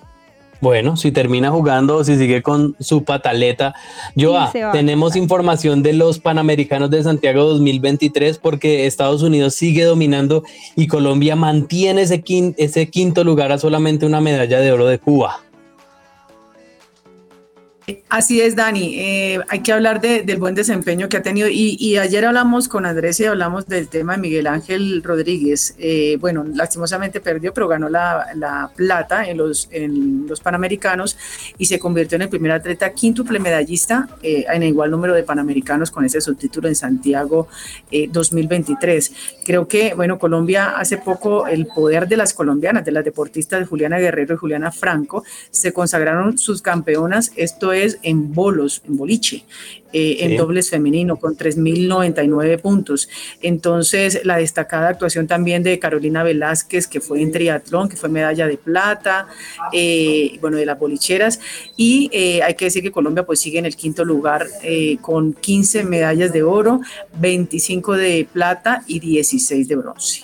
Bueno, 0.60 0.96
si 0.96 1.12
termina 1.12 1.50
jugando 1.50 1.96
o 1.98 2.04
si 2.04 2.16
sigue 2.16 2.40
con 2.42 2.74
su 2.80 3.04
pataleta. 3.04 3.74
Joa, 4.18 4.50
tenemos 4.72 5.14
información 5.14 5.82
de 5.82 5.92
los 5.92 6.18
Panamericanos 6.20 6.88
de 6.88 7.02
Santiago 7.02 7.44
2023 7.44 8.38
porque 8.38 8.86
Estados 8.86 9.20
Unidos 9.22 9.54
sigue 9.56 9.84
dominando 9.84 10.42
y 10.74 10.86
Colombia 10.86 11.36
mantiene 11.36 12.02
ese, 12.02 12.22
ese 12.56 12.88
quinto 12.88 13.24
lugar 13.24 13.52
a 13.52 13.58
solamente 13.58 14.06
una 14.06 14.22
medalla 14.22 14.58
de 14.60 14.72
oro 14.72 14.86
de 14.86 14.98
Cuba. 14.98 15.40
Así 18.08 18.40
es, 18.40 18.56
Dani. 18.56 18.94
Eh, 18.98 19.40
hay 19.48 19.60
que 19.60 19.70
hablar 19.70 20.00
de- 20.00 20.22
del 20.22 20.38
buen 20.38 20.54
desempeño 20.54 21.08
que 21.10 21.18
ha 21.18 21.22
tenido. 21.22 21.48
Y, 21.50 21.98
ayer 21.98 22.24
hablamos 22.24 22.66
con 22.66 22.86
Andrés 22.86 23.20
y 23.20 23.26
hablamos 23.26 23.66
del 23.66 23.88
tema 23.88 24.14
de 24.14 24.22
Miguel 24.22 24.46
Ángel 24.46 25.02
Rodríguez. 25.02 25.74
Eh, 25.78 26.16
bueno, 26.18 26.44
lastimosamente 26.54 27.20
perdió, 27.20 27.52
pero 27.52 27.68
ganó 27.68 27.90
la, 27.90 28.28
la 28.36 28.70
plata 28.74 29.28
en 29.28 29.36
los, 29.36 29.68
en 29.70 30.26
los 30.26 30.40
Panamericanos 30.40 31.18
y 31.58 31.66
se 31.66 31.78
convirtió 31.78 32.16
en 32.16 32.22
el 32.22 32.28
primer 32.30 32.52
atleta 32.52 32.90
quíntuple 32.92 33.38
medallista 33.38 34.08
eh, 34.22 34.46
en 34.50 34.62
igual 34.62 34.90
número 34.90 35.12
de 35.12 35.22
Panamericanos 35.22 35.90
con 35.90 36.04
ese 36.06 36.22
subtítulo 36.22 36.68
en 36.68 36.76
Santiago 36.76 37.48
eh, 37.90 38.08
2023. 38.10 39.12
Creo 39.44 39.68
que, 39.68 39.92
bueno, 39.94 40.18
Colombia 40.18 40.78
hace 40.78 40.96
poco, 40.96 41.46
el 41.48 41.66
poder 41.66 42.08
de 42.08 42.16
las 42.16 42.32
colombianas, 42.32 42.84
de 42.84 42.92
las 42.92 43.04
deportistas 43.04 43.68
Juliana 43.68 43.98
Guerrero 43.98 44.34
y 44.36 44.38
Juliana 44.38 44.72
Franco, 44.72 45.22
se 45.50 45.72
consagraron 45.74 46.38
sus 46.38 46.62
campeonas, 46.62 47.30
esto 47.36 47.73
es 47.74 47.98
en 48.02 48.32
bolos, 48.32 48.82
en 48.86 48.96
boliche, 48.96 49.44
eh, 49.92 50.16
en 50.20 50.36
dobles 50.36 50.70
femenino, 50.70 51.16
con 51.16 51.36
3.099 51.36 52.60
puntos. 52.60 53.08
Entonces, 53.42 54.20
la 54.24 54.38
destacada 54.38 54.88
actuación 54.88 55.26
también 55.26 55.62
de 55.62 55.78
Carolina 55.78 56.22
Velázquez, 56.22 56.86
que 56.86 57.00
fue 57.00 57.22
en 57.22 57.30
triatlón, 57.30 57.88
que 57.88 57.96
fue 57.96 58.08
medalla 58.08 58.46
de 58.46 58.56
plata, 58.56 59.28
eh, 59.72 60.38
bueno, 60.40 60.56
de 60.56 60.66
las 60.66 60.78
bolicheras, 60.78 61.40
y 61.76 62.10
eh, 62.12 62.42
hay 62.42 62.54
que 62.54 62.64
decir 62.66 62.82
que 62.82 62.90
Colombia 62.90 63.24
pues 63.24 63.40
sigue 63.40 63.58
en 63.58 63.66
el 63.66 63.76
quinto 63.76 64.04
lugar 64.04 64.46
eh, 64.62 64.96
con 65.00 65.32
15 65.32 65.84
medallas 65.84 66.32
de 66.32 66.42
oro, 66.42 66.80
25 67.20 67.96
de 67.96 68.26
plata 68.32 68.82
y 68.86 69.00
16 69.00 69.68
de 69.68 69.76
bronce. 69.76 70.23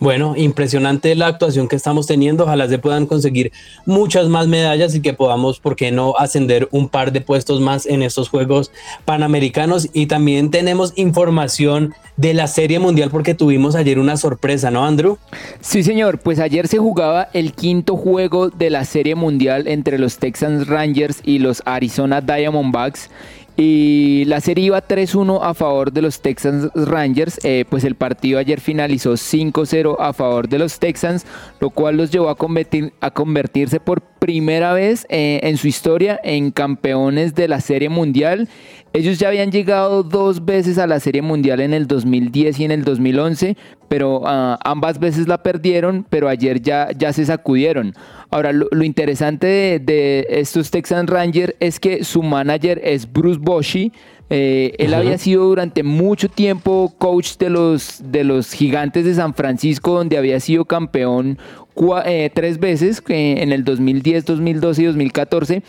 Bueno, 0.00 0.34
impresionante 0.36 1.14
la 1.16 1.26
actuación 1.26 1.66
que 1.66 1.76
estamos 1.76 2.06
teniendo. 2.06 2.44
Ojalá 2.44 2.68
se 2.68 2.78
puedan 2.78 3.06
conseguir 3.06 3.50
muchas 3.84 4.28
más 4.28 4.46
medallas 4.46 4.94
y 4.94 5.00
que 5.00 5.12
podamos, 5.12 5.58
¿por 5.58 5.74
qué 5.74 5.90
no?, 5.90 6.14
ascender 6.16 6.68
un 6.70 6.88
par 6.88 7.12
de 7.12 7.20
puestos 7.20 7.60
más 7.60 7.84
en 7.84 8.02
estos 8.02 8.28
Juegos 8.28 8.70
Panamericanos. 9.04 9.88
Y 9.92 10.06
también 10.06 10.50
tenemos 10.50 10.92
información 10.96 11.94
de 12.16 12.34
la 12.34 12.46
Serie 12.46 12.78
Mundial 12.78 13.10
porque 13.10 13.34
tuvimos 13.34 13.74
ayer 13.74 13.98
una 13.98 14.16
sorpresa, 14.16 14.70
¿no, 14.70 14.84
Andrew? 14.84 15.18
Sí, 15.60 15.82
señor. 15.82 16.20
Pues 16.20 16.38
ayer 16.38 16.68
se 16.68 16.78
jugaba 16.78 17.28
el 17.32 17.52
quinto 17.52 17.96
juego 17.96 18.50
de 18.50 18.70
la 18.70 18.84
Serie 18.84 19.16
Mundial 19.16 19.66
entre 19.66 19.98
los 19.98 20.18
Texans 20.18 20.68
Rangers 20.68 21.20
y 21.24 21.40
los 21.40 21.62
Arizona 21.64 22.20
Diamondbacks. 22.20 23.10
Y 23.60 24.24
la 24.26 24.40
serie 24.40 24.66
iba 24.66 24.86
3-1 24.86 25.40
a 25.42 25.52
favor 25.52 25.90
de 25.92 26.00
los 26.00 26.20
Texans 26.20 26.70
Rangers. 26.76 27.40
eh, 27.44 27.64
pues 27.68 27.82
el 27.82 27.96
partido 27.96 28.38
ayer 28.38 28.60
finalizó 28.60 29.14
5-0 29.16 29.96
a 29.98 30.12
favor 30.12 30.48
de 30.48 30.60
los 30.60 30.78
Texans, 30.78 31.26
lo 31.58 31.70
cual 31.70 31.96
los 31.96 32.12
llevó 32.12 32.28
a, 32.28 32.36
convertir- 32.38 32.92
a 33.00 33.10
convertirse 33.10 33.80
por 33.80 34.00
primera 34.00 34.72
vez 34.74 35.06
eh, 35.08 35.40
en 35.42 35.56
su 35.56 35.66
historia 35.66 36.20
en 36.22 36.52
campeones 36.52 37.34
de 37.34 37.48
la 37.48 37.60
Serie 37.60 37.88
Mundial. 37.88 38.48
Ellos 38.92 39.18
ya 39.18 39.26
habían 39.28 39.50
llegado 39.50 40.04
dos 40.04 40.44
veces 40.44 40.78
a 40.78 40.86
la 40.86 41.00
Serie 41.00 41.22
Mundial 41.22 41.58
en 41.60 41.74
el 41.74 41.88
2010 41.88 42.60
y 42.60 42.64
en 42.64 42.70
el 42.70 42.84
2011, 42.84 43.56
pero 43.88 44.22
ah, 44.24 44.56
ambas 44.64 45.00
veces 45.00 45.26
la 45.26 45.42
perdieron, 45.42 46.06
pero 46.08 46.28
ayer 46.28 46.60
ya, 46.62 46.90
ya 46.96 47.12
se 47.12 47.26
sacudieron. 47.26 47.92
Ahora, 48.30 48.52
lo, 48.52 48.68
lo 48.70 48.84
interesante 48.84 49.46
de, 49.46 49.78
de 49.78 50.26
estos 50.28 50.70
Texan 50.70 51.06
Rangers 51.06 51.54
es 51.60 51.80
que 51.80 52.04
su 52.04 52.22
manager 52.22 52.80
es 52.84 53.10
Bruce 53.10 53.38
Bochy. 53.40 53.92
Eh, 54.30 54.74
él 54.78 54.92
había 54.92 55.16
sido 55.16 55.44
durante 55.44 55.82
mucho 55.82 56.28
tiempo 56.28 56.94
coach 56.98 57.38
de 57.38 57.48
los, 57.48 58.02
de 58.04 58.24
los 58.24 58.52
gigantes 58.52 59.06
de 59.06 59.14
San 59.14 59.32
Francisco, 59.32 59.94
donde 59.94 60.18
había 60.18 60.38
sido 60.40 60.66
campeón 60.66 61.38
cua- 61.74 62.02
eh, 62.04 62.30
tres 62.34 62.58
veces, 62.60 63.02
eh, 63.08 63.36
en 63.38 63.52
el 63.52 63.64
2010, 63.64 64.26
2012 64.26 64.82
y 64.82 64.84
2014. 64.84 65.62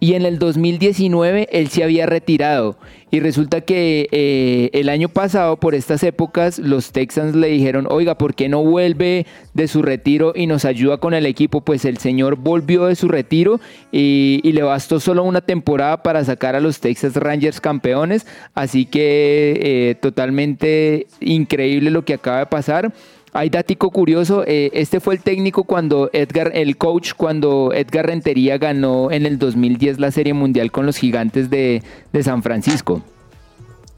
Y 0.00 0.14
en 0.14 0.24
el 0.24 0.38
2019 0.38 1.48
él 1.52 1.68
se 1.68 1.82
había 1.84 2.06
retirado. 2.06 2.78
Y 3.08 3.20
resulta 3.20 3.60
que 3.60 4.08
eh, 4.10 4.70
el 4.72 4.88
año 4.88 5.08
pasado, 5.08 5.58
por 5.58 5.76
estas 5.76 6.02
épocas, 6.02 6.58
los 6.58 6.90
Texans 6.90 7.36
le 7.36 7.46
dijeron, 7.46 7.86
oiga, 7.88 8.18
¿por 8.18 8.34
qué 8.34 8.48
no 8.48 8.64
vuelve 8.64 9.26
de 9.54 9.68
su 9.68 9.82
retiro 9.82 10.32
y 10.34 10.48
nos 10.48 10.64
ayuda 10.64 10.98
con 10.98 11.14
el 11.14 11.24
equipo? 11.24 11.60
Pues 11.60 11.84
el 11.84 11.98
señor 11.98 12.34
volvió 12.34 12.86
de 12.86 12.96
su 12.96 13.06
retiro 13.06 13.60
y, 13.92 14.40
le 14.56 14.62
bastó 14.62 15.00
solo 15.00 15.22
una 15.22 15.42
temporada 15.42 16.02
para 16.02 16.24
sacar 16.24 16.56
a 16.56 16.60
los 16.60 16.80
Texas 16.80 17.14
Rangers 17.14 17.60
campeones. 17.60 18.26
Así 18.54 18.86
que 18.86 19.60
eh, 19.62 19.94
totalmente 19.94 21.06
increíble 21.20 21.90
lo 21.90 22.04
que 22.04 22.14
acaba 22.14 22.38
de 22.38 22.46
pasar. 22.46 22.92
Hay 23.36 23.50
dático 23.50 23.90
curioso, 23.90 24.44
eh, 24.46 24.70
este 24.72 24.98
fue 24.98 25.12
el 25.12 25.20
técnico 25.20 25.64
cuando 25.64 26.08
Edgar, 26.14 26.52
el 26.54 26.78
coach, 26.78 27.12
cuando 27.14 27.70
Edgar 27.74 28.06
Rentería 28.06 28.56
ganó 28.56 29.10
en 29.10 29.26
el 29.26 29.38
2010 29.38 30.00
la 30.00 30.10
Serie 30.10 30.32
Mundial 30.32 30.72
con 30.72 30.86
los 30.86 30.96
gigantes 30.96 31.50
de, 31.50 31.82
de 32.14 32.22
San 32.22 32.42
Francisco. 32.42 33.02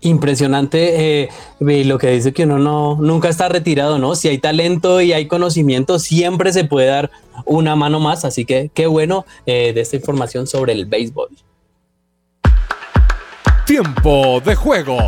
Impresionante 0.00 1.22
eh, 1.22 1.28
lo 1.60 1.98
que 1.98 2.10
dice 2.10 2.32
que 2.32 2.42
uno 2.46 2.58
no 2.58 2.96
nunca 3.00 3.28
está 3.28 3.48
retirado, 3.48 4.00
¿no? 4.00 4.16
Si 4.16 4.26
hay 4.26 4.38
talento 4.38 5.00
y 5.00 5.12
hay 5.12 5.26
conocimiento, 5.28 6.00
siempre 6.00 6.52
se 6.52 6.64
puede 6.64 6.88
dar 6.88 7.12
una 7.44 7.76
mano 7.76 8.00
más. 8.00 8.24
Así 8.24 8.44
que 8.44 8.72
qué 8.74 8.88
bueno 8.88 9.24
eh, 9.46 9.72
de 9.72 9.80
esta 9.82 9.94
información 9.94 10.48
sobre 10.48 10.72
el 10.72 10.86
béisbol. 10.86 11.28
Tiempo 13.64 14.40
de 14.44 14.56
juego. 14.56 14.98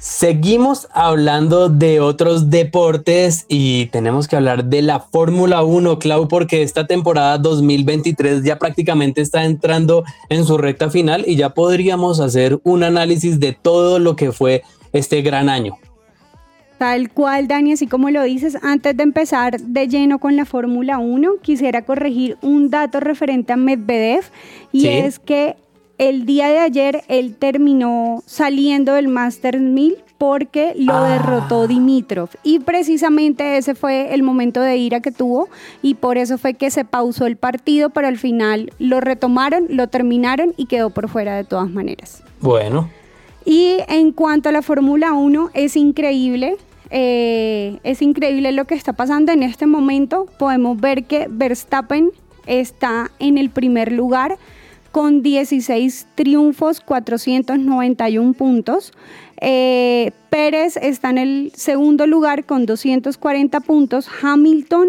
Seguimos 0.00 0.88
hablando 0.94 1.68
de 1.68 2.00
otros 2.00 2.48
deportes 2.48 3.44
y 3.48 3.84
tenemos 3.86 4.28
que 4.28 4.36
hablar 4.36 4.64
de 4.64 4.80
la 4.80 5.00
Fórmula 5.00 5.62
1, 5.62 5.98
Clau, 5.98 6.26
porque 6.26 6.62
esta 6.62 6.86
temporada 6.86 7.36
2023 7.36 8.42
ya 8.42 8.58
prácticamente 8.58 9.20
está 9.20 9.44
entrando 9.44 10.04
en 10.30 10.46
su 10.46 10.56
recta 10.56 10.88
final 10.88 11.24
y 11.26 11.36
ya 11.36 11.50
podríamos 11.50 12.18
hacer 12.18 12.58
un 12.64 12.82
análisis 12.82 13.40
de 13.40 13.52
todo 13.52 13.98
lo 13.98 14.16
que 14.16 14.32
fue 14.32 14.62
este 14.94 15.20
gran 15.20 15.50
año. 15.50 15.76
Tal 16.78 17.10
cual, 17.10 17.46
Dani, 17.46 17.72
así 17.74 17.86
como 17.86 18.08
lo 18.08 18.22
dices, 18.22 18.56
antes 18.62 18.96
de 18.96 19.02
empezar 19.02 19.60
de 19.60 19.86
lleno 19.86 20.18
con 20.18 20.34
la 20.34 20.46
Fórmula 20.46 20.96
1, 20.96 21.32
quisiera 21.42 21.82
corregir 21.82 22.38
un 22.40 22.70
dato 22.70 23.00
referente 23.00 23.52
a 23.52 23.56
Medvedev 23.58 24.24
y 24.72 24.80
Sí. 24.80 24.88
es 24.88 25.18
que 25.18 25.56
el 26.08 26.24
día 26.24 26.48
de 26.48 26.58
ayer 26.58 27.02
él 27.08 27.36
terminó 27.38 28.22
saliendo 28.26 28.94
del 28.94 29.08
Masters 29.08 29.60
1000 29.60 29.96
porque 30.16 30.72
lo 30.76 30.94
Ah. 30.94 31.08
derrotó 31.10 31.66
Dimitrov 31.66 32.28
y 32.42 32.58
precisamente 32.60 33.56
ese 33.58 33.74
fue 33.74 34.14
el 34.14 34.22
momento 34.22 34.60
de 34.60 34.76
ira 34.76 35.00
que 35.00 35.12
tuvo 35.12 35.48
y 35.82 35.94
por 35.94 36.16
eso 36.18 36.36
fue 36.38 36.54
que 36.54 36.70
se 36.70 36.84
pausó 36.84 37.26
el 37.26 37.36
partido, 37.36 37.90
pero 37.90 38.06
al 38.08 38.16
final 38.18 38.72
lo 38.78 39.00
retomaron, 39.00 39.66
lo 39.70 39.88
terminaron 39.88 40.52
y 40.56 40.66
quedó 40.66 40.90
por 40.90 41.08
fuera 41.08 41.36
de 41.36 41.44
todas 41.44 41.70
maneras. 41.70 42.22
Bueno, 42.40 42.88
Y 43.46 43.78
en 43.88 44.12
cuanto 44.12 44.50
a 44.50 44.52
la 44.52 44.60
Fórmula 44.62 45.12
1, 45.14 45.50
es 45.54 45.74
increíble. 45.76 46.56
eh, 46.92 47.78
es 47.84 48.02
increíble 48.02 48.50
lo 48.52 48.64
que 48.66 48.74
está 48.74 48.92
pasando 48.92 49.30
en 49.32 49.42
este 49.44 49.64
momento. 49.66 50.26
Podemos 50.38 50.78
ver 50.80 51.04
que 51.04 51.26
Verstappen 51.30 52.10
está 52.46 53.10
en 53.20 53.38
el 53.38 53.48
primer 53.48 53.92
lugar 53.92 54.36
con 54.92 55.22
16 55.22 56.06
triunfos, 56.14 56.80
491 56.80 58.32
puntos. 58.34 58.92
Eh, 59.40 60.10
Pérez 60.30 60.76
está 60.76 61.10
en 61.10 61.18
el 61.18 61.52
segundo 61.54 62.06
lugar 62.06 62.44
con 62.44 62.66
240 62.66 63.60
puntos. 63.60 64.08
Hamilton 64.22 64.88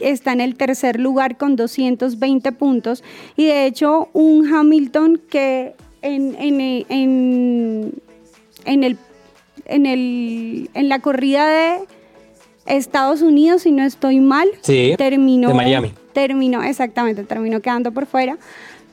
está 0.00 0.32
en 0.32 0.40
el 0.40 0.56
tercer 0.56 0.98
lugar 0.98 1.36
con 1.36 1.56
220 1.56 2.52
puntos. 2.52 3.04
Y 3.36 3.46
de 3.46 3.66
hecho, 3.66 4.08
un 4.12 4.52
Hamilton 4.52 5.20
que 5.28 5.74
en, 6.02 6.34
en- 6.38 6.60
en- 6.88 7.92
en 8.64 8.84
el, 8.84 8.96
en, 9.66 9.86
el, 9.86 10.70
en 10.74 10.88
la 10.88 10.98
corrida 11.00 11.46
de 11.46 11.78
Estados 12.66 13.20
Unidos, 13.22 13.62
si 13.62 13.72
no 13.72 13.84
estoy 13.84 14.20
mal, 14.20 14.48
Sí, 14.62 14.94
terminó, 14.96 15.48
de 15.48 15.54
Miami. 15.54 15.92
terminó, 16.14 16.62
exactamente, 16.62 17.24
terminó 17.24 17.60
quedando 17.60 17.92
por 17.92 18.06
fuera. 18.06 18.38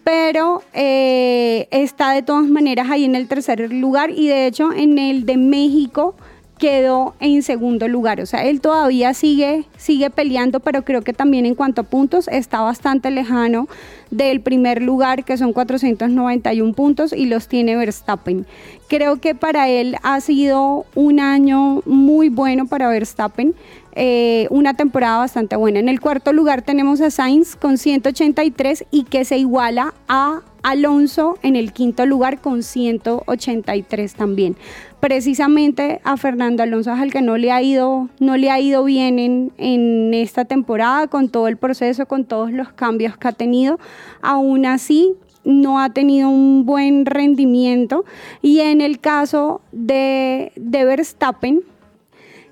Pero 0.04 0.64
eh, 0.74 1.68
está 1.72 2.12
de 2.12 2.24
todas 2.24 2.48
maneras 2.48 2.90
ahí 2.90 3.06
en 3.06 3.16
el 3.16 3.28
tercer 3.28 3.72
lugar 3.72 4.10
y 4.10 4.28
de 4.28 4.48
hecho 4.48 4.74
en 4.74 4.98
el 4.98 5.26
de 5.26 5.38
México 5.38 6.16
quedó 6.62 7.16
en 7.20 7.42
segundo 7.42 7.88
lugar. 7.88 8.22
O 8.22 8.26
sea, 8.26 8.46
él 8.46 8.62
todavía 8.62 9.14
sigue, 9.16 9.66
sigue 9.78 10.12
peleando, 10.12 10.60
pero 10.60 10.84
creo 10.84 11.02
que 11.02 11.12
también 11.12 11.46
en 11.48 11.56
cuanto 11.56 11.82
a 11.82 11.84
puntos 11.84 12.28
está 12.28 12.62
bastante 12.62 13.10
lejano 13.10 13.68
del 14.12 14.42
primer 14.42 14.82
lugar, 14.82 15.24
que 15.26 15.38
son 15.38 15.54
491 15.54 16.74
puntos, 16.74 17.14
y 17.14 17.26
los 17.26 17.48
tiene 17.48 17.76
Verstappen. 17.76 18.46
Creo 18.88 19.20
que 19.20 19.34
para 19.36 19.70
él 19.70 19.96
ha 20.04 20.20
sido 20.22 20.86
un 20.96 21.20
año 21.20 21.82
muy 21.86 22.30
bueno 22.30 22.68
para 22.68 22.90
Verstappen. 22.90 23.56
eh, 23.94 24.48
una 24.50 24.74
temporada 24.74 25.18
bastante 25.18 25.56
buena. 25.56 25.80
En 25.80 25.90
el 25.90 26.00
cuarto 26.00 26.34
lugar 26.34 26.62
tenemos 26.62 27.02
a 27.02 27.12
Sainz 27.12 27.56
con 27.56 27.78
183 27.78 28.86
y 28.92 29.04
que 29.04 29.26
se 29.26 29.38
iguala 29.38 29.94
a 30.08 30.42
Alonso 30.64 31.38
en 31.42 31.56
el 31.56 31.74
quinto 31.74 32.06
lugar 32.06 32.40
con 32.40 32.64
183 32.64 34.14
también. 34.14 34.56
Precisamente 35.00 36.00
a 36.04 36.16
Fernando 36.18 36.62
Alonso 36.62 36.94
es 36.94 37.00
al 37.00 37.12
que 37.12 37.22
no 37.22 37.38
le 37.38 37.52
ha 37.52 37.62
ido, 37.62 38.10
no 38.20 38.38
le 38.38 38.52
ha 38.52 38.60
ido 38.60 38.84
bien 38.84 39.18
en, 39.18 39.52
en 39.58 40.14
esta 40.14 40.46
temporada 40.46 41.08
con 41.08 41.30
todo 41.30 41.48
el 41.48 41.58
proceso, 41.58 42.06
con 42.06 42.26
todos 42.26 42.52
los 42.52 42.72
cambios 42.72 43.18
que 43.18 43.28
ha 43.28 43.32
tenido. 43.32 43.80
Aún 44.22 44.66
así, 44.66 45.16
no 45.44 45.80
ha 45.80 45.90
tenido 45.90 46.30
un 46.30 46.66
buen 46.66 47.06
rendimiento. 47.06 48.06
Y 48.42 48.60
en 48.60 48.82
el 48.82 49.00
caso 49.00 49.62
de, 49.72 50.52
Verstappen, 50.56 51.62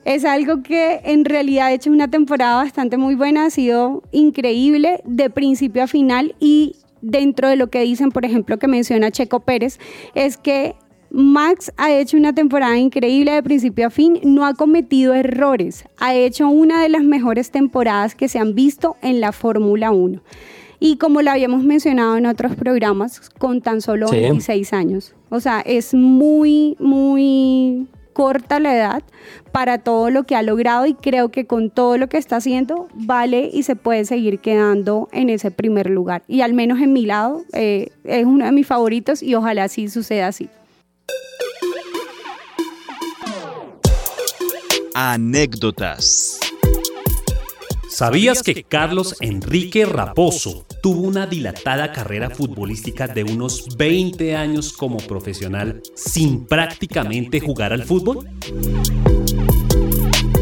es 0.06 0.26
algo 0.26 0.64
que 0.64 1.02
en 1.04 1.26
realidad 1.26 1.68
ha 1.68 1.74
hecho 1.74 1.92
una 1.92 2.10
temporada 2.10 2.56
bastante 2.56 2.98
muy 2.98 3.16
buena, 3.16 3.46
ha 3.46 3.50
sido 3.50 4.04
increíble 4.12 5.02
de 5.06 5.30
principio 5.30 5.84
a 5.84 5.88
final 5.88 6.36
y 6.40 6.78
dentro 7.02 7.48
de 7.48 7.56
lo 7.56 7.70
que 7.70 7.82
dicen, 7.82 8.12
por 8.12 8.26
ejemplo, 8.26 8.58
que 8.58 8.68
menciona 8.68 9.12
Checo 9.12 9.42
Pérez, 9.42 9.80
es 10.16 10.38
que 10.38 10.76
Max 11.12 11.72
ha 11.78 11.92
hecho 11.92 12.18
una 12.18 12.34
temporada 12.34 12.78
increíble 12.78 13.32
de 13.32 13.44
principio 13.44 13.88
a 13.88 13.90
fin, 13.90 14.20
no 14.24 14.46
ha 14.46 14.54
cometido 14.54 15.14
errores, 15.14 15.86
ha 15.98 16.14
hecho 16.16 16.48
una 16.48 16.82
de 16.82 16.90
las 16.90 17.04
mejores 17.04 17.52
temporadas 17.52 18.16
que 18.16 18.30
se 18.30 18.40
han 18.40 18.56
visto 18.56 18.96
en 19.02 19.20
la 19.20 19.32
Fórmula 19.32 19.92
1. 19.92 20.22
Y 20.80 20.98
como 20.98 21.22
lo 21.22 21.32
habíamos 21.32 21.64
mencionado 21.64 22.16
en 22.18 22.26
otros 22.26 22.56
programas, 22.56 23.30
con 23.38 23.62
tan 23.62 23.82
solo 23.82 24.08
Sí. 24.08 24.20
26 24.22 24.74
años. 24.74 25.14
O 25.30 25.40
sea, 25.40 25.60
es 25.62 25.94
muy, 25.94 26.76
muy 26.80 27.88
corta 28.14 28.60
la 28.60 28.76
edad 28.76 29.04
para 29.52 29.78
todo 29.78 30.10
lo 30.10 30.24
que 30.24 30.36
ha 30.36 30.42
logrado 30.42 30.86
y 30.86 30.94
creo 30.94 31.30
que 31.30 31.46
con 31.46 31.70
todo 31.70 31.98
lo 31.98 32.10
que 32.10 32.18
está 32.18 32.38
haciendo 32.38 32.88
vale 32.94 33.50
y 33.52 33.64
se 33.64 33.76
puede 33.76 34.04
seguir 34.06 34.40
quedando 34.40 35.08
en 35.12 35.30
ese 35.30 35.52
primer 35.52 35.90
lugar. 35.90 36.24
Y 36.28 36.42
al 36.42 36.54
menos 36.54 36.80
en 36.82 36.92
mi 36.94 37.06
lado 37.06 37.44
eh, 37.54 37.90
es 38.04 38.26
uno 38.26 38.46
de 38.46 38.52
mis 38.52 38.68
favoritos 38.68 39.24
y 39.24 39.36
ojalá 39.36 39.68
sí 39.70 39.88
suceda 39.90 40.28
así. 40.28 40.50
Anécdotas. 44.96 46.40
¿Sabías 48.00 48.44
que 48.44 48.64
Carlos 48.64 49.18
Enrique 49.20 49.86
Raposo 49.86 50.66
tuvo 50.82 51.02
una 51.02 51.28
dilatada 51.28 51.92
carrera 51.92 52.30
futbolística 52.30 53.10
de 53.10 53.26
unos 53.26 53.76
20 53.76 54.38
años 54.38 54.72
como 54.72 55.00
profesional 55.00 55.82
sin 55.96 56.46
prácticamente 56.46 57.42
jugar 57.42 57.74
al 57.74 57.84
fútbol? 57.84 58.26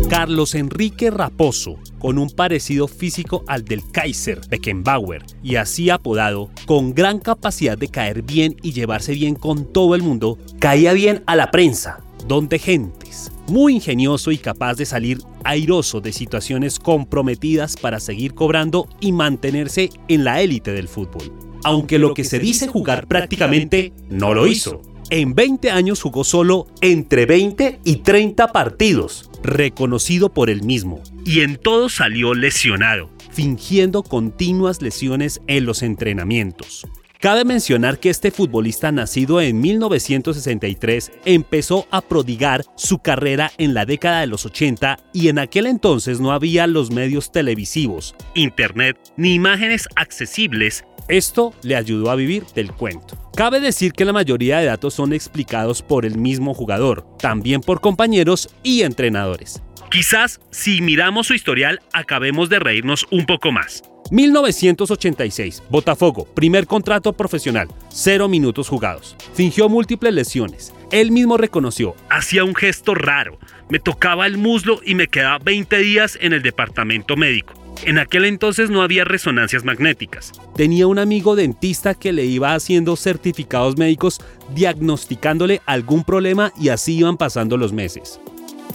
Carlos 0.07 0.53
Enrique 0.53 1.09
Raposo, 1.09 1.79
con 1.97 2.19
un 2.19 2.29
parecido 2.29 2.87
físico 2.87 3.43
al 3.47 3.65
del 3.65 3.81
Kaiser 3.91 4.39
Beckenbauer 4.47 5.25
y 5.41 5.55
así 5.55 5.89
apodado, 5.89 6.51
con 6.67 6.93
gran 6.93 7.17
capacidad 7.17 7.75
de 7.75 7.87
caer 7.87 8.21
bien 8.21 8.55
y 8.61 8.73
llevarse 8.73 9.13
bien 9.13 9.33
con 9.33 9.73
todo 9.73 9.95
el 9.95 10.03
mundo, 10.03 10.37
caía 10.59 10.93
bien 10.93 11.23
a 11.25 11.35
la 11.35 11.49
prensa, 11.49 12.03
donde 12.27 12.59
gentes, 12.59 13.31
muy 13.47 13.75
ingenioso 13.75 14.31
y 14.31 14.37
capaz 14.37 14.75
de 14.75 14.85
salir 14.85 15.19
airoso 15.43 16.01
de 16.01 16.11
situaciones 16.11 16.79
comprometidas 16.79 17.77
para 17.77 17.99
seguir 17.99 18.33
cobrando 18.33 18.89
y 18.99 19.13
mantenerse 19.13 19.89
en 20.09 20.23
la 20.23 20.41
élite 20.41 20.71
del 20.73 20.89
fútbol. 20.89 21.31
Aunque 21.63 21.99
lo 21.99 22.13
que 22.13 22.23
se 22.23 22.39
dice 22.39 22.67
jugar 22.67 23.07
prácticamente 23.07 23.93
no 24.09 24.33
lo 24.33 24.47
hizo. 24.47 24.81
En 25.09 25.35
20 25.35 25.71
años 25.71 26.01
jugó 26.01 26.25
solo 26.25 26.67
entre 26.81 27.25
20 27.25 27.79
y 27.85 27.95
30 27.97 28.51
partidos, 28.51 29.29
reconocido 29.41 30.33
por 30.33 30.49
él 30.49 30.63
mismo, 30.63 31.01
y 31.23 31.41
en 31.41 31.55
todos 31.55 31.95
salió 31.95 32.33
lesionado, 32.33 33.09
fingiendo 33.31 34.03
continuas 34.03 34.81
lesiones 34.81 35.39
en 35.47 35.65
los 35.65 35.81
entrenamientos. 35.81 36.85
Cabe 37.19 37.45
mencionar 37.45 37.99
que 37.99 38.11
este 38.11 38.29
futbolista 38.29 38.91
nacido 38.91 39.41
en 39.41 39.59
1963 39.59 41.11
empezó 41.25 41.87
a 41.89 42.01
prodigar 42.01 42.63
su 42.75 42.99
carrera 42.99 43.51
en 43.57 43.73
la 43.73 43.85
década 43.85 44.21
de 44.21 44.27
los 44.27 44.45
80 44.45 44.99
y 45.13 45.29
en 45.29 45.39
aquel 45.39 45.65
entonces 45.65 46.19
no 46.19 46.31
había 46.31 46.67
los 46.67 46.91
medios 46.91 47.31
televisivos, 47.31 48.15
internet 48.35 48.99
ni 49.17 49.33
imágenes 49.33 49.87
accesibles. 49.95 50.85
Esto 51.07 51.55
le 51.63 51.75
ayudó 51.75 52.11
a 52.11 52.15
vivir 52.15 52.45
del 52.53 52.71
cuento. 52.71 53.17
Cabe 53.35 53.61
decir 53.61 53.93
que 53.93 54.05
la 54.05 54.13
mayoría 54.13 54.59
de 54.59 54.65
datos 54.65 54.93
son 54.93 55.13
explicados 55.13 55.81
por 55.81 56.05
el 56.05 56.19
mismo 56.19 56.53
jugador, 56.53 57.07
también 57.17 57.61
por 57.61 57.81
compañeros 57.81 58.49
y 58.61 58.81
entrenadores. 58.83 59.63
Quizás 59.89 60.39
si 60.51 60.81
miramos 60.81 61.27
su 61.27 61.33
historial 61.33 61.79
acabemos 61.93 62.49
de 62.49 62.59
reírnos 62.59 63.07
un 63.09 63.25
poco 63.25 63.51
más. 63.51 63.81
1986, 64.11 65.63
Botafogo, 65.69 66.25
primer 66.25 66.65
contrato 66.65 67.13
profesional, 67.13 67.67
cero 67.89 68.27
minutos 68.27 68.69
jugados. 68.69 69.15
Fingió 69.33 69.69
múltiples 69.69 70.13
lesiones. 70.13 70.73
Él 70.91 71.11
mismo 71.11 71.37
reconoció, 71.37 71.95
hacía 72.09 72.43
un 72.43 72.55
gesto 72.55 72.95
raro, 72.95 73.37
me 73.69 73.79
tocaba 73.79 74.25
el 74.25 74.37
muslo 74.37 74.79
y 74.85 74.95
me 74.95 75.07
quedaba 75.07 75.39
20 75.39 75.77
días 75.79 76.17
en 76.21 76.33
el 76.33 76.41
departamento 76.41 77.17
médico. 77.17 77.53
En 77.85 77.99
aquel 77.99 78.25
entonces 78.25 78.69
no 78.69 78.81
había 78.81 79.03
resonancias 79.03 79.63
magnéticas. 79.63 80.31
Tenía 80.55 80.87
un 80.87 80.97
amigo 80.97 81.35
dentista 81.35 81.93
que 81.93 82.13
le 82.13 82.25
iba 82.25 82.55
haciendo 82.55 82.95
certificados 82.95 83.77
médicos 83.77 84.19
diagnosticándole 84.55 85.61
algún 85.65 86.03
problema 86.03 86.51
y 86.59 86.69
así 86.69 86.97
iban 86.97 87.17
pasando 87.17 87.57
los 87.57 87.73
meses. 87.73 88.19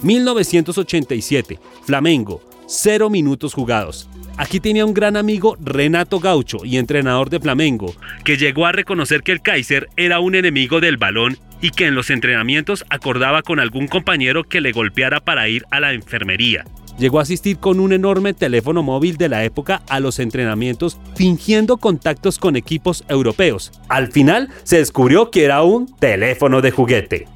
1987, 0.03 1.59
Flamengo, 1.85 2.43
cero 2.66 3.11
minutos 3.11 3.55
jugados. 3.55 4.09
Aquí 4.37 4.61
tenía 4.61 4.87
un 4.87 4.95
gran 4.95 5.16
amigo 5.16 5.57
Renato 5.61 6.18
Gaucho 6.18 6.64
y 6.64 6.78
entrenador 6.78 7.30
de 7.30 7.41
Flamengo, 7.41 7.95
que 8.24 8.37
llegó 8.37 8.66
a 8.66 8.72
reconocer 8.72 9.22
que 9.22 9.33
el 9.33 9.43
Kaiser 9.43 9.89
era 9.97 10.20
un 10.20 10.35
enemigo 10.35 10.80
del 10.80 10.97
balón 10.97 11.39
y 11.61 11.70
que 11.70 11.87
en 11.87 11.95
los 11.95 12.11
entrenamientos 12.11 12.85
acordaba 12.91 13.43
con 13.43 13.61
algún 13.61 13.89
compañero 13.89 14.45
que 14.45 14.61
le 14.61 14.72
golpeara 14.72 15.20
para 15.20 15.49
ir 15.49 15.64
a 15.70 15.80
la 15.80 15.93
enfermería. 15.93 16.64
Llegó 16.99 17.18
a 17.18 17.22
asistir 17.22 17.59
con 17.59 17.80
un 17.80 17.93
enorme 17.93 18.35
teléfono 18.35 18.83
móvil 18.83 19.16
de 19.16 19.28
la 19.28 19.45
época 19.45 19.83
a 19.89 20.01
los 20.01 20.18
entrenamientos 20.18 20.99
fingiendo 21.14 21.78
contactos 21.78 22.39
con 22.39 22.57
equipos 22.57 23.05
europeos. 23.09 23.72
Al 23.89 24.12
final 24.12 24.51
se 24.62 24.78
descubrió 24.78 25.30
que 25.30 25.45
era 25.45 25.62
un 25.62 25.87
teléfono 25.97 26.61
de 26.61 26.70
juguete. 26.70 27.28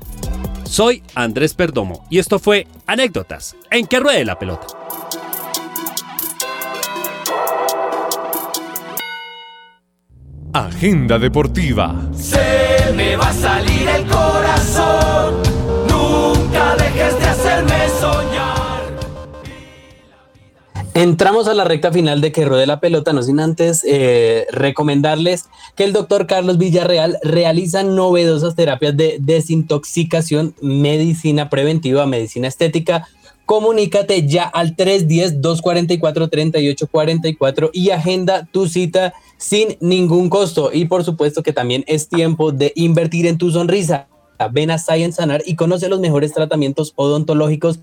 Soy 0.64 1.02
Andrés 1.14 1.54
Perdomo 1.54 2.06
y 2.10 2.18
esto 2.18 2.38
fue 2.38 2.66
Anécdotas 2.86 3.56
en 3.70 3.86
que 3.86 4.00
ruede 4.00 4.24
la 4.24 4.38
pelota. 4.38 4.66
Agenda 10.56 11.18
deportiva. 11.18 11.94
Se 12.14 12.90
me 12.94 13.14
va 13.14 13.28
a 13.28 13.32
salir 13.34 13.86
el 13.90 14.06
corazón. 14.06 15.34
Nunca 15.86 16.74
dejes 16.76 17.18
de 17.18 17.26
hacerme 17.26 17.74
soñar. 18.00 18.80
Entramos 20.94 21.46
a 21.46 21.52
la 21.52 21.64
recta 21.64 21.92
final 21.92 22.22
de 22.22 22.32
que 22.32 22.46
ruede 22.46 22.66
la 22.66 22.80
pelota, 22.80 23.12
no 23.12 23.22
sin 23.22 23.38
antes 23.38 23.84
eh, 23.86 24.46
recomendarles 24.50 25.44
que 25.74 25.84
el 25.84 25.92
doctor 25.92 26.26
Carlos 26.26 26.56
Villarreal 26.56 27.18
realiza 27.22 27.82
novedosas 27.82 28.56
terapias 28.56 28.96
de 28.96 29.18
desintoxicación, 29.20 30.54
medicina 30.62 31.50
preventiva, 31.50 32.06
medicina 32.06 32.48
estética. 32.48 33.06
Comunícate 33.44 34.26
ya 34.26 34.44
al 34.44 34.74
310-244-3844 34.74 37.68
y 37.74 37.90
agenda 37.90 38.48
tu 38.50 38.68
cita 38.68 39.12
sin 39.36 39.76
ningún 39.80 40.30
costo. 40.30 40.70
Y 40.72 40.86
por 40.86 41.04
supuesto 41.04 41.42
que 41.42 41.52
también 41.52 41.84
es 41.86 42.08
tiempo 42.08 42.52
de 42.52 42.72
invertir 42.74 43.26
en 43.26 43.38
tu 43.38 43.50
sonrisa. 43.50 44.08
Ven 44.52 44.70
a 44.70 44.76
Science 44.78 45.16
Sanar 45.16 45.42
y 45.46 45.56
conoce 45.56 45.88
los 45.88 45.98
mejores 46.00 46.34
tratamientos 46.34 46.92
odontológicos 46.96 47.80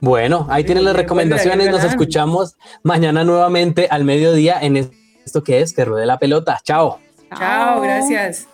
Bueno, 0.01 0.47
ahí 0.51 0.65
tienen 0.65 0.85
las 0.85 0.97
recomendaciones. 0.97 1.71
Nos 1.71 1.85
escuchamos 1.85 2.57
mañana 2.83 3.25
nuevamente 3.25 3.89
al 3.91 4.05
mediodía 4.05 4.59
en 4.61 4.91
esto 5.25 5.43
que 5.43 5.61
es 5.61 5.73
que 5.73 5.85
ruede 5.85 6.07
la 6.07 6.19
pelota. 6.19 6.61
Chao. 6.63 6.99
Chao, 7.37 7.81
gracias. 7.81 8.47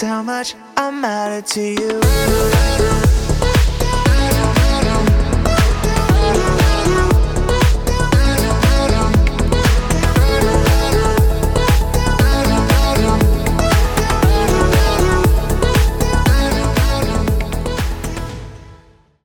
How 0.00 0.22
much 0.22 0.54
I 0.76 0.90
matter 0.90 1.42
to 1.42 1.60
you. 1.60 2.91